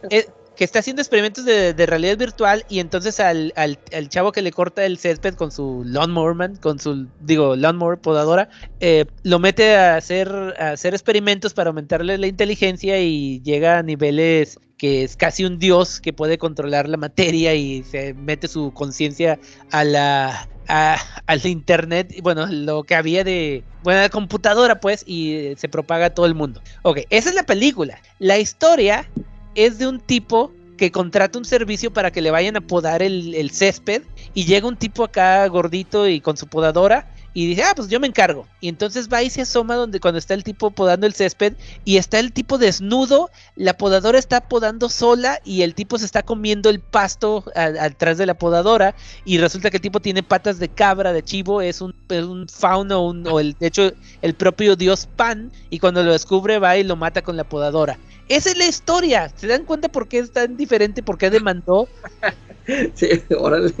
[0.08, 3.78] Es, que está haciendo experimentos de, realidad virtual y entonces al, al,
[4.08, 8.48] chavo que le corta el césped con su lawnmower man, con su, digo, lawnmower podadora,
[8.80, 10.28] eh, lo mete a hacer,
[10.58, 15.58] a hacer experimentos para aumentarle la inteligencia y llega a niveles que es casi un
[15.58, 19.38] dios que puede controlar la materia y se mete su conciencia
[19.70, 20.96] a la a,
[21.26, 26.10] al internet, bueno, lo que había de, bueno, la computadora pues, y se propaga a
[26.10, 26.60] todo el mundo.
[26.82, 28.00] Ok, esa es la película.
[28.18, 29.08] La historia
[29.56, 33.50] es de un tipo que contrata un servicio para que le vayan a podar el,
[33.50, 34.02] césped
[34.34, 38.00] y llega un tipo acá gordito y con su podadora y dice, ah, pues yo
[38.00, 38.46] me encargo.
[38.62, 41.52] Y entonces va y se asoma donde cuando está el tipo podando el césped
[41.84, 46.22] y está el tipo desnudo, la podadora está podando sola y el tipo se está
[46.22, 48.94] comiendo el pasto atrás de la podadora
[49.26, 52.48] y resulta que el tipo tiene patas de cabra, de chivo, es un, es un
[52.48, 53.92] fauno un, o el, de hecho
[54.22, 57.98] el propio dios Pan y cuando lo descubre va y lo mata con la podadora.
[58.28, 59.30] Esa es la historia.
[59.36, 61.02] ¿Se dan cuenta por qué es tan diferente?
[61.02, 61.88] ¿Por qué demandó?
[62.94, 63.72] sí, órale.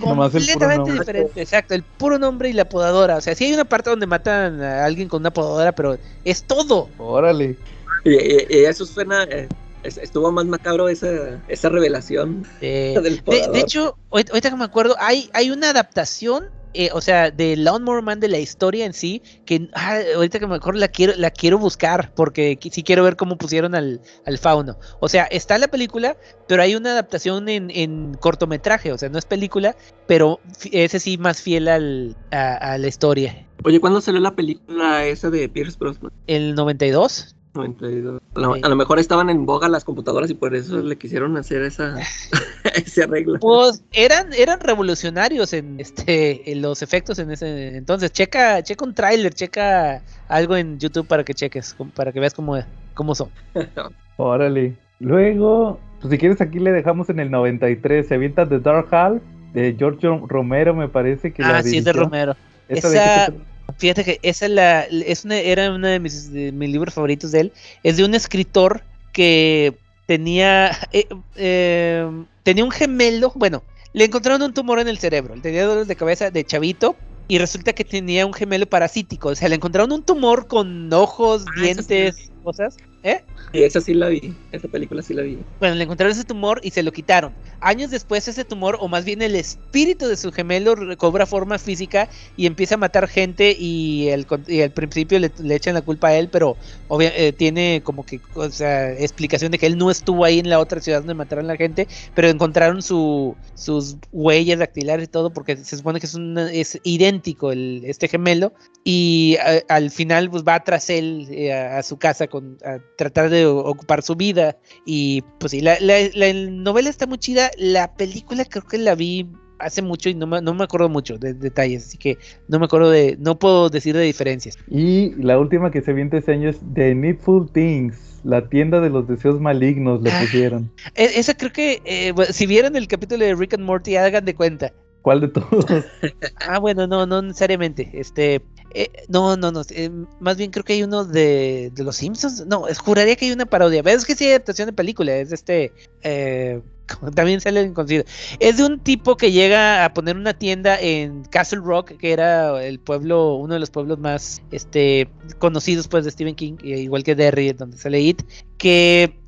[0.00, 1.74] Completamente diferente, exacto.
[1.74, 3.16] El puro nombre y la podadora.
[3.16, 6.44] O sea, sí hay una parte donde matan a alguien con una podadora, pero es
[6.44, 6.88] todo.
[6.98, 7.56] Órale.
[8.04, 9.24] Y, y, y eso suena.
[9.24, 9.48] Eh,
[9.82, 14.96] estuvo más macabro esa, esa revelación eh, del de, de, hecho, ahorita que me acuerdo,
[14.98, 19.22] hay, hay una adaptación eh, o sea, de Lawnmower Man de la historia en sí,
[19.44, 23.16] que ah, ahorita que me acuerdo la quiero, la quiero buscar, porque sí quiero ver
[23.16, 24.78] cómo pusieron al, al fauno.
[25.00, 26.16] O sea, está la película,
[26.46, 29.76] pero hay una adaptación en, en, cortometraje, o sea, no es película,
[30.06, 30.40] pero
[30.72, 33.46] ese sí más fiel al, a, a la historia.
[33.64, 36.12] Oye, ¿cuándo salió la película esa de Pierce Brosnan?
[36.26, 37.34] El 92.
[37.58, 38.22] 92.
[38.34, 41.36] A lo, a lo, mejor estaban en boga las computadoras y por eso le quisieron
[41.36, 41.94] hacer esa
[42.74, 43.38] ese arreglo.
[43.40, 48.12] Pues eran eran revolucionarios en este en los efectos en ese entonces.
[48.12, 52.58] Checa checa un tráiler, checa algo en YouTube para que cheques, para que veas cómo
[52.94, 53.28] cómo son.
[54.16, 54.76] Órale.
[55.00, 59.22] Luego, pues si quieres aquí le dejamos en el 93, se avienta The Dark Half
[59.52, 62.36] de George Romero, me parece que Ah, la sí, es de Romero.
[62.68, 63.32] Esa,
[63.76, 67.32] Fíjate que esa es la, es una, era uno de mis, de mis, libros favoritos
[67.32, 67.52] de él.
[67.82, 68.82] Es de un escritor
[69.12, 69.76] que
[70.06, 73.32] tenía, eh, eh, tenía un gemelo.
[73.34, 73.62] Bueno,
[73.92, 75.34] le encontraron un tumor en el cerebro.
[75.34, 76.96] Él tenía dolores de cabeza de chavito.
[77.30, 79.28] Y resulta que tenía un gemelo parasítico.
[79.28, 82.78] O sea, le encontraron un tumor con ojos, ah, dientes, cosas.
[83.02, 83.22] ¿Eh?
[83.52, 85.38] Sí, esa sí la vi, esa película sí la vi.
[85.58, 87.32] Bueno, le encontraron ese tumor y se lo quitaron.
[87.60, 92.08] Años después ese tumor, o más bien el espíritu de su gemelo, recobra forma física
[92.36, 96.08] y empieza a matar gente y, el, y al principio le, le, echan la culpa
[96.08, 96.56] a él, pero
[96.88, 100.50] obvia, eh, tiene como que, o sea, explicación de que él no estuvo ahí en
[100.50, 105.10] la otra ciudad donde mataron a la gente, pero encontraron su, sus huellas dactilares y
[105.10, 108.52] todo porque se supone que es, una, es idéntico el, este gemelo
[108.84, 112.58] y a, al final pues va tras él eh, a, a, su casa con...
[112.64, 114.58] A, tratar de ocupar su vida.
[114.84, 117.50] Y pues sí, la, la- la novela está muy chida.
[117.56, 119.26] La película creo que la vi
[119.60, 122.16] hace mucho y no me, no me acuerdo mucho de detalles, así que
[122.48, 124.56] no me acuerdo de, no puedo decir de diferencias.
[124.68, 128.90] Y la última que se vio este año es The Needful Things, la tienda de
[128.90, 130.20] los deseos malignos, le Ah.
[130.20, 130.70] pusieron.
[130.94, 134.24] E- esa creo que, eh, bueno, si vieron el capítulo de Rick and Morty, hagan
[134.24, 134.72] de cuenta.
[135.02, 135.64] ¿Cuál de todos?
[136.48, 137.90] Ah, bueno, no, no necesariamente.
[137.94, 138.40] Este,
[138.74, 139.62] eh, no, no, no.
[139.70, 139.90] eh,
[140.20, 142.46] más bien creo que hay uno de, de los Simpsons.
[142.46, 143.82] No, es- juraría que hay una parodia.
[143.82, 145.16] Pero es que sí hay adaptación de película.
[145.16, 145.72] Es este.
[146.02, 146.60] eh,
[147.14, 148.04] también sale en conocido.
[148.40, 152.64] Es de un tipo que llega a poner una tienda en Castle Rock, que era
[152.64, 155.08] el pueblo, uno de los pueblos más este,
[155.38, 158.22] conocidos pues de Stephen King, eh, igual que Derry, donde sale It,
[158.56, 159.20] que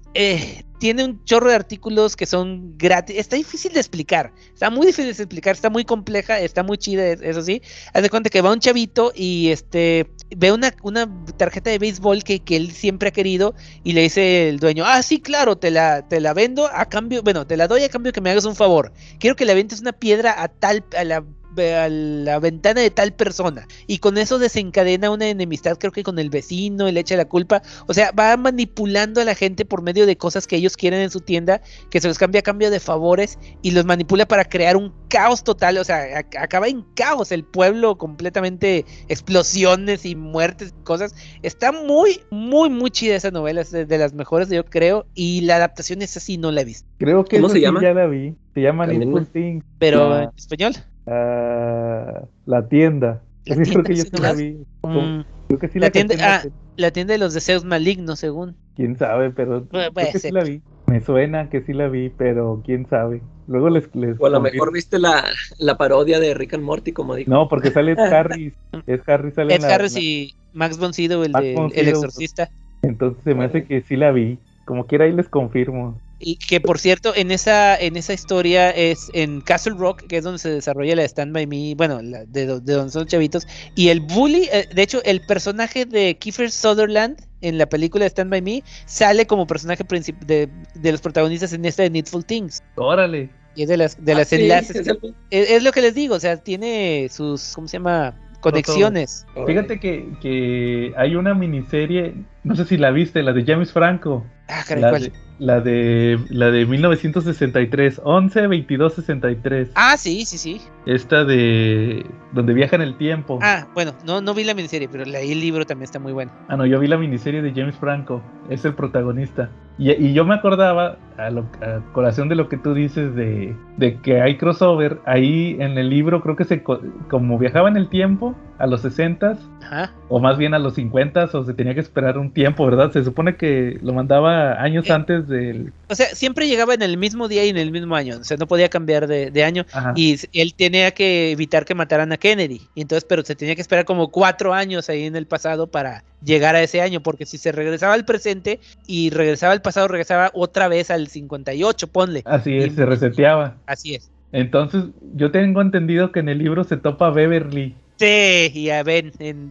[0.80, 3.16] tiene un chorro de artículos que son gratis.
[3.18, 4.32] Está difícil de explicar.
[4.52, 5.54] Está muy difícil de explicar.
[5.54, 6.40] Está muy compleja.
[6.40, 7.62] Está muy chida, es- eso sí.
[7.94, 12.24] Haz de cuenta que va un chavito y este ve una, una tarjeta de béisbol
[12.24, 13.54] que, que él siempre ha querido
[13.84, 17.22] y le dice el dueño, ah, sí, claro, te la, te la vendo a cambio,
[17.22, 18.92] bueno, te la doy a cambio que me hagas un favor.
[19.18, 21.24] Quiero que le aventes una piedra a tal, a la
[21.58, 26.18] a la ventana de tal persona y con eso desencadena una enemistad creo que con
[26.18, 29.82] el vecino y le echa la culpa o sea va manipulando a la gente por
[29.82, 31.60] medio de cosas que ellos quieren en su tienda
[31.90, 35.42] que se los cambia a cambio de favores y los manipula para crear un caos
[35.42, 41.14] total o sea ac- acaba en caos el pueblo completamente explosiones y muertes y cosas
[41.42, 45.42] está muy muy muy chida esa novela es de, de las mejores yo creo y
[45.42, 47.80] la adaptación es así no la he visto Creo que ¿Cómo se sí llama?
[47.82, 48.34] ya la vi.
[48.52, 49.64] Se llama Things.
[49.78, 50.74] pero en español
[51.10, 53.22] ah, la tienda.
[53.46, 54.52] La Sí, creo tienda, que yo sí, la vi.
[54.82, 56.42] Mm, Creo que sí La la tienda- ah,
[56.76, 60.30] la tienda de los deseos malignos según Quién sabe, pero Pu- creo puede que sí
[60.30, 60.62] la vi.
[60.86, 63.20] Me suena que sí la vi, pero quién sabe.
[63.46, 65.24] Luego les, les O a lo mejor viste la,
[65.58, 67.30] la parodia de Rick and Morty, como dijo.
[67.30, 68.54] No, porque sale Ed Harris.
[68.86, 71.70] Ed Harris sale Ed la- Harris la- y Max von Sydow, el Max de von
[71.74, 71.88] El.
[71.88, 72.50] Exorcista.
[72.82, 74.38] Entonces se me hace que sí la vi.
[74.64, 75.98] Como quiera ahí les confirmo.
[76.22, 80.22] Y que por cierto, en esa, en esa historia es en Castle Rock, que es
[80.24, 83.46] donde se desarrolla la Stand By Me, bueno, la- de, de donde son chavitos.
[83.74, 88.30] Y el bully, eh, de hecho, el personaje de Kiefer Sutherland en la película Stand
[88.30, 89.82] By Me sale como personaje
[90.26, 92.62] de, de los protagonistas en esta de Needful Things.
[92.76, 93.30] Órale.
[93.56, 94.76] Y es de las, de Ah, las sí, enlaces.
[94.76, 98.14] es el- Es, es lo que les digo, o sea, tiene sus, ¿cómo se llama?
[98.40, 99.26] Conexiones.
[99.46, 102.14] Fíjate que, que hay una miniserie,
[102.44, 104.24] no sé si la viste, la de James Franco.
[104.48, 105.02] Ah, caray, La ¿cuál?
[105.02, 109.70] de, la de la de 1963, 11 22 63.
[109.74, 110.60] Ah, sí, sí, sí.
[110.86, 113.38] Esta de donde viaja en el tiempo.
[113.42, 116.32] Ah, bueno, no, no vi la miniserie, pero leí el libro también está muy bueno.
[116.48, 119.50] Ah, no, yo vi la miniserie de James Franco, es el protagonista.
[119.78, 123.56] Y, y yo me acordaba, a, lo, a colación de lo que tú dices, de,
[123.78, 127.76] de que hay crossover, ahí en el libro creo que se, co- como viajaba en
[127.78, 129.92] el tiempo, a los 60 Ajá.
[130.10, 132.92] o más bien a los 50 o se tenía que esperar un tiempo, ¿verdad?
[132.92, 134.92] Se supone que lo mandaba años Eh.
[134.92, 135.72] antes del...
[135.88, 138.18] O sea, siempre llegaba en el mismo día y en el mismo año.
[138.20, 139.66] O sea, no podía cambiar de, de año.
[139.72, 139.92] Ajá.
[139.96, 142.60] Y él tenía que evitar que mataran a Kennedy.
[142.74, 146.04] Y entonces, pero se tenía que esperar como cuatro años ahí en el pasado para
[146.24, 147.00] llegar a ese año.
[147.02, 151.86] Porque si se regresaba al presente y regresaba al pasado, regresaba otra vez al 58,
[151.88, 152.22] ponle.
[152.24, 153.56] Así es, Y- se reseteaba.
[153.66, 154.10] Así es.
[154.32, 154.84] Entonces,
[155.16, 157.74] yo tengo entendido que en el libro se topa Beverly.
[158.00, 159.50] Sí, y a Ben, en-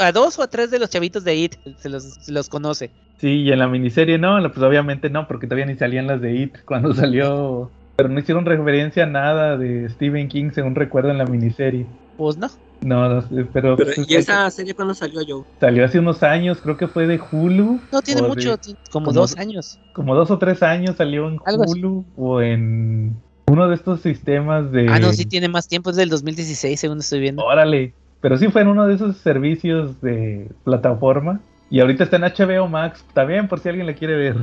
[0.00, 2.90] a, dos o a tres de los chavitos de IT se los, se los conoce.
[3.18, 6.34] Sí, y en la miniserie no, pues obviamente no, porque todavía ni salían las de
[6.34, 7.70] It cuando salió.
[7.96, 11.84] Pero no hicieron referencia a nada de Stephen King, según recuerdo en la miniserie.
[12.16, 12.48] Pues no.
[12.80, 15.44] No, no sé, pero, Pero, pues, ¿Y esa serie cuándo salió yo?
[15.60, 17.78] salió hace unos años, creo que fue de Hulu.
[17.92, 18.56] No tiene de- mucho,
[18.90, 19.78] como, como- dos años.
[19.92, 21.36] como dos o tres años salió en.
[21.46, 24.88] Hulu o en uno de estos sistemas de...
[24.88, 27.44] Ah, no, sí tiene más tiempo, es del 2016, según estoy viendo.
[27.44, 31.40] Órale, pero sí fue en uno de esos servicios de plataforma.
[31.70, 34.36] Y ahorita está en HBO Max, también por si alguien la quiere ver.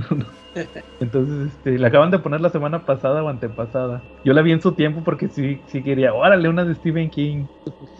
[0.99, 4.01] Entonces, este, la acaban de poner la semana pasada o antepasada.
[4.25, 7.45] Yo la vi en su tiempo porque sí, sí quería, órale, una de Stephen King.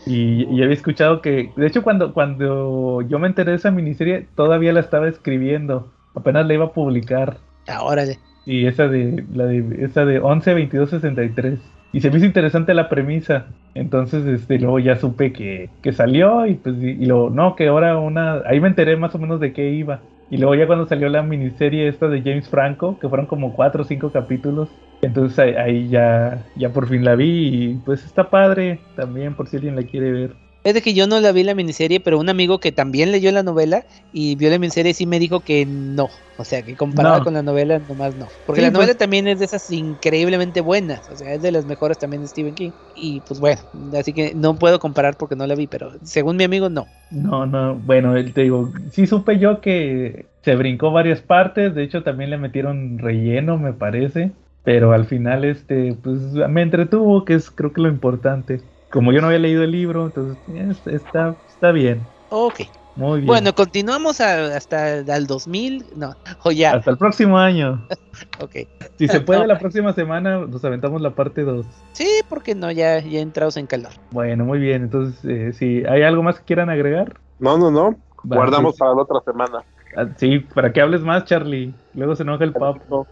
[0.08, 4.28] Y, y había escuchado que, de hecho, cuando, cuando yo me enteré de esa miniserie,
[4.36, 5.92] todavía la estaba escribiendo.
[6.16, 7.38] Apenas la iba a publicar.
[7.68, 8.18] Ah, órale.
[8.50, 11.60] Y esa de, la de, esa de 11, 22, 63.
[11.94, 13.46] Y se me hizo interesante la premisa.
[13.76, 18.00] Entonces, este, luego ya supe que, que salió y pues, y, y no, que ahora
[18.00, 20.02] una, ahí me enteré más o menos de qué iba.
[20.32, 23.84] Y luego ya cuando salió la miniserie esta de James Franco, que fueron como cuatro
[23.84, 24.70] o cinco capítulos,
[25.04, 29.48] entonces ahí, ahí ya, ya por fin la vi y pues está padre también por
[29.48, 30.49] si alguien la quiere ver.
[30.64, 33.32] Es de que yo no la vi la miniserie, pero un amigo que también leyó
[33.32, 36.10] la novela y vio la miniserie sí me dijo que no.
[36.36, 37.24] O sea, que comparada No.
[37.26, 38.28] con la novela, nomás no.
[38.46, 41.10] Porque Sí, la novela pues- también es de esas increíblemente buenas.
[41.10, 42.72] O sea, es de las mejores también de Stephen King.
[42.94, 43.62] Y pues bueno,
[43.98, 46.88] así que no puedo comparar porque no la vi, pero según mi amigo, no.
[47.10, 52.04] No, no, bueno, te digo, sí supe yo que se brincó varias partes, de hecho
[52.04, 54.32] también le metieron relleno, me parece,
[54.64, 56.20] pero al final, este, pues
[56.50, 58.62] me entretuvo, que es creo que lo importante.
[58.92, 62.62] Como yo no había leído el libro, entonces es- está, está bien, Ok.
[62.96, 63.28] muy bien.
[63.28, 65.86] Bueno, continuamos a- hasta el 2000.
[65.96, 66.72] No, o ya.
[66.74, 67.86] Hasta el próximo año.
[68.42, 68.56] Ok.
[68.98, 69.48] Si se puede, No.
[69.48, 71.66] la próxima semana nos aventamos la parte 2.
[71.94, 73.92] Sí, porque no, ya, ya entrados en calor.
[74.12, 77.14] Bueno, muy bien, entonces, eh, si hay algo más que quieran agregar.
[77.40, 77.96] No, no, no.
[78.24, 79.64] Guardamos pues, para la otra semana.
[79.96, 81.74] ah, sí, para que hables más, Charlie.
[81.94, 83.08] Luego se enoja el papo.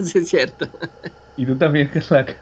[0.00, 0.66] Sí, es cierto.
[1.36, 2.36] Y tú también, Carlaca.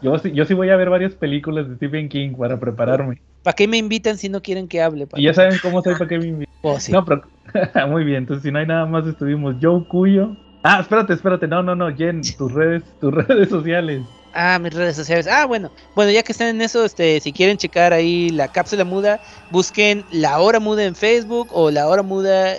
[0.00, 3.20] Yo sí, yo sí voy a ver varias películas de Stephen King para prepararme.
[3.42, 5.08] ¿Para qué me invitan si no quieren que hable?
[5.16, 6.48] Y ya saben cómo soy para qué me invitan.
[6.60, 6.90] Oh, sí.
[6.90, 7.22] No, pero
[7.88, 10.36] muy bien, entonces si no hay nada más estuvimos Joe Cuyo.
[10.64, 14.02] Ah, espérate, espérate, no, no, no, Jen, tus redes, tus redes sociales.
[14.34, 15.28] Ah, mis redes sociales.
[15.28, 15.70] Ah, bueno.
[15.94, 19.20] Bueno, ya que están en eso, este, si quieren checar ahí la cápsula muda,
[19.50, 22.54] busquen La Hora Muda en Facebook o la hora muda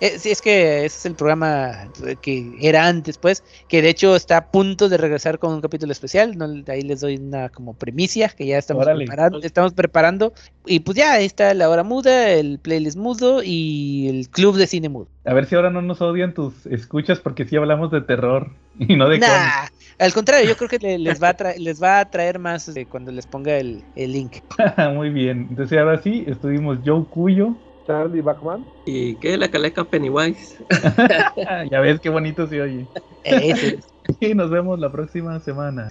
[0.00, 0.14] mx.
[0.14, 1.88] Eh, sí, es que ese es el programa
[2.22, 5.92] que era antes, pues, que de hecho está a punto de regresar con un capítulo
[5.92, 6.36] especial.
[6.38, 9.04] No, ahí les doy una como primicia que ya estamos Órale.
[9.04, 10.32] preparando, estamos preparando.
[10.66, 14.66] Y pues ya, ahí está La Hora Muda, el playlist mudo y el club de
[14.66, 15.08] cine mudo.
[15.24, 18.96] A ver si ahora no nos odian tus escuchas porque sí hablamos de terror y
[18.96, 19.18] no de.
[19.18, 19.66] Nah,
[19.98, 22.68] al contrario, yo creo que le- les va a traer, les va a traer más
[22.74, 24.36] eh, cuando les ponga el, el link.
[24.94, 27.54] Muy bien, entonces ahora sí, estuvimos Joe Cuyo.
[27.90, 28.64] Charlie Bachman.
[28.86, 29.36] ¿Y qué?
[29.36, 30.64] La caleca Pennywise.
[31.70, 32.86] ya ves qué bonito se oye.
[34.18, 35.90] Y nos vemos la próxima semana.